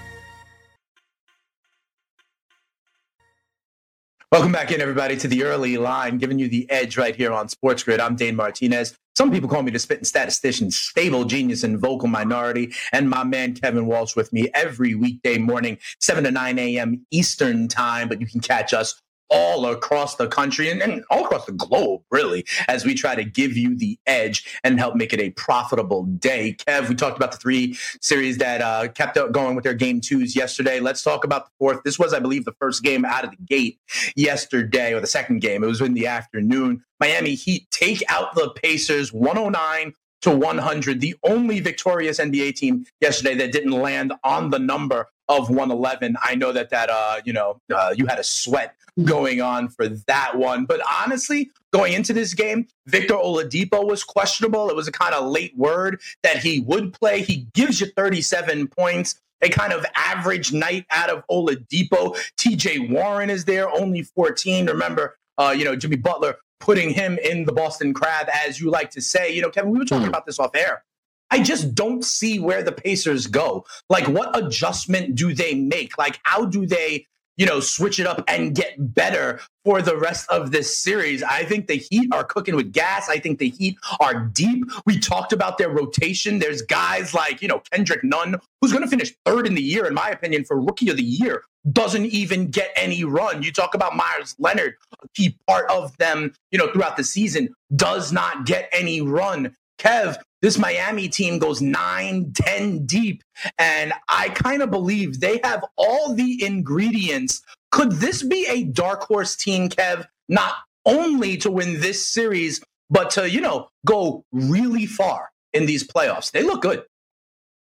Welcome 4.32 4.52
back 4.52 4.70
in, 4.70 4.80
everybody, 4.80 5.16
to 5.16 5.26
the 5.26 5.42
early 5.42 5.76
line, 5.76 6.18
giving 6.18 6.38
you 6.38 6.48
the 6.48 6.70
edge 6.70 6.96
right 6.96 7.16
here 7.16 7.32
on 7.32 7.48
SportsGrid. 7.48 7.98
I'm 7.98 8.14
Dane 8.14 8.36
Martinez. 8.36 8.96
Some 9.20 9.30
people 9.30 9.50
call 9.50 9.62
me 9.62 9.70
the 9.70 9.78
spitting 9.78 10.04
statistician, 10.04 10.70
stable 10.70 11.26
genius, 11.26 11.62
and 11.62 11.78
vocal 11.78 12.08
minority. 12.08 12.72
And 12.90 13.10
my 13.10 13.22
man 13.22 13.52
Kevin 13.52 13.84
Walsh 13.84 14.16
with 14.16 14.32
me 14.32 14.48
every 14.54 14.94
weekday 14.94 15.36
morning, 15.36 15.76
7 15.98 16.24
to 16.24 16.30
9 16.30 16.58
a.m. 16.58 17.04
Eastern 17.10 17.68
time. 17.68 18.08
But 18.08 18.22
you 18.22 18.26
can 18.26 18.40
catch 18.40 18.72
us 18.72 18.98
all 19.30 19.66
across 19.66 20.16
the 20.16 20.26
country 20.26 20.70
and, 20.70 20.82
and, 20.82 21.04
all 21.10 21.24
across 21.24 21.46
the 21.46 21.52
globe, 21.52 22.02
really, 22.10 22.44
as 22.68 22.84
we 22.84 22.94
try 22.94 23.14
to 23.14 23.24
give 23.24 23.56
you 23.56 23.76
the 23.76 23.98
edge 24.06 24.44
and 24.64 24.78
help 24.78 24.94
make 24.94 25.12
it 25.12 25.20
a 25.20 25.30
profitable 25.30 26.04
day. 26.04 26.56
Kev, 26.58 26.88
we 26.88 26.94
talked 26.94 27.16
about 27.16 27.32
the 27.32 27.38
three 27.38 27.76
series 28.00 28.38
that 28.38 28.60
uh, 28.60 28.88
kept 28.88 29.18
going 29.32 29.54
with 29.54 29.64
their 29.64 29.74
game 29.74 30.00
twos 30.00 30.34
yesterday. 30.34 30.80
Let's 30.80 31.02
talk 31.02 31.24
about 31.24 31.46
the 31.46 31.50
fourth. 31.58 31.82
This 31.84 31.98
was, 31.98 32.12
I 32.12 32.18
believe, 32.18 32.44
the 32.44 32.54
first 32.60 32.82
game 32.82 33.04
out 33.04 33.24
of 33.24 33.30
the 33.30 33.36
gate 33.36 33.78
yesterday, 34.16 34.92
or 34.92 35.00
the 35.00 35.06
second 35.06 35.40
game. 35.40 35.62
It 35.62 35.68
was 35.68 35.80
in 35.80 35.94
the 35.94 36.06
afternoon. 36.06 36.82
Miami 36.98 37.34
Heat 37.34 37.66
take 37.70 38.02
out 38.08 38.34
the 38.34 38.50
Pacers 38.50 39.12
109 39.12 39.94
to 40.22 40.30
100. 40.30 41.00
The 41.00 41.14
only 41.24 41.60
victorious 41.60 42.20
NBA 42.20 42.56
team 42.56 42.84
yesterday 43.00 43.34
that 43.36 43.52
didn't 43.52 43.72
land 43.72 44.12
on 44.22 44.50
the 44.50 44.58
number 44.58 45.06
of 45.28 45.48
111. 45.48 46.16
I 46.22 46.34
know 46.34 46.52
that 46.52 46.70
that 46.70 46.90
uh, 46.90 47.20
you 47.24 47.32
know 47.32 47.60
uh, 47.72 47.94
you 47.96 48.06
had 48.06 48.18
a 48.18 48.24
sweat 48.24 48.74
going 49.04 49.40
on 49.40 49.68
for 49.68 49.88
that 49.88 50.36
one, 50.36 50.64
but 50.64 50.80
honestly, 50.90 51.50
going 51.72 51.92
into 51.92 52.12
this 52.12 52.34
game, 52.34 52.66
Victor 52.86 53.14
Oladipo 53.14 53.86
was 53.86 54.04
questionable. 54.04 54.68
It 54.70 54.76
was 54.76 54.88
a 54.88 54.92
kind 54.92 55.14
of 55.14 55.30
late 55.30 55.56
word 55.56 56.00
that 56.22 56.38
he 56.38 56.60
would 56.60 56.92
play. 56.92 57.22
He 57.22 57.46
gives 57.54 57.80
you 57.80 57.88
37 57.96 58.68
points. 58.68 59.20
A 59.42 59.48
kind 59.48 59.72
of 59.72 59.86
average 59.96 60.52
night 60.52 60.84
out 60.90 61.08
of 61.08 61.24
Oladipo. 61.30 62.14
TJ 62.36 62.90
Warren 62.90 63.30
is 63.30 63.46
there, 63.46 63.70
only 63.70 64.02
14. 64.02 64.66
Remember, 64.66 65.16
uh, 65.38 65.54
you 65.56 65.64
know, 65.64 65.74
Jimmy 65.74 65.96
Butler 65.96 66.36
putting 66.60 66.90
him 66.90 67.18
in 67.18 67.46
the 67.46 67.52
Boston 67.52 67.94
crab, 67.94 68.28
as 68.32 68.60
you 68.60 68.70
like 68.70 68.90
to 68.90 69.00
say. 69.00 69.32
You 69.32 69.40
know, 69.42 69.48
Kevin, 69.50 69.70
we 69.70 69.78
were 69.78 69.86
talking 69.86 70.04
mm. 70.04 70.10
about 70.10 70.26
this 70.26 70.38
off 70.38 70.54
air. 70.54 70.84
I 71.30 71.42
just 71.42 71.74
don't 71.74 72.04
see 72.04 72.38
where 72.40 72.62
the 72.62 72.72
Pacers 72.72 73.26
go. 73.26 73.64
Like, 73.88 74.06
what 74.08 74.36
adjustment 74.36 75.14
do 75.14 75.32
they 75.32 75.54
make? 75.54 75.96
Like, 75.96 76.18
how 76.24 76.44
do 76.44 76.66
they, 76.66 77.06
you 77.36 77.46
know, 77.46 77.60
switch 77.60 77.98
it 77.98 78.06
up 78.06 78.22
and 78.28 78.54
get 78.54 78.74
better 78.94 79.40
for 79.64 79.82
the 79.82 79.96
rest 79.96 80.28
of 80.30 80.50
this 80.50 80.78
series? 80.78 81.22
I 81.22 81.44
think 81.44 81.66
the 81.66 81.76
Heat 81.90 82.08
are 82.12 82.24
cooking 82.24 82.56
with 82.56 82.72
gas. 82.72 83.08
I 83.08 83.18
think 83.18 83.38
the 83.38 83.48
Heat 83.50 83.78
are 84.00 84.14
deep. 84.26 84.64
We 84.86 84.98
talked 84.98 85.32
about 85.32 85.58
their 85.58 85.70
rotation. 85.70 86.38
There's 86.38 86.62
guys 86.62 87.14
like, 87.14 87.42
you 87.42 87.48
know, 87.48 87.62
Kendrick 87.72 88.04
Nunn, 88.04 88.36
who's 88.60 88.72
going 88.72 88.84
to 88.84 88.90
finish 88.90 89.14
third 89.24 89.46
in 89.46 89.54
the 89.54 89.62
year, 89.62 89.86
in 89.86 89.94
my 89.94 90.10
opinion, 90.10 90.44
for 90.44 90.60
rookie 90.60 90.90
of 90.90 90.96
the 90.96 91.02
year, 91.02 91.42
doesn't 91.72 92.06
even 92.06 92.50
get 92.50 92.70
any 92.76 93.04
run. 93.04 93.42
You 93.42 93.52
talk 93.52 93.74
about 93.74 93.94
Meyers 93.94 94.34
Leonard, 94.38 94.74
a 95.02 95.08
key 95.14 95.36
part 95.46 95.70
of 95.70 95.96
them, 95.98 96.32
you 96.50 96.58
know, 96.58 96.72
throughout 96.72 96.96
the 96.96 97.04
season, 97.04 97.54
does 97.76 98.12
not 98.12 98.46
get 98.46 98.68
any 98.72 99.00
run. 99.00 99.54
Kev, 99.80 100.16
this 100.42 100.58
Miami 100.58 101.08
team 101.08 101.38
goes 101.38 101.60
nine, 101.60 102.32
10 102.34 102.86
deep. 102.86 103.22
And 103.58 103.92
I 104.08 104.28
kind 104.28 104.62
of 104.62 104.70
believe 104.70 105.20
they 105.20 105.40
have 105.42 105.64
all 105.76 106.14
the 106.14 106.44
ingredients. 106.44 107.42
Could 107.70 107.92
this 107.92 108.22
be 108.22 108.46
a 108.48 108.64
dark 108.64 109.02
horse 109.02 109.36
team, 109.36 109.68
Kev? 109.68 110.06
Not 110.28 110.54
only 110.84 111.36
to 111.38 111.50
win 111.50 111.80
this 111.80 112.04
series, 112.04 112.62
but 112.90 113.10
to, 113.10 113.28
you 113.28 113.40
know, 113.40 113.68
go 113.86 114.24
really 114.32 114.86
far 114.86 115.30
in 115.52 115.66
these 115.66 115.86
playoffs. 115.86 116.30
They 116.30 116.42
look 116.42 116.62
good. 116.62 116.84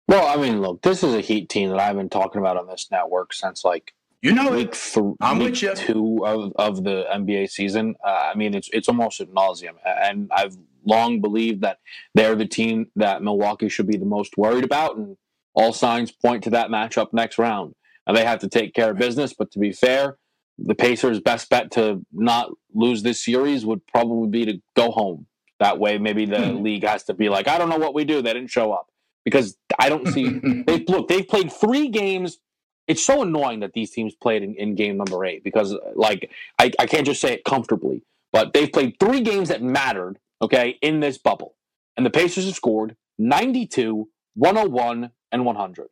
Well, 0.09 0.27
I 0.27 0.41
mean, 0.41 0.63
look, 0.63 0.81
this 0.83 1.05
is 1.05 1.15
a 1.15 1.21
Heat 1.21 1.51
team 1.51 1.69
that 1.71 1.79
I've 1.79 1.97
been 1.97 2.09
talking 2.09 2.41
about 2.41 2.57
on 2.57 2.67
this 2.67 2.89
network 2.91 3.35
since 3.35 3.63
like 3.63 3.93
you 4.23 4.33
know 4.33 4.51
week, 4.51 4.73
th- 4.73 5.15
I'm 5.21 5.39
week 5.39 5.51
with 5.51 5.63
you. 5.63 5.75
two 5.75 6.27
of, 6.27 6.53
of 6.57 6.83
the 6.83 7.05
NBA 7.15 7.51
season. 7.51 7.95
Uh, 8.03 8.31
I 8.33 8.35
mean, 8.35 8.55
it's 8.55 8.71
it's 8.73 8.89
almost 8.89 9.21
at 9.21 9.29
nauseum, 9.29 9.75
and 9.85 10.31
I've 10.35 10.57
long 10.89 11.21
believed 11.21 11.63
that 11.63 11.79
they're 12.15 12.35
the 12.35 12.47
team 12.47 12.91
that 12.97 13.23
Milwaukee 13.23 13.69
should 13.69 13.87
be 13.87 13.97
the 13.97 14.07
most 14.07 14.37
worried 14.37 14.65
about, 14.65 14.97
and 14.97 15.17
all 15.55 15.73
signs 15.73 16.11
point 16.11 16.45
to 16.45 16.51
that 16.51 16.71
matchup 16.71 17.13
next 17.13 17.39
round. 17.39 17.75
And 18.07 18.17
they 18.17 18.25
have 18.25 18.41
to 18.41 18.49
take 18.49 18.75
care 18.75 18.91
of 18.91 18.99
business, 18.99 19.35
but 19.35 19.51
to 19.53 19.59
be 19.59 19.73
fair, 19.73 20.17
the 20.59 20.75
Pacers' 20.75 21.21
best 21.21 21.49
bet 21.51 21.71
to 21.73 22.05
not 22.13 22.51
lose 22.75 23.03
this 23.03 23.23
series 23.25 23.65
would 23.65 23.87
probably 23.87 24.29
be 24.29 24.45
to 24.47 24.61
go 24.77 24.91
home. 24.91 25.27
That 25.61 25.79
way, 25.79 25.99
maybe 25.99 26.25
the 26.25 26.53
hmm. 26.53 26.63
league 26.63 26.85
has 26.85 27.05
to 27.05 27.15
be 27.15 27.29
like, 27.29 27.49
I 27.49 27.59
don't 27.59 27.69
know 27.69 27.79
what 27.79 27.95
we 27.95 28.05
do. 28.05 28.23
They 28.23 28.33
didn't 28.33 28.51
show 28.51 28.73
up 28.73 28.89
because 29.25 29.57
I 29.79 29.89
don't 29.89 30.07
see. 30.09 30.39
they 30.67 30.85
look. 30.87 31.09
They've 31.09 31.27
played 31.27 31.53
three 31.53 31.89
games. 31.89 32.39
It's 32.87 33.05
so 33.05 33.23
annoying 33.23 33.61
that 33.61 33.75
these 33.75 33.91
teams 33.91 34.15
played 34.15 34.43
in, 34.43 34.55
in 34.55 34.75
game 34.75 34.97
number 34.97 35.25
eight 35.25 35.45
because, 35.45 35.77
like, 35.95 36.31
I, 36.59 36.73
I 36.79 36.87
can't 36.87 37.05
just 37.05 37.21
say 37.21 37.35
it 37.35 37.45
comfortably, 37.45 38.03
but 38.33 38.55
they've 38.55 38.73
played 38.73 38.99
three 38.99 39.21
games 39.21 39.51
that 39.51 39.63
mattered 39.63 40.19
okay, 40.41 40.79
in 40.83 41.01
this 41.01 41.19
bubble. 41.19 41.55
And 41.97 42.07
the 42.07 42.11
Pacers 42.11 42.47
have 42.47 42.55
scored 42.55 42.97
92, 43.19 44.09
101, 44.35 45.11
and 45.33 45.45
100. 45.45 45.89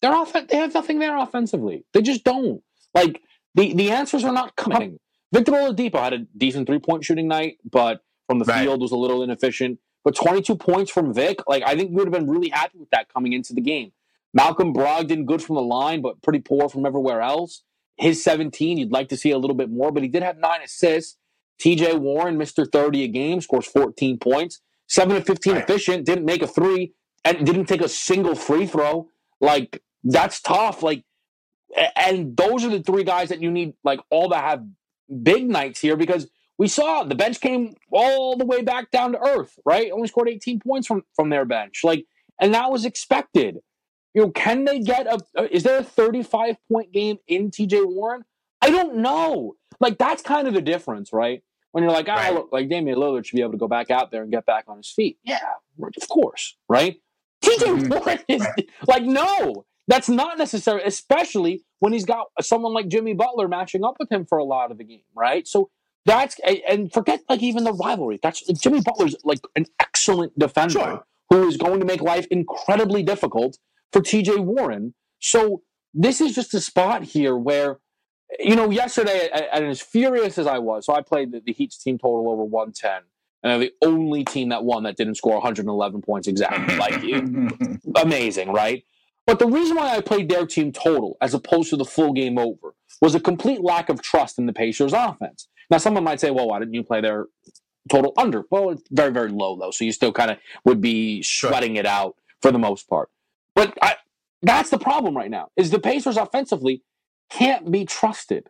They're 0.00 0.14
off- 0.14 0.32
they 0.32 0.56
have 0.56 0.74
nothing 0.74 0.98
there 0.98 1.16
offensively. 1.16 1.84
They 1.92 2.02
just 2.02 2.24
don't. 2.24 2.62
Like, 2.94 3.22
the, 3.54 3.74
the 3.74 3.90
answers 3.90 4.24
are 4.24 4.32
not 4.32 4.56
coming. 4.56 4.98
Victor 5.32 5.52
Oladipo 5.52 5.98
had 5.98 6.12
a 6.12 6.18
decent 6.36 6.66
three 6.66 6.78
point 6.78 7.04
shooting 7.04 7.28
night, 7.28 7.58
but 7.70 8.00
from 8.28 8.38
the 8.38 8.44
right. 8.44 8.62
field 8.62 8.80
was 8.80 8.92
a 8.92 8.96
little 8.96 9.22
inefficient. 9.22 9.78
But 10.04 10.14
22 10.14 10.56
points 10.56 10.90
from 10.90 11.12
Vic, 11.12 11.40
like, 11.48 11.64
I 11.66 11.74
think 11.74 11.90
we 11.90 11.96
would 11.96 12.06
have 12.06 12.12
been 12.12 12.30
really 12.30 12.48
happy 12.48 12.78
with 12.78 12.90
that 12.90 13.12
coming 13.12 13.32
into 13.32 13.54
the 13.54 13.60
game. 13.60 13.92
Malcolm 14.32 14.72
Brogdon, 14.72 15.24
good 15.24 15.42
from 15.42 15.56
the 15.56 15.62
line, 15.62 16.00
but 16.00 16.22
pretty 16.22 16.38
poor 16.40 16.68
from 16.68 16.86
everywhere 16.86 17.22
else. 17.22 17.64
His 17.96 18.22
17, 18.22 18.78
you'd 18.78 18.92
like 18.92 19.08
to 19.08 19.16
see 19.16 19.30
a 19.30 19.38
little 19.38 19.56
bit 19.56 19.70
more, 19.70 19.90
but 19.90 20.02
he 20.02 20.08
did 20.08 20.22
have 20.22 20.36
nine 20.36 20.60
assists. 20.62 21.18
TJ 21.60 21.98
Warren, 21.98 22.38
Mr. 22.38 22.70
30 22.70 23.04
a 23.04 23.08
game, 23.08 23.40
scores 23.40 23.66
14 23.66 24.18
points, 24.18 24.60
7 24.88 25.16
to 25.16 25.22
15 25.22 25.52
right. 25.52 25.62
efficient, 25.62 26.06
didn't 26.06 26.24
make 26.24 26.42
a 26.42 26.46
three, 26.46 26.92
and 27.24 27.44
didn't 27.44 27.66
take 27.66 27.80
a 27.80 27.88
single 27.88 28.34
free 28.34 28.66
throw. 28.66 29.08
Like, 29.40 29.82
that's 30.04 30.40
tough. 30.40 30.82
Like, 30.82 31.04
and 31.96 32.36
those 32.36 32.64
are 32.64 32.70
the 32.70 32.82
three 32.82 33.04
guys 33.04 33.28
that 33.30 33.42
you 33.42 33.50
need, 33.50 33.74
like, 33.84 34.00
all 34.10 34.30
to 34.30 34.36
have 34.36 34.64
big 35.22 35.48
nights 35.48 35.80
here 35.80 35.96
because 35.96 36.28
we 36.58 36.68
saw 36.68 37.04
the 37.04 37.14
bench 37.14 37.40
came 37.40 37.74
all 37.92 38.36
the 38.36 38.46
way 38.46 38.62
back 38.62 38.90
down 38.90 39.12
to 39.12 39.18
earth, 39.18 39.58
right? 39.64 39.90
Only 39.90 40.08
scored 40.08 40.28
18 40.28 40.60
points 40.60 40.86
from, 40.86 41.02
from 41.14 41.28
their 41.28 41.44
bench. 41.44 41.80
Like, 41.84 42.06
and 42.40 42.54
that 42.54 42.70
was 42.70 42.84
expected. 42.84 43.58
You 44.14 44.22
know, 44.22 44.30
can 44.30 44.64
they 44.64 44.80
get 44.80 45.06
a, 45.06 45.54
is 45.54 45.62
there 45.62 45.78
a 45.78 45.84
35 45.84 46.56
point 46.70 46.92
game 46.92 47.18
in 47.26 47.50
TJ 47.50 47.86
Warren? 47.86 48.24
I 48.62 48.70
don't 48.70 48.96
know. 48.96 49.56
Like, 49.80 49.98
that's 49.98 50.22
kind 50.22 50.48
of 50.48 50.54
the 50.54 50.62
difference, 50.62 51.12
right? 51.12 51.42
When 51.76 51.82
you're 51.82 51.92
like, 51.92 52.08
ah, 52.08 52.14
right. 52.14 52.32
look, 52.32 52.48
like 52.52 52.70
Damian 52.70 52.96
Lillard 52.96 53.26
should 53.26 53.36
be 53.36 53.42
able 53.42 53.52
to 53.52 53.58
go 53.58 53.68
back 53.68 53.90
out 53.90 54.10
there 54.10 54.22
and 54.22 54.32
get 54.32 54.46
back 54.46 54.64
on 54.66 54.78
his 54.78 54.88
feet. 54.88 55.18
Yeah, 55.22 55.40
of 55.78 56.08
course, 56.08 56.56
right? 56.70 56.96
TJ. 57.44 57.90
Warren 57.90 58.18
is 58.28 58.40
right. 58.40 58.70
like, 58.88 59.02
no, 59.02 59.66
that's 59.86 60.08
not 60.08 60.38
necessary, 60.38 60.80
especially 60.86 61.66
when 61.80 61.92
he's 61.92 62.06
got 62.06 62.28
someone 62.40 62.72
like 62.72 62.88
Jimmy 62.88 63.12
Butler 63.12 63.46
matching 63.46 63.84
up 63.84 63.96
with 63.98 64.10
him 64.10 64.24
for 64.24 64.38
a 64.38 64.44
lot 64.44 64.70
of 64.70 64.78
the 64.78 64.84
game, 64.84 65.02
right? 65.14 65.46
So 65.46 65.68
that's 66.06 66.40
and 66.66 66.90
forget 66.90 67.20
like 67.28 67.42
even 67.42 67.64
the 67.64 67.74
rivalry. 67.74 68.20
That's 68.22 68.40
Jimmy 68.58 68.80
Butler's 68.80 69.14
like 69.22 69.40
an 69.54 69.66
excellent 69.78 70.38
defender 70.38 70.72
sure. 70.72 71.04
who 71.28 71.46
is 71.46 71.58
going 71.58 71.80
to 71.80 71.84
make 71.84 72.00
life 72.00 72.26
incredibly 72.30 73.02
difficult 73.02 73.58
for 73.92 74.00
TJ 74.00 74.38
Warren. 74.38 74.94
So 75.20 75.60
this 75.92 76.22
is 76.22 76.34
just 76.34 76.54
a 76.54 76.60
spot 76.62 77.02
here 77.02 77.36
where 77.36 77.80
you 78.40 78.56
know, 78.56 78.70
yesterday, 78.70 79.28
and 79.52 79.66
as 79.66 79.80
furious 79.80 80.38
as 80.38 80.46
I 80.46 80.58
was, 80.58 80.86
so 80.86 80.94
I 80.94 81.02
played 81.02 81.32
the, 81.32 81.40
the 81.40 81.52
Heat's 81.52 81.78
team 81.78 81.98
total 81.98 82.28
over 82.30 82.44
110, 82.44 83.02
and 83.42 83.50
they're 83.50 83.70
the 83.70 83.86
only 83.86 84.24
team 84.24 84.48
that 84.48 84.64
won 84.64 84.82
that 84.82 84.96
didn't 84.96 85.16
score 85.16 85.34
111 85.34 86.02
points 86.02 86.28
exactly. 86.28 86.76
Like, 86.78 87.02
you. 87.02 87.78
amazing, 87.94 88.52
right? 88.52 88.84
But 89.26 89.38
the 89.38 89.46
reason 89.46 89.76
why 89.76 89.96
I 89.96 90.00
played 90.00 90.28
their 90.28 90.46
team 90.46 90.72
total 90.72 91.16
as 91.20 91.34
opposed 91.34 91.70
to 91.70 91.76
the 91.76 91.84
full 91.84 92.12
game 92.12 92.38
over 92.38 92.74
was 93.00 93.14
a 93.14 93.20
complete 93.20 93.60
lack 93.60 93.88
of 93.88 94.00
trust 94.00 94.38
in 94.38 94.46
the 94.46 94.52
Pacers 94.52 94.92
offense. 94.92 95.48
Now, 95.70 95.78
someone 95.78 96.04
might 96.04 96.20
say, 96.20 96.30
well, 96.30 96.48
why 96.48 96.60
didn't 96.60 96.74
you 96.74 96.84
play 96.84 97.00
their 97.00 97.26
total 97.90 98.12
under? 98.16 98.44
Well, 98.50 98.70
it's 98.70 98.84
very, 98.90 99.12
very 99.12 99.30
low, 99.30 99.56
though. 99.56 99.72
So 99.72 99.84
you 99.84 99.92
still 99.92 100.12
kind 100.12 100.30
of 100.30 100.38
would 100.64 100.80
be 100.80 101.22
sweating 101.22 101.74
sure. 101.74 101.80
it 101.80 101.86
out 101.86 102.14
for 102.40 102.52
the 102.52 102.58
most 102.58 102.88
part. 102.88 103.10
But 103.54 103.76
I, 103.82 103.96
that's 104.42 104.70
the 104.70 104.78
problem 104.78 105.16
right 105.16 105.30
now 105.30 105.48
is 105.56 105.70
the 105.70 105.80
Pacers 105.80 106.16
offensively 106.16 106.82
can't 107.30 107.70
be 107.70 107.84
trusted. 107.84 108.48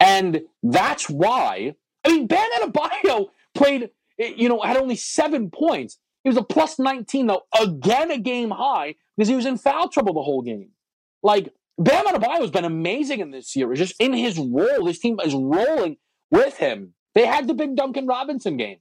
And 0.00 0.42
that's 0.62 1.08
why, 1.08 1.74
I 2.04 2.08
mean, 2.08 2.26
Bam 2.26 2.48
Adebayo 2.60 3.28
played, 3.54 3.90
eh, 4.18 4.32
you 4.36 4.48
know, 4.48 4.60
had 4.60 4.76
only 4.76 4.96
seven 4.96 5.50
points. 5.50 5.98
He 6.24 6.28
was 6.28 6.36
a 6.36 6.42
plus 6.42 6.78
19, 6.78 7.26
though, 7.26 7.42
again 7.60 8.10
a 8.10 8.18
game 8.18 8.50
high 8.50 8.94
because 9.16 9.28
he 9.28 9.36
was 9.36 9.46
in 9.46 9.58
foul 9.58 9.88
trouble 9.88 10.14
the 10.14 10.22
whole 10.22 10.42
game. 10.42 10.70
Like, 11.22 11.52
Bam 11.78 12.06
Adebayo 12.06 12.40
has 12.40 12.50
been 12.50 12.64
amazing 12.64 13.20
in 13.20 13.30
this 13.30 13.52
series, 13.52 13.78
just 13.78 13.94
in 13.98 14.12
his 14.12 14.38
role. 14.38 14.84
This 14.84 14.98
team 14.98 15.18
is 15.24 15.34
rolling 15.34 15.96
with 16.30 16.58
him. 16.58 16.94
They 17.14 17.26
had 17.26 17.46
the 17.46 17.54
big 17.54 17.76
Duncan 17.76 18.06
Robinson 18.06 18.56
game. 18.56 18.78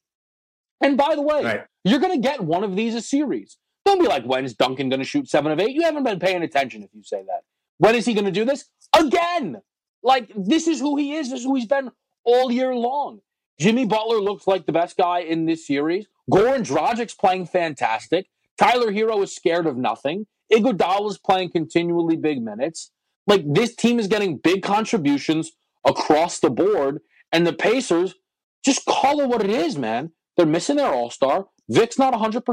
And 0.81 0.97
by 0.97 1.15
the 1.15 1.21
way, 1.21 1.43
right. 1.43 1.65
you're 1.83 1.99
going 1.99 2.19
to 2.19 2.27
get 2.27 2.41
one 2.41 2.63
of 2.63 2.75
these 2.75 2.95
a 2.95 3.01
series. 3.01 3.57
Don't 3.85 3.99
be 3.99 4.07
like, 4.07 4.23
when's 4.23 4.53
Duncan 4.53 4.89
going 4.89 4.99
to 4.99 5.05
shoot 5.05 5.29
seven 5.29 5.51
of 5.51 5.59
eight? 5.59 5.71
You 5.71 5.83
haven't 5.83 6.03
been 6.03 6.19
paying 6.19 6.43
attention 6.43 6.83
if 6.83 6.89
you 6.93 7.03
say 7.03 7.23
that. 7.27 7.43
When 7.81 7.95
is 7.95 8.05
he 8.05 8.13
going 8.13 8.25
to 8.25 8.31
do 8.31 8.45
this? 8.45 8.65
Again. 8.95 9.59
Like, 10.03 10.31
this 10.35 10.67
is 10.67 10.79
who 10.79 10.97
he 10.97 11.15
is. 11.15 11.31
This 11.31 11.39
is 11.39 11.45
who 11.45 11.55
he's 11.55 11.65
been 11.65 11.89
all 12.23 12.51
year 12.51 12.75
long. 12.75 13.21
Jimmy 13.59 13.85
Butler 13.85 14.21
looks 14.21 14.45
like 14.45 14.67
the 14.67 14.71
best 14.71 14.97
guy 14.97 15.21
in 15.21 15.47
this 15.47 15.65
series. 15.65 16.05
Goran 16.31 16.63
Dragic's 16.63 17.15
playing 17.15 17.47
fantastic. 17.47 18.27
Tyler 18.59 18.91
Herro 18.91 19.23
is 19.23 19.35
scared 19.35 19.65
of 19.65 19.77
nothing. 19.77 20.27
Iguodala 20.53 21.09
is 21.09 21.17
playing 21.17 21.49
continually 21.49 22.15
big 22.15 22.43
minutes. 22.43 22.91
Like 23.25 23.51
this 23.51 23.75
team 23.75 23.99
is 23.99 24.07
getting 24.07 24.37
big 24.37 24.61
contributions 24.61 25.51
across 25.83 26.39
the 26.39 26.51
board, 26.51 26.99
and 27.31 27.47
the 27.47 27.53
Pacers 27.53 28.13
just 28.63 28.85
call 28.85 29.21
it 29.21 29.27
what 29.27 29.43
it 29.43 29.49
is, 29.49 29.75
man. 29.75 30.11
They're 30.37 30.45
missing 30.45 30.75
their 30.75 30.93
All 30.93 31.09
Star. 31.09 31.47
Vic's 31.67 31.97
not 31.97 32.13
100. 32.13 32.43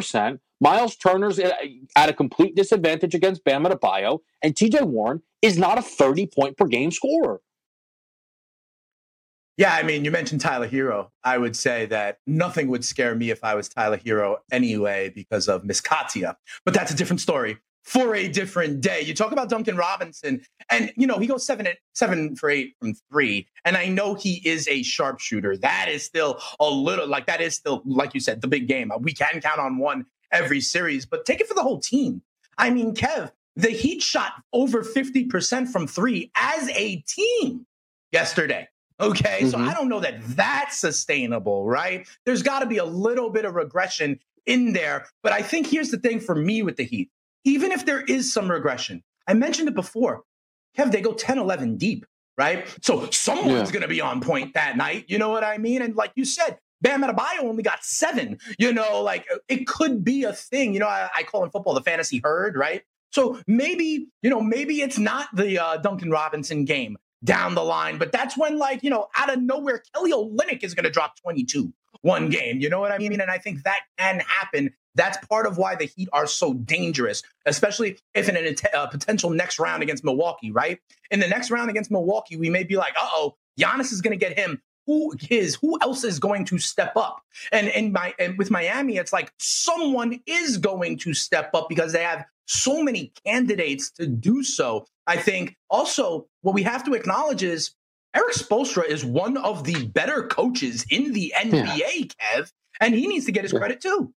Miles 0.60 0.96
Turner's 0.96 1.38
uh, 1.38 1.52
at 1.96 2.08
a 2.08 2.12
complete 2.12 2.56
disadvantage 2.56 3.14
against 3.14 3.44
Bam 3.44 3.64
Adebayo, 3.64 4.20
and 4.42 4.54
TJ 4.54 4.82
Warren 4.82 5.22
is 5.42 5.58
not 5.58 5.78
a 5.78 5.82
30 5.82 6.26
point 6.26 6.56
per 6.56 6.66
game 6.66 6.90
scorer. 6.90 7.40
Yeah, 9.56 9.74
I 9.74 9.82
mean, 9.82 10.04
you 10.04 10.12
mentioned 10.12 10.40
Tyler 10.40 10.68
Herro. 10.68 11.08
I 11.24 11.36
would 11.36 11.56
say 11.56 11.86
that 11.86 12.18
nothing 12.28 12.68
would 12.68 12.84
scare 12.84 13.16
me 13.16 13.30
if 13.30 13.42
I 13.42 13.56
was 13.56 13.68
Tyler 13.68 13.98
Herro 13.98 14.36
anyway 14.52 15.10
because 15.12 15.48
of 15.48 15.64
Miss 15.64 15.80
Katia. 15.80 16.36
But 16.64 16.74
that's 16.74 16.92
a 16.92 16.94
different 16.94 17.20
story 17.20 17.58
for 17.82 18.14
a 18.14 18.28
different 18.28 18.80
day. 18.82 19.00
You 19.00 19.14
talk 19.14 19.32
about 19.32 19.48
Duncan 19.48 19.76
Robinson, 19.76 20.42
and 20.70 20.92
you 20.96 21.08
know 21.08 21.18
he 21.18 21.26
goes 21.26 21.44
seven 21.44 21.66
seven 21.94 22.36
for 22.36 22.50
eight 22.50 22.74
from 22.78 22.94
three, 23.10 23.48
and 23.64 23.76
I 23.76 23.88
know 23.88 24.14
he 24.14 24.42
is 24.48 24.68
a 24.68 24.84
sharpshooter. 24.84 25.56
That 25.56 25.88
is 25.88 26.04
still 26.04 26.38
a 26.60 26.70
little 26.70 27.08
like 27.08 27.26
that 27.26 27.40
is 27.40 27.56
still 27.56 27.82
like 27.84 28.14
you 28.14 28.20
said 28.20 28.42
the 28.42 28.48
big 28.48 28.68
game. 28.68 28.92
We 29.00 29.12
can 29.12 29.40
count 29.40 29.58
on 29.58 29.78
one 29.78 30.06
every 30.32 30.60
series, 30.60 31.06
but 31.06 31.24
take 31.24 31.40
it 31.40 31.48
for 31.48 31.54
the 31.54 31.62
whole 31.62 31.80
team. 31.80 32.22
I 32.56 32.70
mean, 32.70 32.94
Kev, 32.94 33.32
the 33.56 33.70
Heat 33.70 34.02
shot 34.02 34.32
over 34.52 34.82
fifty 34.82 35.24
percent 35.24 35.68
from 35.68 35.86
three 35.86 36.30
as 36.36 36.68
a 36.70 36.96
team 37.08 37.66
yesterday. 38.12 38.68
Okay. 39.00 39.40
Mm-hmm. 39.40 39.50
So 39.50 39.58
I 39.58 39.74
don't 39.74 39.88
know 39.88 40.00
that 40.00 40.20
that's 40.28 40.78
sustainable, 40.78 41.66
right? 41.66 42.06
There's 42.26 42.42
got 42.42 42.60
to 42.60 42.66
be 42.66 42.78
a 42.78 42.84
little 42.84 43.30
bit 43.30 43.44
of 43.44 43.54
regression 43.54 44.18
in 44.46 44.72
there. 44.72 45.06
But 45.22 45.32
I 45.32 45.42
think 45.42 45.68
here's 45.68 45.90
the 45.90 45.98
thing 45.98 46.18
for 46.18 46.34
me 46.34 46.62
with 46.62 46.76
the 46.76 46.84
Heat 46.84 47.10
even 47.48 47.72
if 47.72 47.86
there 47.86 48.02
is 48.02 48.32
some 48.32 48.50
regression, 48.50 49.02
I 49.26 49.34
mentioned 49.34 49.68
it 49.68 49.74
before, 49.74 50.22
Kev, 50.76 50.92
they 50.92 51.00
go 51.00 51.12
10, 51.12 51.38
11 51.38 51.76
deep, 51.76 52.06
right? 52.36 52.66
So 52.82 53.08
someone's 53.10 53.68
yeah. 53.68 53.72
going 53.72 53.82
to 53.82 53.88
be 53.88 54.00
on 54.00 54.20
point 54.20 54.54
that 54.54 54.76
night. 54.76 55.06
You 55.08 55.18
know 55.18 55.30
what 55.30 55.44
I 55.44 55.58
mean? 55.58 55.82
And 55.82 55.96
like 55.96 56.12
you 56.14 56.24
said, 56.24 56.58
Bam 56.80 57.02
Adebayo 57.02 57.42
only 57.42 57.62
got 57.62 57.84
seven. 57.84 58.38
You 58.58 58.72
know, 58.72 59.02
like 59.02 59.26
it 59.48 59.66
could 59.66 60.04
be 60.04 60.24
a 60.24 60.32
thing. 60.32 60.74
You 60.74 60.80
know, 60.80 60.88
I, 60.88 61.08
I 61.16 61.22
call 61.22 61.44
in 61.44 61.50
football 61.50 61.74
the 61.74 61.82
fantasy 61.82 62.20
herd, 62.22 62.56
right? 62.56 62.82
So 63.10 63.40
maybe, 63.46 64.08
you 64.22 64.30
know, 64.30 64.40
maybe 64.40 64.82
it's 64.82 64.98
not 64.98 65.28
the 65.34 65.58
uh, 65.58 65.76
Duncan 65.78 66.10
Robinson 66.10 66.64
game 66.64 66.98
down 67.24 67.54
the 67.54 67.64
line. 67.64 67.98
But 67.98 68.12
that's 68.12 68.36
when, 68.36 68.58
like, 68.58 68.82
you 68.82 68.90
know, 68.90 69.08
out 69.16 69.32
of 69.32 69.40
nowhere, 69.40 69.82
Kelly 69.94 70.12
Olynyk 70.12 70.62
is 70.62 70.74
going 70.74 70.84
to 70.84 70.90
drop 70.90 71.14
22 71.22 71.72
one 72.02 72.28
game. 72.28 72.60
You 72.60 72.68
know 72.68 72.80
what 72.80 72.92
I 72.92 72.98
mean? 72.98 73.20
And 73.20 73.30
I 73.30 73.38
think 73.38 73.64
that 73.64 73.80
can 73.98 74.20
happen. 74.20 74.70
That's 74.94 75.24
part 75.26 75.46
of 75.46 75.58
why 75.58 75.74
the 75.74 75.84
Heat 75.84 76.08
are 76.12 76.26
so 76.26 76.54
dangerous, 76.54 77.22
especially 77.46 77.98
if 78.14 78.28
in 78.28 78.36
a 78.36 78.76
uh, 78.76 78.86
potential 78.88 79.30
next 79.30 79.58
round 79.58 79.82
against 79.82 80.04
Milwaukee, 80.04 80.50
right? 80.50 80.78
In 81.10 81.20
the 81.20 81.28
next 81.28 81.50
round 81.50 81.70
against 81.70 81.90
Milwaukee, 81.90 82.36
we 82.36 82.50
may 82.50 82.64
be 82.64 82.76
like, 82.76 82.94
uh 83.00 83.08
oh, 83.12 83.36
Giannis 83.58 83.92
is 83.92 84.00
going 84.00 84.18
to 84.18 84.24
get 84.24 84.38
him. 84.38 84.60
Who 84.88 85.14
is 85.28 85.54
who 85.56 85.78
else 85.82 86.02
is 86.02 86.18
going 86.18 86.46
to 86.46 86.58
step 86.58 86.96
up? 86.96 87.20
And 87.52 87.68
in 87.68 87.92
my 87.92 88.14
and 88.18 88.38
with 88.38 88.50
Miami, 88.50 88.96
it's 88.96 89.12
like 89.12 89.32
someone 89.38 90.18
is 90.26 90.56
going 90.56 90.96
to 91.00 91.12
step 91.12 91.50
up 91.52 91.68
because 91.68 91.92
they 91.92 92.02
have 92.02 92.24
so 92.46 92.82
many 92.82 93.12
candidates 93.26 93.90
to 93.92 94.06
do 94.06 94.42
so. 94.42 94.86
I 95.06 95.18
think 95.18 95.56
also 95.68 96.26
what 96.40 96.54
we 96.54 96.62
have 96.62 96.84
to 96.84 96.94
acknowledge 96.94 97.42
is 97.42 97.72
Erik 98.14 98.34
Spoelstra 98.34 98.84
is 98.86 99.04
one 99.04 99.36
of 99.36 99.64
the 99.64 99.86
better 99.88 100.22
coaches 100.22 100.86
in 100.90 101.12
the 101.12 101.34
NBA, 101.36 101.76
yeah. 101.76 102.36
Kev, 102.40 102.50
and 102.80 102.94
he 102.94 103.06
needs 103.06 103.26
to 103.26 103.32
get 103.32 103.42
his 103.42 103.52
yeah. 103.52 103.58
credit 103.58 103.82
too. 103.82 104.14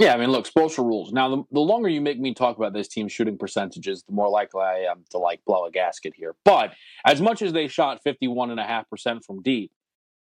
Yeah, 0.00 0.14
I 0.14 0.16
mean, 0.16 0.30
look, 0.30 0.48
Spoelstra 0.48 0.78
rules. 0.78 1.12
Now, 1.12 1.28
the, 1.28 1.42
the 1.52 1.60
longer 1.60 1.86
you 1.90 2.00
make 2.00 2.18
me 2.18 2.32
talk 2.32 2.56
about 2.56 2.72
this 2.72 2.88
team 2.88 3.06
shooting 3.06 3.36
percentages, 3.36 4.02
the 4.02 4.14
more 4.14 4.30
likely 4.30 4.62
I 4.62 4.86
am 4.90 5.04
to 5.10 5.18
like 5.18 5.44
blow 5.44 5.66
a 5.66 5.70
gasket 5.70 6.14
here. 6.16 6.34
But 6.42 6.72
as 7.04 7.20
much 7.20 7.42
as 7.42 7.52
they 7.52 7.68
shot 7.68 8.00
51.5% 8.02 9.22
from 9.22 9.42
deep, 9.42 9.70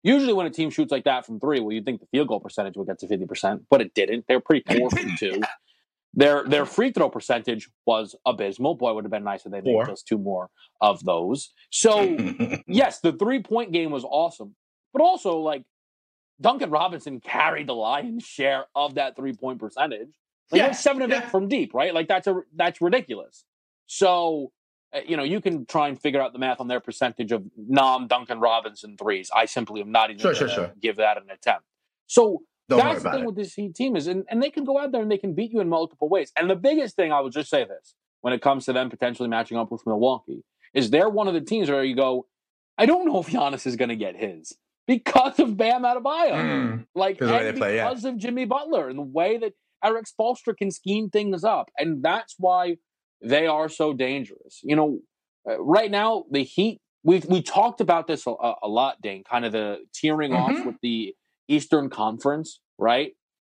usually 0.01 0.31
when 0.31 0.45
a 0.45 0.49
team 0.49 0.69
shoots 0.69 0.93
like 0.93 1.03
that 1.03 1.25
from 1.25 1.41
three, 1.41 1.59
well, 1.59 1.73
you'd 1.73 1.83
think 1.83 1.99
the 1.99 2.07
field 2.07 2.29
goal 2.29 2.39
percentage 2.39 2.77
would 2.77 2.87
get 2.87 2.99
to 2.99 3.07
50%, 3.07 3.65
but 3.69 3.81
it 3.81 3.93
didn't. 3.93 4.23
They 4.29 4.35
were 4.35 4.41
pretty 4.41 4.63
poor 4.65 4.89
from 4.89 5.17
two. 5.17 5.41
Their 6.17 6.45
their 6.45 6.65
free 6.65 6.93
throw 6.93 7.09
percentage 7.09 7.69
was 7.85 8.15
abysmal. 8.25 8.75
Boy, 8.75 8.93
would 8.93 9.03
have 9.03 9.11
been 9.11 9.25
nice 9.25 9.45
if 9.45 9.51
they 9.51 9.59
made 9.59 9.85
just 9.85 10.07
two 10.07 10.17
more 10.17 10.49
of 10.79 11.03
those. 11.03 11.51
So 11.71 12.01
yes, 12.67 13.01
the 13.01 13.11
three 13.11 13.43
point 13.43 13.73
game 13.73 13.91
was 13.91 14.05
awesome, 14.05 14.55
but 14.93 15.01
also 15.01 15.39
like 15.39 15.63
Duncan 16.39 16.69
Robinson 16.69 17.19
carried 17.19 17.67
the 17.67 17.75
lion's 17.75 18.23
share 18.23 18.65
of 18.75 18.95
that 18.95 19.15
three 19.15 19.33
point 19.33 19.59
percentage. 19.59 20.09
Like 20.51 20.59
yeah, 20.59 20.71
seven 20.71 21.01
of 21.01 21.09
yeah. 21.09 21.23
it 21.23 21.31
from 21.31 21.47
deep, 21.47 21.73
right? 21.73 21.93
Like 21.93 22.07
that's 22.07 22.27
a 22.27 22.41
that's 22.55 22.81
ridiculous. 22.81 23.45
So 23.87 24.51
uh, 24.93 24.99
you 25.07 25.17
know 25.17 25.23
you 25.23 25.41
can 25.41 25.65
try 25.65 25.87
and 25.87 25.99
figure 25.99 26.21
out 26.21 26.33
the 26.33 26.39
math 26.39 26.59
on 26.59 26.67
their 26.67 26.79
percentage 26.79 27.31
of 27.31 27.43
non 27.57 28.07
Duncan 28.07 28.39
Robinson 28.39 28.97
threes. 28.97 29.31
I 29.35 29.45
simply 29.45 29.81
am 29.81 29.91
not 29.91 30.09
even 30.09 30.21
sure, 30.21 30.35
sure, 30.35 30.49
sure. 30.49 30.73
give 30.81 30.97
that 30.97 31.17
an 31.17 31.29
attempt. 31.31 31.65
So 32.07 32.43
don't 32.67 32.79
That's 32.79 33.03
the 33.03 33.11
thing 33.11 33.21
it. 33.21 33.25
with 33.27 33.35
this 33.35 33.53
Heat 33.53 33.75
team 33.75 33.95
is, 33.95 34.07
and, 34.07 34.25
and 34.29 34.41
they 34.41 34.49
can 34.49 34.63
go 34.63 34.79
out 34.79 34.91
there 34.91 35.01
and 35.01 35.11
they 35.11 35.17
can 35.17 35.33
beat 35.33 35.51
you 35.51 35.59
in 35.59 35.69
multiple 35.69 36.09
ways. 36.09 36.31
And 36.35 36.49
the 36.49 36.55
biggest 36.55 36.95
thing 36.95 37.11
I 37.11 37.19
will 37.19 37.29
just 37.29 37.49
say 37.49 37.63
this 37.63 37.93
when 38.21 38.33
it 38.33 38.41
comes 38.41 38.65
to 38.65 38.73
them 38.73 38.89
potentially 38.89 39.29
matching 39.29 39.57
up 39.57 39.71
with 39.71 39.85
Milwaukee 39.85 40.43
is 40.73 40.89
they're 40.89 41.09
one 41.09 41.27
of 41.27 41.35
the 41.35 41.41
teams 41.41 41.69
where 41.69 41.83
you 41.83 41.95
go, 41.95 42.25
I 42.77 42.87
don't 42.87 43.05
know 43.05 43.19
if 43.19 43.27
Giannis 43.27 43.67
is 43.67 43.75
going 43.75 43.89
to 43.89 43.95
get 43.95 44.15
his 44.15 44.53
because 44.87 45.39
of 45.39 45.57
Bam 45.57 45.83
Adebayo, 45.83 46.33
mm, 46.33 46.85
like 46.95 47.19
and 47.21 47.29
play, 47.57 47.73
because 47.73 48.03
yeah. 48.03 48.09
of 48.09 48.17
Jimmy 48.17 48.45
Butler 48.45 48.89
and 48.89 48.99
the 48.99 49.03
way 49.03 49.37
that 49.37 49.53
Erik 49.83 50.05
Spoelstra 50.05 50.55
can 50.57 50.71
scheme 50.71 51.09
things 51.09 51.43
up, 51.43 51.69
and 51.77 52.03
that's 52.03 52.35
why 52.37 52.77
they 53.21 53.47
are 53.47 53.69
so 53.69 53.93
dangerous. 53.93 54.59
You 54.63 54.75
know, 54.75 54.99
uh, 55.49 55.61
right 55.61 55.91
now 55.91 56.25
the 56.31 56.43
Heat. 56.43 56.79
We 57.03 57.21
we 57.29 57.43
talked 57.43 57.81
about 57.81 58.07
this 58.07 58.25
a, 58.25 58.31
a 58.63 58.67
lot, 58.67 58.99
Dane. 59.01 59.23
Kind 59.29 59.45
of 59.45 59.51
the 59.51 59.77
tearing 59.93 60.31
mm-hmm. 60.31 60.57
off 60.57 60.65
with 60.65 60.75
the 60.81 61.13
Eastern 61.47 61.89
Conference, 61.89 62.59
right? 62.79 63.11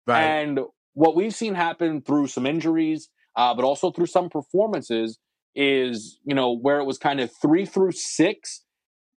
Right. 0.05 0.23
And 0.23 0.59
what 0.93 1.15
we've 1.15 1.33
seen 1.33 1.55
happen 1.55 2.01
through 2.01 2.27
some 2.27 2.45
injuries, 2.45 3.09
uh, 3.35 3.53
but 3.53 3.65
also 3.65 3.91
through 3.91 4.07
some 4.07 4.29
performances, 4.29 5.17
is 5.55 6.19
you 6.23 6.35
know 6.35 6.55
where 6.55 6.79
it 6.79 6.85
was 6.85 6.97
kind 6.97 7.19
of 7.19 7.31
three 7.41 7.65
through 7.65 7.91
six. 7.91 8.63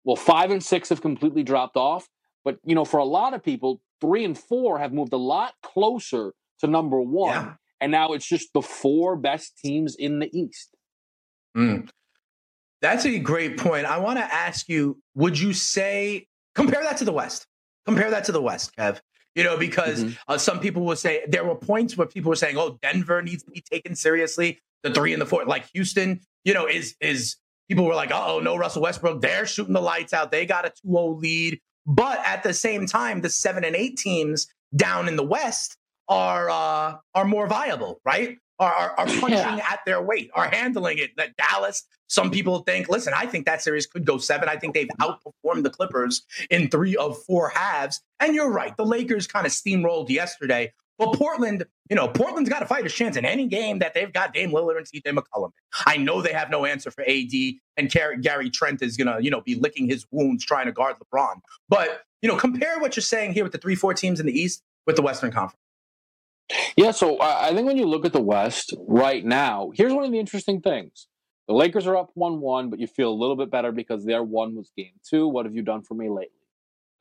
Well, 0.04 0.16
five 0.16 0.50
and 0.50 0.62
six 0.62 0.88
have 0.88 1.00
completely 1.00 1.42
dropped 1.42 1.76
off, 1.76 2.08
but 2.44 2.58
you 2.64 2.74
know 2.74 2.84
for 2.84 2.98
a 2.98 3.04
lot 3.04 3.34
of 3.34 3.42
people, 3.42 3.80
three 4.00 4.24
and 4.24 4.36
four 4.36 4.78
have 4.78 4.92
moved 4.92 5.12
a 5.12 5.18
lot 5.18 5.54
closer 5.62 6.32
to 6.60 6.66
number 6.66 7.00
one, 7.00 7.30
yeah. 7.30 7.52
and 7.80 7.92
now 7.92 8.12
it's 8.12 8.26
just 8.26 8.52
the 8.52 8.62
four 8.62 9.16
best 9.16 9.56
teams 9.58 9.94
in 9.96 10.18
the 10.18 10.28
East. 10.36 10.74
Mm. 11.56 11.88
That's 12.80 13.06
a 13.06 13.18
great 13.18 13.58
point. 13.58 13.86
I 13.86 13.98
want 13.98 14.18
to 14.18 14.24
ask 14.24 14.68
you: 14.68 15.00
Would 15.14 15.38
you 15.38 15.52
say 15.52 16.26
compare 16.54 16.82
that 16.82 16.96
to 16.98 17.04
the 17.04 17.12
West? 17.12 17.46
Compare 17.86 18.10
that 18.10 18.24
to 18.24 18.32
the 18.32 18.42
West, 18.42 18.72
Kev. 18.76 19.00
You 19.34 19.44
know, 19.44 19.56
because 19.56 20.04
mm-hmm. 20.04 20.12
uh, 20.28 20.36
some 20.36 20.60
people 20.60 20.84
will 20.84 20.96
say 20.96 21.24
there 21.26 21.44
were 21.44 21.54
points 21.54 21.96
where 21.96 22.06
people 22.06 22.28
were 22.28 22.36
saying, 22.36 22.56
"Oh, 22.58 22.78
Denver 22.82 23.22
needs 23.22 23.44
to 23.44 23.50
be 23.50 23.62
taken 23.62 23.94
seriously." 23.94 24.60
The 24.82 24.92
three 24.92 25.12
and 25.12 25.22
the 25.22 25.26
four, 25.26 25.44
like 25.44 25.70
Houston, 25.74 26.20
you 26.44 26.52
know, 26.52 26.66
is 26.66 26.96
is 27.00 27.36
people 27.72 27.86
were 27.86 27.94
like, 27.94 28.10
"Oh, 28.12 28.40
no, 28.40 28.56
Russell 28.56 28.82
Westbrook, 28.82 29.20
they're 29.20 29.46
shooting 29.46 29.74
the 29.74 29.80
lights 29.80 30.12
out. 30.12 30.30
They 30.30 30.46
got 30.46 30.66
a 30.66 30.72
2-0 30.86 31.20
lead." 31.20 31.60
But 31.86 32.20
at 32.24 32.42
the 32.42 32.54
same 32.54 32.86
time, 32.86 33.20
the 33.22 33.30
seven 33.30 33.64
and 33.64 33.74
eight 33.74 33.96
teams 33.96 34.46
down 34.74 35.08
in 35.08 35.16
the 35.16 35.24
West 35.24 35.76
are 36.08 36.50
uh, 36.50 36.96
are 37.14 37.24
more 37.24 37.46
viable, 37.46 38.00
right? 38.04 38.38
are, 38.62 38.72
are, 38.72 38.90
are 39.00 39.06
punching 39.06 39.30
yeah. 39.30 39.66
at 39.70 39.80
their 39.84 40.00
weight, 40.00 40.30
are 40.34 40.48
handling 40.48 40.98
it. 40.98 41.10
That 41.16 41.36
Dallas, 41.36 41.84
some 42.06 42.30
people 42.30 42.60
think, 42.60 42.88
listen, 42.88 43.12
I 43.14 43.26
think 43.26 43.46
that 43.46 43.62
series 43.62 43.86
could 43.86 44.04
go 44.04 44.18
seven. 44.18 44.48
I 44.48 44.56
think 44.56 44.74
they've 44.74 44.88
outperformed 45.00 45.64
the 45.64 45.70
Clippers 45.70 46.22
in 46.50 46.68
three 46.68 46.96
of 46.96 47.22
four 47.24 47.48
halves. 47.48 48.00
And 48.20 48.34
you're 48.34 48.50
right. 48.50 48.76
The 48.76 48.86
Lakers 48.86 49.26
kind 49.26 49.46
of 49.46 49.52
steamrolled 49.52 50.10
yesterday. 50.10 50.72
But 51.04 51.18
Portland, 51.18 51.64
you 51.90 51.96
know, 51.96 52.08
Portland's 52.08 52.48
got 52.48 52.60
to 52.60 52.66
fight 52.66 52.86
a 52.86 52.88
chance 52.88 53.16
in 53.16 53.24
any 53.24 53.46
game 53.46 53.78
that 53.80 53.94
they've 53.94 54.12
got 54.12 54.32
Dame 54.32 54.50
Lillard 54.50 54.76
and 54.76 54.86
CJ 54.86 55.16
McCollum. 55.16 55.50
I 55.86 55.96
know 55.96 56.22
they 56.22 56.32
have 56.32 56.50
no 56.50 56.64
answer 56.64 56.90
for 56.90 57.02
AD, 57.02 57.32
and 57.76 57.90
Gary 57.90 58.50
Trent 58.50 58.82
is 58.82 58.96
gonna, 58.96 59.18
you 59.20 59.30
know, 59.30 59.40
be 59.40 59.54
licking 59.54 59.88
his 59.88 60.06
wounds 60.10 60.44
trying 60.44 60.66
to 60.66 60.72
guard 60.72 60.96
LeBron. 60.98 61.40
But 61.68 62.02
you 62.20 62.28
know, 62.28 62.36
compare 62.36 62.78
what 62.78 62.96
you're 62.96 63.02
saying 63.02 63.32
here 63.32 63.42
with 63.42 63.52
the 63.52 63.58
three, 63.58 63.74
four 63.74 63.94
teams 63.94 64.20
in 64.20 64.26
the 64.26 64.32
East 64.32 64.62
with 64.86 64.96
the 64.96 65.02
Western 65.02 65.32
Conference. 65.32 65.58
Yeah, 66.76 66.90
so 66.90 67.16
uh, 67.16 67.38
I 67.40 67.54
think 67.54 67.66
when 67.66 67.76
you 67.76 67.86
look 67.86 68.04
at 68.04 68.12
the 68.12 68.22
West 68.22 68.74
right 68.86 69.24
now, 69.24 69.70
here's 69.74 69.92
one 69.92 70.04
of 70.04 70.12
the 70.12 70.18
interesting 70.18 70.60
things. 70.60 71.08
The 71.48 71.54
Lakers 71.54 71.86
are 71.86 71.96
up 71.96 72.10
1 72.14 72.40
1, 72.40 72.70
but 72.70 72.78
you 72.78 72.86
feel 72.86 73.10
a 73.10 73.14
little 73.14 73.36
bit 73.36 73.50
better 73.50 73.72
because 73.72 74.04
their 74.04 74.22
one 74.22 74.54
was 74.54 74.70
game 74.76 74.92
two. 75.08 75.26
What 75.26 75.46
have 75.46 75.54
you 75.54 75.62
done 75.62 75.82
for 75.82 75.94
me 75.94 76.08
lately? 76.08 76.41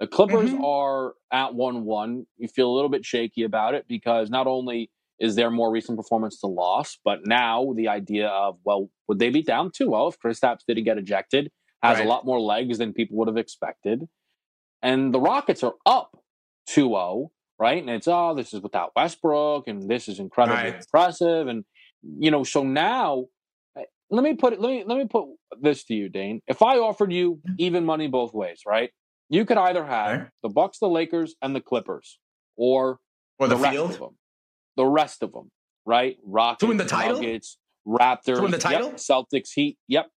The 0.01 0.07
Clippers 0.07 0.49
mm-hmm. 0.49 0.65
are 0.65 1.13
at 1.31 1.53
1 1.53 1.85
1. 1.85 2.25
You 2.37 2.47
feel 2.47 2.69
a 2.69 2.73
little 2.73 2.89
bit 2.89 3.05
shaky 3.05 3.43
about 3.43 3.75
it 3.75 3.85
because 3.87 4.29
not 4.29 4.47
only 4.47 4.91
is 5.19 5.35
their 5.35 5.51
more 5.51 5.71
recent 5.71 5.97
performance 5.97 6.41
the 6.41 6.47
loss, 6.47 6.97
but 7.05 7.19
now 7.23 7.73
the 7.77 7.87
idea 7.87 8.27
of, 8.27 8.57
well, 8.65 8.89
would 9.07 9.19
they 9.19 9.29
be 9.29 9.43
down 9.43 9.71
2 9.73 9.85
0 9.85 10.07
if 10.07 10.19
Chris 10.19 10.39
Kristaps 10.39 10.65
didn't 10.67 10.83
get 10.85 10.97
ejected? 10.97 11.51
Has 11.83 11.99
right. 11.99 12.05
a 12.05 12.09
lot 12.09 12.25
more 12.25 12.41
legs 12.41 12.79
than 12.79 12.93
people 12.93 13.17
would 13.17 13.27
have 13.27 13.37
expected. 13.37 14.07
And 14.81 15.13
the 15.13 15.19
Rockets 15.19 15.63
are 15.63 15.75
up 15.85 16.17
2 16.67 16.87
0 16.87 17.31
right? 17.61 17.79
And 17.79 17.91
it's 17.91 18.07
oh, 18.07 18.33
this 18.33 18.55
is 18.55 18.61
without 18.61 18.91
Westbrook, 18.95 19.67
and 19.67 19.87
this 19.87 20.07
is 20.07 20.19
incredibly 20.19 20.71
right. 20.71 20.75
impressive, 20.75 21.47
and 21.47 21.63
you 22.17 22.31
know, 22.31 22.43
so 22.43 22.63
now 22.63 23.25
eh, 23.77 23.83
let 24.09 24.23
me 24.23 24.33
put 24.33 24.53
it. 24.53 24.59
Let 24.59 24.69
me 24.69 24.83
let 24.83 24.97
me 24.97 25.05
put 25.05 25.27
this 25.61 25.83
to 25.85 25.93
you, 25.93 26.09
Dane. 26.09 26.41
If 26.47 26.63
I 26.63 26.77
offered 26.77 27.13
you 27.13 27.39
even 27.59 27.85
money 27.85 28.07
both 28.07 28.33
ways, 28.33 28.61
right? 28.65 28.89
You 29.31 29.45
could 29.45 29.57
either 29.57 29.85
have 29.85 30.19
right. 30.19 30.27
the 30.43 30.49
Bucks, 30.49 30.79
the 30.79 30.89
Lakers, 30.89 31.35
and 31.41 31.55
the 31.55 31.61
Clippers, 31.61 32.19
or 32.57 32.99
or 33.39 33.47
the, 33.47 33.55
the 33.55 33.61
rest 33.61 33.77
of 33.77 33.97
them. 33.97 34.17
The 34.75 34.85
rest 34.85 35.23
of 35.23 35.31
them, 35.31 35.49
right? 35.85 36.17
Rockets, 36.25 36.59
to 36.59 36.67
win 36.67 36.75
the 36.75 36.85
title, 36.85 37.21
Nuggets, 37.21 37.57
Raptors, 37.87 38.35
to 38.35 38.41
win 38.41 38.51
the 38.51 38.57
title, 38.57 38.89
yep, 38.89 38.97
Celtics, 38.97 39.53
Heat, 39.55 39.77
yep. 39.87 40.09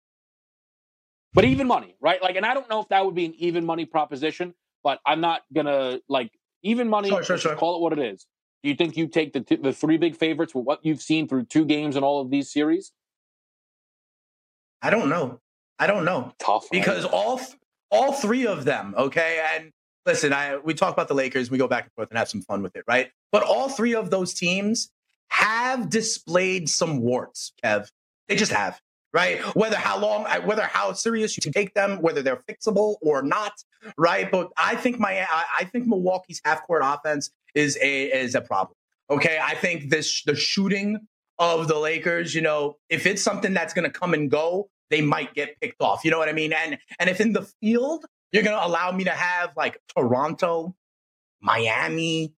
But 1.33 1.45
even 1.45 1.65
money, 1.65 1.95
right? 2.01 2.21
Like, 2.21 2.35
and 2.35 2.45
I 2.45 2.53
don't 2.53 2.69
know 2.69 2.81
if 2.81 2.89
that 2.89 3.05
would 3.05 3.15
be 3.15 3.25
an 3.25 3.33
even 3.37 3.65
money 3.65 3.85
proposition, 3.85 4.53
but 4.83 4.99
I'm 5.05 5.21
not 5.21 5.43
gonna 5.53 6.01
like 6.09 6.31
even 6.61 6.89
money. 6.89 7.07
Sure, 7.07 7.23
sure, 7.23 7.37
sure. 7.37 7.55
Call 7.55 7.77
it 7.77 7.81
what 7.81 7.93
it 7.93 7.99
is. 7.99 8.25
Do 8.63 8.69
you 8.69 8.75
think 8.75 8.97
you 8.97 9.07
take 9.07 9.31
the 9.31 9.39
t- 9.39 9.55
the 9.55 9.71
three 9.71 9.95
big 9.95 10.17
favorites 10.17 10.53
with 10.53 10.65
what 10.65 10.79
you've 10.83 11.01
seen 11.01 11.29
through 11.29 11.45
two 11.45 11.63
games 11.63 11.95
in 11.95 12.03
all 12.03 12.19
of 12.19 12.31
these 12.31 12.51
series? 12.51 12.91
I 14.81 14.89
don't 14.89 15.07
know. 15.07 15.39
I 15.79 15.87
don't 15.87 16.03
know. 16.03 16.33
Tough 16.37 16.67
because 16.69 17.05
right? 17.05 17.13
all 17.13 17.39
all 17.91 18.11
three 18.13 18.45
of 18.47 18.65
them. 18.65 18.93
Okay, 18.97 19.43
and 19.55 19.71
listen, 20.05 20.33
I 20.33 20.57
we 20.57 20.73
talk 20.73 20.93
about 20.93 21.07
the 21.07 21.13
Lakers, 21.13 21.49
we 21.49 21.57
go 21.57 21.67
back 21.67 21.83
and 21.83 21.93
forth 21.93 22.09
and 22.09 22.17
have 22.17 22.29
some 22.29 22.41
fun 22.41 22.61
with 22.61 22.75
it, 22.75 22.83
right? 22.87 23.11
But 23.31 23.43
all 23.43 23.69
three 23.69 23.95
of 23.95 24.09
those 24.09 24.33
teams 24.33 24.91
have 25.29 25.89
displayed 25.89 26.69
some 26.69 27.01
warts, 27.01 27.53
Kev. 27.63 27.87
They 28.27 28.35
just 28.35 28.51
have, 28.51 28.79
right? 29.13 29.39
Whether 29.55 29.77
how 29.77 29.99
long, 29.99 30.25
whether 30.45 30.63
how 30.63 30.93
serious 30.93 31.37
you 31.37 31.51
take 31.51 31.73
them, 31.73 32.01
whether 32.01 32.21
they're 32.21 32.41
fixable 32.49 32.95
or 33.01 33.21
not, 33.21 33.53
right? 33.97 34.31
But 34.31 34.51
I 34.57 34.75
think 34.75 34.99
my, 34.99 35.25
I 35.31 35.65
think 35.65 35.87
Milwaukee's 35.87 36.41
half 36.43 36.65
court 36.65 36.81
offense 36.83 37.29
is 37.53 37.77
a 37.81 38.05
is 38.05 38.35
a 38.35 38.41
problem. 38.41 38.75
Okay, 39.09 39.39
I 39.41 39.55
think 39.55 39.89
this 39.89 40.23
the 40.23 40.35
shooting 40.35 41.07
of 41.37 41.67
the 41.67 41.77
Lakers, 41.77 42.33
you 42.33 42.41
know, 42.41 42.77
if 42.89 43.05
it's 43.05 43.21
something 43.21 43.53
that's 43.53 43.73
going 43.73 43.89
to 43.89 43.99
come 43.99 44.13
and 44.13 44.31
go, 44.31 44.69
they 44.89 45.01
might 45.01 45.33
get 45.33 45.59
picked 45.59 45.81
off. 45.81 46.03
You 46.03 46.11
know 46.11 46.17
what 46.17 46.29
I 46.29 46.33
mean? 46.33 46.53
And 46.53 46.77
and 46.99 47.09
if 47.09 47.19
in 47.19 47.33
the 47.33 47.43
field 47.61 48.05
you're 48.31 48.43
going 48.43 48.57
to 48.57 48.65
allow 48.65 48.91
me 48.91 49.05
to 49.05 49.11
have 49.11 49.51
like 49.55 49.79
Toronto, 49.95 50.75
Miami, 51.41 52.33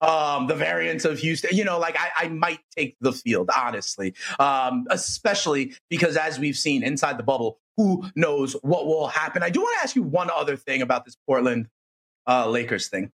um, 0.00 0.46
the 0.46 0.54
variants 0.54 1.04
of 1.04 1.18
Houston, 1.18 1.56
you 1.56 1.64
know, 1.64 1.78
like 1.78 1.96
I, 1.98 2.26
I 2.26 2.28
might 2.28 2.60
take 2.76 2.96
the 3.00 3.12
field, 3.12 3.50
honestly, 3.54 4.14
um, 4.38 4.86
especially 4.90 5.74
because 5.88 6.16
as 6.16 6.38
we've 6.38 6.56
seen 6.56 6.82
inside 6.82 7.18
the 7.18 7.22
bubble, 7.22 7.58
who 7.76 8.04
knows 8.14 8.54
what 8.62 8.86
will 8.86 9.08
happen. 9.08 9.42
I 9.42 9.50
do 9.50 9.60
want 9.60 9.76
to 9.78 9.82
ask 9.82 9.96
you 9.96 10.02
one 10.02 10.30
other 10.34 10.56
thing 10.56 10.82
about 10.82 11.04
this 11.04 11.16
Portland 11.26 11.68
uh, 12.28 12.48
Lakers 12.48 12.88
thing. 12.88 13.10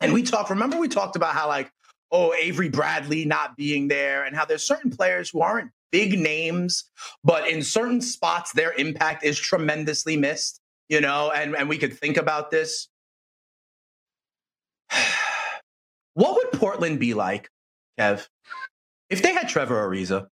And 0.00 0.12
we 0.12 0.22
talked, 0.22 0.50
remember, 0.50 0.76
we 0.76 0.88
talked 0.88 1.16
about 1.16 1.34
how, 1.34 1.48
like, 1.48 1.70
oh, 2.12 2.34
Avery 2.34 2.68
Bradley 2.68 3.24
not 3.24 3.56
being 3.56 3.88
there 3.88 4.24
and 4.24 4.36
how 4.36 4.44
there's 4.44 4.66
certain 4.66 4.90
players 4.90 5.30
who 5.30 5.40
aren't 5.40 5.70
big 5.92 6.18
names, 6.18 6.84
but 7.24 7.48
in 7.48 7.62
certain 7.62 8.00
spots, 8.00 8.52
their 8.52 8.72
impact 8.72 9.24
is 9.24 9.38
tremendously 9.38 10.16
missed, 10.16 10.60
you 10.88 11.00
know, 11.00 11.30
and, 11.30 11.56
and 11.56 11.68
we 11.68 11.78
could 11.78 11.96
think 11.96 12.16
about 12.16 12.50
this. 12.50 12.88
what 16.14 16.34
would 16.36 16.52
Portland 16.58 17.00
be 17.00 17.14
like, 17.14 17.50
Kev, 17.98 18.26
if 19.10 19.22
they 19.22 19.32
had 19.32 19.48
Trevor 19.48 19.86
Ariza? 19.86 20.28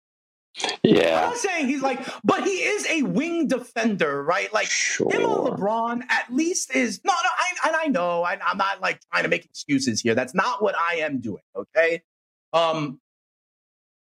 Yeah. 0.84 1.22
I'm 1.22 1.30
not 1.30 1.38
saying 1.38 1.68
he's 1.68 1.82
like, 1.82 2.06
but 2.24 2.44
he 2.44 2.52
is 2.52 2.86
a 2.90 3.04
wing 3.04 3.48
defender, 3.48 4.24
right? 4.24 4.52
Like 4.54 4.68
sure. 4.68 5.12
him 5.12 5.24
or 5.24 5.56
LeBron 5.56 6.02
at 6.10 6.34
least 6.34 6.76
is 6.76 7.00
no, 7.04 7.14
no. 7.14 7.30
I, 7.38 7.68
and 7.68 7.76
I 7.76 7.86
know 7.88 8.24
I, 8.24 8.38
I'm 8.46 8.58
not 8.58 8.82
like 8.82 9.00
trying 9.12 9.24
to 9.24 9.30
make 9.30 9.46
excuses 9.46 10.02
here. 10.02 10.16
That's 10.16 10.34
not 10.34 10.62
what 10.62 10.76
I 10.78 10.96
am 10.98 11.20
doing. 11.20 11.44
Okay. 11.56 12.02
Um, 12.52 13.00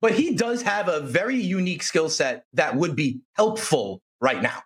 but 0.02 0.14
he 0.14 0.34
does 0.34 0.62
have 0.62 0.88
a 0.88 1.00
very 1.00 1.36
unique 1.36 1.82
skill 1.82 2.10
set 2.10 2.44
that 2.52 2.74
would 2.76 2.96
be 2.96 3.20
helpful 3.34 4.02
right 4.20 4.42
now. 4.42 4.58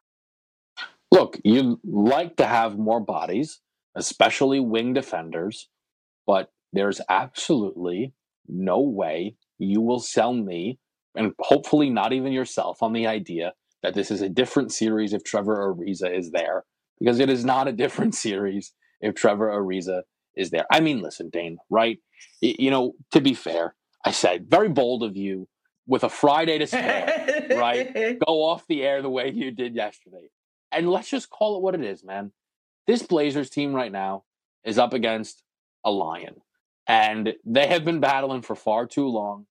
Look, 1.12 1.38
you'd 1.44 1.78
like 1.84 2.36
to 2.36 2.46
have 2.46 2.78
more 2.78 3.00
bodies, 3.00 3.60
especially 3.94 4.58
wing 4.58 4.94
defenders, 4.94 5.68
but 6.26 6.50
there's 6.72 7.00
absolutely 7.08 8.14
no 8.48 8.80
way 8.80 9.36
you 9.58 9.80
will 9.82 10.00
sell 10.00 10.32
me 10.32 10.78
and 11.14 11.32
hopefully 11.38 11.90
not 11.90 12.12
even 12.12 12.32
yourself 12.32 12.82
on 12.82 12.92
the 12.92 13.06
idea 13.06 13.52
that 13.82 13.94
this 13.94 14.10
is 14.10 14.22
a 14.22 14.28
different 14.28 14.72
series 14.72 15.12
if 15.12 15.22
Trevor 15.22 15.56
Ariza 15.56 16.16
is 16.16 16.30
there, 16.30 16.64
because 16.98 17.20
it 17.20 17.30
is 17.30 17.44
not 17.44 17.68
a 17.68 17.72
different 17.84 18.14
series 18.14 18.72
if 19.00 19.14
Trevor 19.14 19.48
Ariza 19.48 20.02
is 20.34 20.50
there. 20.50 20.66
I 20.70 20.80
mean, 20.80 21.02
listen, 21.02 21.28
Dane, 21.30 21.58
right? 21.70 21.98
You 22.40 22.70
know, 22.70 22.94
to 23.12 23.20
be 23.20 23.34
fair, 23.34 23.75
I 24.06 24.12
said 24.12 24.48
very 24.48 24.68
bold 24.68 25.02
of 25.02 25.16
you 25.16 25.48
with 25.84 26.04
a 26.04 26.08
Friday 26.08 26.58
to 26.58 26.66
spare, 26.68 27.46
right? 27.50 28.18
Go 28.24 28.44
off 28.44 28.64
the 28.68 28.84
air 28.84 29.02
the 29.02 29.10
way 29.10 29.32
you 29.32 29.50
did 29.50 29.74
yesterday. 29.74 30.30
And 30.70 30.88
let's 30.88 31.10
just 31.10 31.28
call 31.28 31.56
it 31.56 31.62
what 31.62 31.74
it 31.74 31.82
is, 31.82 32.04
man. 32.04 32.30
This 32.86 33.02
Blazers 33.02 33.50
team 33.50 33.74
right 33.74 33.90
now 33.90 34.22
is 34.64 34.78
up 34.78 34.92
against 34.92 35.42
a 35.84 35.90
lion. 35.90 36.36
And 36.86 37.34
they 37.44 37.66
have 37.66 37.84
been 37.84 37.98
battling 37.98 38.42
for 38.42 38.54
far 38.54 38.86
too 38.86 39.08
long. 39.08 39.46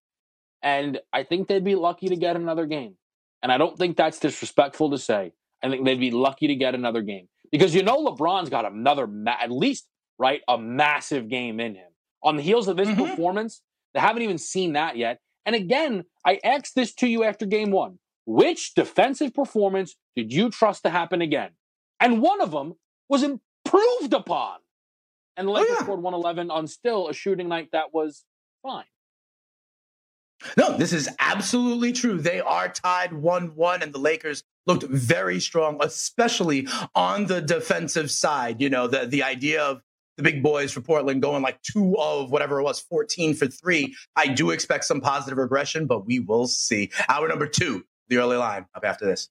And 0.62 1.00
I 1.12 1.24
think 1.24 1.48
they'd 1.48 1.62
be 1.62 1.74
lucky 1.74 2.08
to 2.08 2.16
get 2.16 2.36
another 2.36 2.64
game. 2.64 2.94
And 3.42 3.52
I 3.52 3.58
don't 3.58 3.76
think 3.76 3.98
that's 3.98 4.18
disrespectful 4.18 4.90
to 4.90 4.98
say. 4.98 5.32
I 5.62 5.68
think 5.68 5.84
they'd 5.84 6.00
be 6.00 6.10
lucky 6.10 6.46
to 6.46 6.54
get 6.54 6.74
another 6.74 7.02
game 7.02 7.28
because 7.52 7.74
you 7.74 7.82
know 7.82 8.06
LeBron's 8.06 8.48
got 8.48 8.64
another, 8.64 9.06
ma- 9.06 9.36
at 9.38 9.50
least, 9.50 9.86
right, 10.18 10.40
a 10.48 10.56
massive 10.56 11.28
game 11.28 11.60
in 11.60 11.74
him. 11.74 11.88
On 12.22 12.36
the 12.36 12.42
heels 12.42 12.68
of 12.68 12.78
this 12.78 12.88
mm-hmm. 12.88 13.04
performance, 13.04 13.62
they 13.94 14.00
haven't 14.00 14.22
even 14.22 14.38
seen 14.38 14.74
that 14.74 14.96
yet. 14.96 15.20
And 15.44 15.54
again, 15.54 16.04
I 16.24 16.40
asked 16.44 16.74
this 16.74 16.94
to 16.96 17.06
you 17.06 17.24
after 17.24 17.46
game 17.46 17.70
one. 17.70 17.98
Which 18.26 18.74
defensive 18.74 19.32
performance 19.32 19.94
did 20.16 20.32
you 20.32 20.50
trust 20.50 20.82
to 20.82 20.90
happen 20.90 21.22
again? 21.22 21.50
And 22.00 22.20
one 22.20 22.40
of 22.40 22.50
them 22.50 22.74
was 23.08 23.22
improved 23.22 24.12
upon. 24.12 24.58
And 25.36 25.46
the 25.46 25.52
Lakers 25.52 25.70
oh, 25.70 25.74
yeah. 25.74 25.84
scored 25.84 26.02
111 26.02 26.50
on 26.50 26.66
still 26.66 27.08
a 27.08 27.14
shooting 27.14 27.48
night 27.48 27.68
that 27.72 27.94
was 27.94 28.24
fine. 28.62 28.84
No, 30.56 30.76
this 30.76 30.92
is 30.92 31.08
absolutely 31.18 31.92
true. 31.92 32.18
They 32.18 32.40
are 32.40 32.68
tied 32.68 33.12
1 33.12 33.54
1, 33.54 33.82
and 33.82 33.92
the 33.92 33.98
Lakers 33.98 34.42
looked 34.66 34.84
very 34.84 35.40
strong, 35.40 35.78
especially 35.80 36.68
on 36.94 37.26
the 37.26 37.40
defensive 37.40 38.10
side. 38.10 38.60
You 38.60 38.68
know, 38.68 38.86
the, 38.86 39.06
the 39.06 39.22
idea 39.22 39.62
of 39.62 39.80
the 40.16 40.22
big 40.22 40.42
boys 40.42 40.72
for 40.72 40.80
Portland 40.80 41.22
going 41.22 41.42
like 41.42 41.60
two 41.62 41.96
of 41.98 42.30
whatever 42.30 42.60
it 42.60 42.62
was, 42.62 42.80
14 42.80 43.34
for 43.34 43.46
three. 43.46 43.94
I 44.16 44.28
do 44.28 44.50
expect 44.50 44.84
some 44.84 45.00
positive 45.00 45.38
regression, 45.38 45.86
but 45.86 46.06
we 46.06 46.20
will 46.20 46.46
see. 46.46 46.90
Hour 47.08 47.28
number 47.28 47.46
two, 47.46 47.84
the 48.08 48.18
early 48.18 48.36
line 48.36 48.66
up 48.74 48.84
after 48.84 49.06
this. 49.06 49.28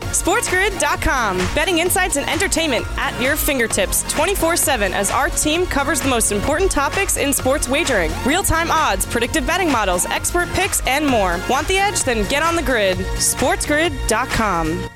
SportsGrid.com. 0.00 1.38
Betting 1.54 1.78
insights 1.78 2.16
and 2.16 2.28
entertainment 2.28 2.84
at 2.96 3.18
your 3.20 3.36
fingertips 3.36 4.02
24 4.12 4.56
7 4.56 4.92
as 4.92 5.10
our 5.10 5.28
team 5.30 5.64
covers 5.66 6.00
the 6.00 6.08
most 6.08 6.32
important 6.32 6.70
topics 6.70 7.16
in 7.16 7.32
sports 7.32 7.68
wagering 7.68 8.10
real 8.26 8.42
time 8.42 8.70
odds, 8.70 9.06
predictive 9.06 9.46
betting 9.46 9.70
models, 9.70 10.06
expert 10.06 10.48
picks, 10.50 10.84
and 10.86 11.06
more. 11.06 11.40
Want 11.48 11.68
the 11.68 11.78
edge? 11.78 12.02
Then 12.02 12.28
get 12.28 12.42
on 12.42 12.56
the 12.56 12.62
grid. 12.62 12.98
SportsGrid.com. 12.98 14.88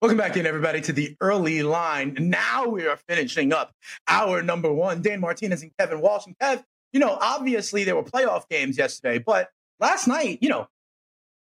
Welcome 0.00 0.18
back 0.18 0.36
in, 0.36 0.46
everybody, 0.46 0.80
to 0.82 0.92
the 0.92 1.16
early 1.20 1.64
line. 1.64 2.16
Now 2.20 2.68
we 2.68 2.86
are 2.86 2.96
finishing 3.08 3.52
up 3.52 3.74
hour 4.06 4.44
number 4.44 4.72
one. 4.72 5.02
Dane 5.02 5.18
Martinez 5.18 5.60
and 5.62 5.72
Kevin 5.76 6.00
Walsh. 6.00 6.24
And 6.24 6.38
Kev, 6.38 6.62
you 6.92 7.00
know, 7.00 7.18
obviously 7.20 7.82
there 7.82 7.96
were 7.96 8.04
playoff 8.04 8.48
games 8.48 8.78
yesterday, 8.78 9.18
but 9.18 9.50
last 9.80 10.06
night, 10.06 10.38
you 10.40 10.50
know, 10.50 10.68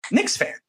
Knicks 0.09 0.37
fans, 0.37 0.61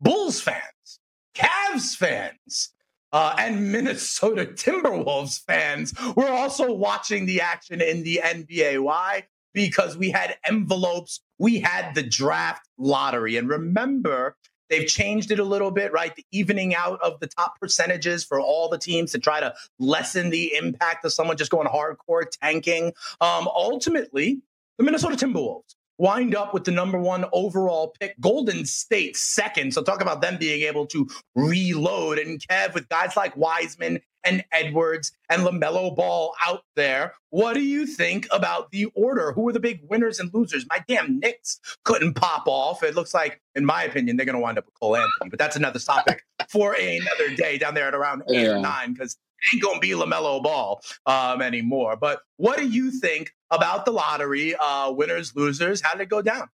Bulls 0.00 0.40
fans, 0.40 0.98
Cavs 1.36 1.94
fans, 1.94 2.72
uh, 3.12 3.36
and 3.38 3.70
Minnesota 3.70 4.46
Timberwolves 4.46 5.40
fans 5.44 5.94
were 6.16 6.28
also 6.28 6.72
watching 6.72 7.26
the 7.26 7.40
action 7.42 7.80
in 7.80 8.02
the 8.02 8.20
NBA. 8.24 8.82
Why? 8.82 9.28
Because 9.54 9.96
we 9.96 10.10
had 10.10 10.36
envelopes, 10.44 11.20
we 11.38 11.60
had 11.60 11.94
the 11.94 12.02
draft 12.02 12.68
lottery. 12.76 13.36
And 13.36 13.48
remember, 13.48 14.34
They've 14.70 14.86
changed 14.86 15.30
it 15.30 15.38
a 15.38 15.44
little 15.44 15.70
bit, 15.70 15.92
right? 15.92 16.14
The 16.14 16.24
evening 16.32 16.74
out 16.74 17.00
of 17.00 17.20
the 17.20 17.26
top 17.26 17.58
percentages 17.60 18.24
for 18.24 18.40
all 18.40 18.68
the 18.68 18.78
teams 18.78 19.12
to 19.12 19.18
try 19.18 19.40
to 19.40 19.54
lessen 19.78 20.30
the 20.30 20.54
impact 20.54 21.04
of 21.04 21.12
someone 21.12 21.36
just 21.36 21.50
going 21.50 21.68
hardcore 21.68 22.24
tanking. 22.42 22.92
Um, 23.20 23.48
ultimately, 23.48 24.40
the 24.78 24.84
Minnesota 24.84 25.16
Timberwolves 25.16 25.74
wind 25.98 26.34
up 26.34 26.54
with 26.54 26.64
the 26.64 26.70
number 26.70 26.98
one 26.98 27.24
overall 27.32 27.94
pick. 28.00 28.18
Golden 28.20 28.64
State 28.64 29.16
second. 29.16 29.74
So 29.74 29.82
talk 29.82 30.00
about 30.00 30.20
them 30.20 30.38
being 30.38 30.62
able 30.62 30.86
to 30.86 31.08
reload. 31.34 32.18
And 32.18 32.40
Kev, 32.40 32.74
with 32.74 32.88
guys 32.88 33.16
like 33.16 33.36
Wiseman 33.36 34.00
and 34.28 34.44
Edwards 34.52 35.12
and 35.30 35.42
LaMelo 35.42 35.94
Ball 35.94 36.34
out 36.44 36.64
there. 36.76 37.14
What 37.30 37.54
do 37.54 37.60
you 37.60 37.86
think 37.86 38.26
about 38.30 38.70
the 38.70 38.86
order? 38.94 39.32
Who 39.32 39.48
are 39.48 39.52
the 39.52 39.60
big 39.60 39.80
winners 39.88 40.20
and 40.20 40.32
losers? 40.32 40.66
My 40.68 40.84
damn 40.86 41.18
Knicks 41.18 41.60
couldn't 41.84 42.14
pop 42.14 42.44
off. 42.46 42.82
It 42.82 42.94
looks 42.94 43.14
like, 43.14 43.40
in 43.54 43.64
my 43.64 43.84
opinion, 43.84 44.16
they're 44.16 44.26
going 44.26 44.34
to 44.34 44.40
wind 44.40 44.58
up 44.58 44.66
with 44.66 44.78
Cole 44.78 44.96
Anthony, 44.96 45.30
but 45.30 45.38
that's 45.38 45.56
another 45.56 45.78
topic 45.78 46.24
for 46.48 46.74
another 46.74 47.34
day 47.36 47.58
down 47.58 47.74
there 47.74 47.88
at 47.88 47.94
around 47.94 48.22
eight 48.30 48.42
yeah. 48.42 48.56
or 48.56 48.60
nine 48.60 48.92
because 48.92 49.12
it 49.12 49.56
ain't 49.56 49.62
going 49.62 49.76
to 49.76 49.80
be 49.80 49.90
LaMelo 49.90 50.42
Ball 50.42 50.80
um, 51.06 51.40
anymore. 51.42 51.96
But 51.96 52.20
what 52.36 52.58
do 52.58 52.68
you 52.68 52.90
think 52.90 53.32
about 53.50 53.84
the 53.84 53.92
lottery? 53.92 54.54
Uh, 54.54 54.92
winners, 54.92 55.34
losers? 55.34 55.80
How 55.80 55.92
did 55.92 56.02
it 56.02 56.08
go 56.08 56.22
down? 56.22 56.48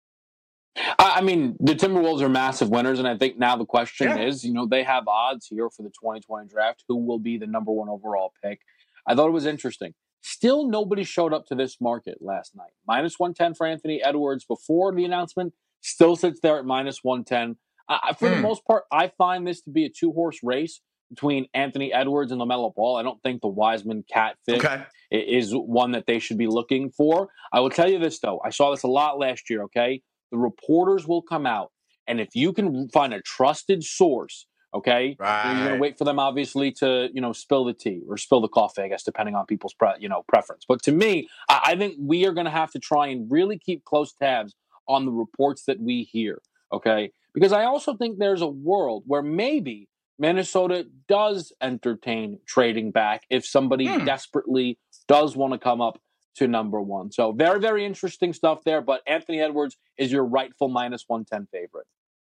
I 0.77 1.20
mean, 1.20 1.57
the 1.61 1.75
Timberwolves 1.75 2.20
are 2.20 2.29
massive 2.29 2.68
winners, 2.68 2.99
and 2.99 3.07
I 3.07 3.16
think 3.16 3.39
now 3.39 3.57
the 3.57 3.64
question 3.64 4.09
yeah. 4.09 4.25
is, 4.25 4.45
you 4.45 4.53
know, 4.53 4.66
they 4.66 4.83
have 4.83 5.07
odds 5.07 5.47
here 5.47 5.70
for 5.70 5.83
the 5.83 5.91
2020 5.91 6.49
draft. 6.49 6.85
Who 6.89 6.97
will 6.97 7.20
be 7.20 7.39
the 7.39 7.47
number 7.47 7.70
one 7.70 7.89
overall 7.89 8.33
pick? 8.43 8.61
I 9.07 9.14
thought 9.14 9.29
it 9.29 9.33
was 9.33 9.47
interesting. 9.47 9.95
Still, 10.22 10.66
nobody 10.66 11.05
showed 11.05 11.33
up 11.33 11.47
to 11.47 11.55
this 11.55 11.81
market 11.81 12.18
last 12.20 12.57
night. 12.57 12.72
Minus 12.89 13.18
110 13.18 13.55
for 13.55 13.66
Anthony 13.66 14.03
Edwards 14.03 14.45
before 14.45 14.93
the 14.93 15.05
announcement. 15.05 15.53
Still 15.83 16.16
sits 16.16 16.41
there 16.41 16.59
at 16.59 16.64
minus 16.64 17.05
110. 17.05 17.57
Uh, 17.89 18.14
for 18.14 18.29
mm. 18.29 18.31
the 18.31 18.37
hmm. 18.37 18.43
most 18.43 18.64
part, 18.64 18.85
I 18.91 19.12
find 19.18 19.47
this 19.47 19.61
to 19.62 19.70
be 19.70 19.85
a 19.85 19.91
two 19.91 20.12
horse 20.12 20.39
race 20.43 20.81
between 21.11 21.47
Anthony 21.53 21.93
Edwards 21.93 22.33
and 22.33 22.41
LaMelo 22.41 22.75
Ball. 22.75 22.97
I 22.97 23.03
don't 23.03 23.22
think 23.22 23.43
the 23.43 23.49
Wiseman 23.49 24.05
cat 24.11 24.37
fit 24.47 24.64
okay. 24.64 24.85
is 25.11 25.53
one 25.53 25.93
that 25.93 26.07
they 26.07 26.18
should 26.18 26.39
be 26.39 26.47
looking 26.47 26.91
for. 26.91 27.29
I 27.53 27.61
will 27.61 27.70
tell 27.70 27.91
you 27.91 27.99
this, 27.99 28.18
though. 28.18 28.41
I 28.45 28.51
saw 28.51 28.70
this 28.70 28.83
a 28.83 28.89
lot 28.89 29.18
last 29.18 29.51
year, 29.51 29.62
okay? 29.64 30.03
The 30.35 30.41
reporters 30.41 31.07
will 31.07 31.22
come 31.22 31.47
out. 31.47 31.70
And 32.09 32.20
if 32.20 32.35
you 32.35 32.53
can 32.53 32.89
find 32.89 33.14
a 33.14 33.22
trusted 33.22 33.85
source, 33.85 34.47
okay, 34.74 35.16
right. 35.20 35.45
you're 35.47 35.66
going 35.66 35.76
to 35.76 35.80
wait 35.80 35.97
for 35.97 36.05
them 36.05 36.18
obviously 36.18 36.72
to 36.72 37.09
you 37.14 37.20
know 37.20 37.32
spill 37.32 37.64
the 37.64 37.72
tea 37.72 38.03
or 38.09 38.18
spill 38.18 38.41
the 38.41 38.49
coffee, 38.49 38.82
I 38.82 38.89
guess, 38.89 39.05
depending 39.05 39.37
on 39.37 39.47
people's 39.47 39.74
pre- 39.74 40.01
you 40.01 40.09
know 40.09 40.24
preference. 40.28 40.64
But 40.68 40.82
to 40.82 40.93
me, 40.93 41.28
I, 41.49 41.61
I 41.66 41.76
think 41.76 41.95
we 41.99 42.26
are 42.26 42.32
going 42.32 42.47
to 42.47 42.51
have 42.51 42.72
to 42.72 42.80
try 42.80 43.07
and 43.07 43.30
really 43.30 43.59
keep 43.59 43.85
close 43.85 44.12
tabs 44.12 44.55
on 44.89 45.07
the 45.07 45.12
reports 45.12 45.64
that 45.66 45.80
we 45.80 46.03
hear, 46.03 46.43
okay? 46.72 47.11
Because 47.32 47.53
I 47.53 47.64
also 47.64 47.97
think 47.97 48.18
there's 48.18 48.43
a 48.43 48.49
world 48.49 49.05
where 49.07 49.22
maybe 49.22 49.89
Minnesota 50.18 50.87
does 51.09 51.53
entertain 51.62 52.41
trading 52.47 52.91
back 52.91 53.22
if 53.30 53.47
somebody 53.47 53.87
hmm. 53.87 54.05
desperately 54.05 54.78
does 55.09 55.37
want 55.37 55.53
to 55.53 55.59
come 55.59 55.80
up 55.80 56.01
to 56.37 56.49
number 56.49 56.80
one. 56.80 57.12
So 57.12 57.32
very, 57.32 57.61
very 57.61 57.85
interesting 57.85 58.32
stuff 58.32 58.64
there. 58.64 58.80
But 58.80 59.03
Anthony 59.07 59.41
Edwards 59.41 59.76
is 59.97 60.12
your 60.12 60.24
rightful 60.24 60.68
minus 60.68 61.05
110 61.07 61.49
favorite. 61.53 61.87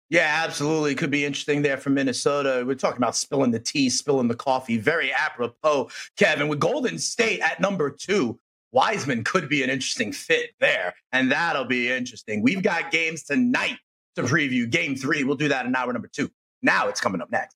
Yeah, 0.09 0.43
absolutely. 0.45 0.93
Could 0.93 1.09
be 1.09 1.25
interesting 1.25 1.63
there 1.63 1.77
for 1.77 1.89
Minnesota. 1.89 2.63
We're 2.65 2.75
talking 2.75 2.97
about 2.97 3.15
spilling 3.15 3.51
the 3.51 3.59
tea, 3.59 3.89
spilling 3.89 4.27
the 4.27 4.35
coffee. 4.35 4.77
Very 4.77 5.11
apropos, 5.11 5.89
Kevin. 6.15 6.47
With 6.47 6.59
Golden 6.59 6.99
State 6.99 7.39
at 7.39 7.59
number 7.59 7.89
two, 7.89 8.39
Wiseman 8.71 9.23
could 9.23 9.49
be 9.49 9.63
an 9.63 9.69
interesting 9.69 10.11
fit 10.11 10.51
there. 10.59 10.93
And 11.11 11.31
that'll 11.31 11.65
be 11.65 11.91
interesting. 11.91 12.43
We've 12.43 12.61
got 12.61 12.91
games 12.91 13.23
tonight 13.23 13.77
to 14.15 14.23
preview. 14.23 14.69
Game 14.69 14.95
three. 14.95 15.23
We'll 15.23 15.37
do 15.37 15.47
that 15.47 15.65
in 15.65 15.75
hour 15.75 15.91
number 15.91 16.09
two. 16.13 16.29
Now 16.61 16.87
it's 16.87 17.01
coming 17.01 17.21
up 17.21 17.31
next. 17.31 17.55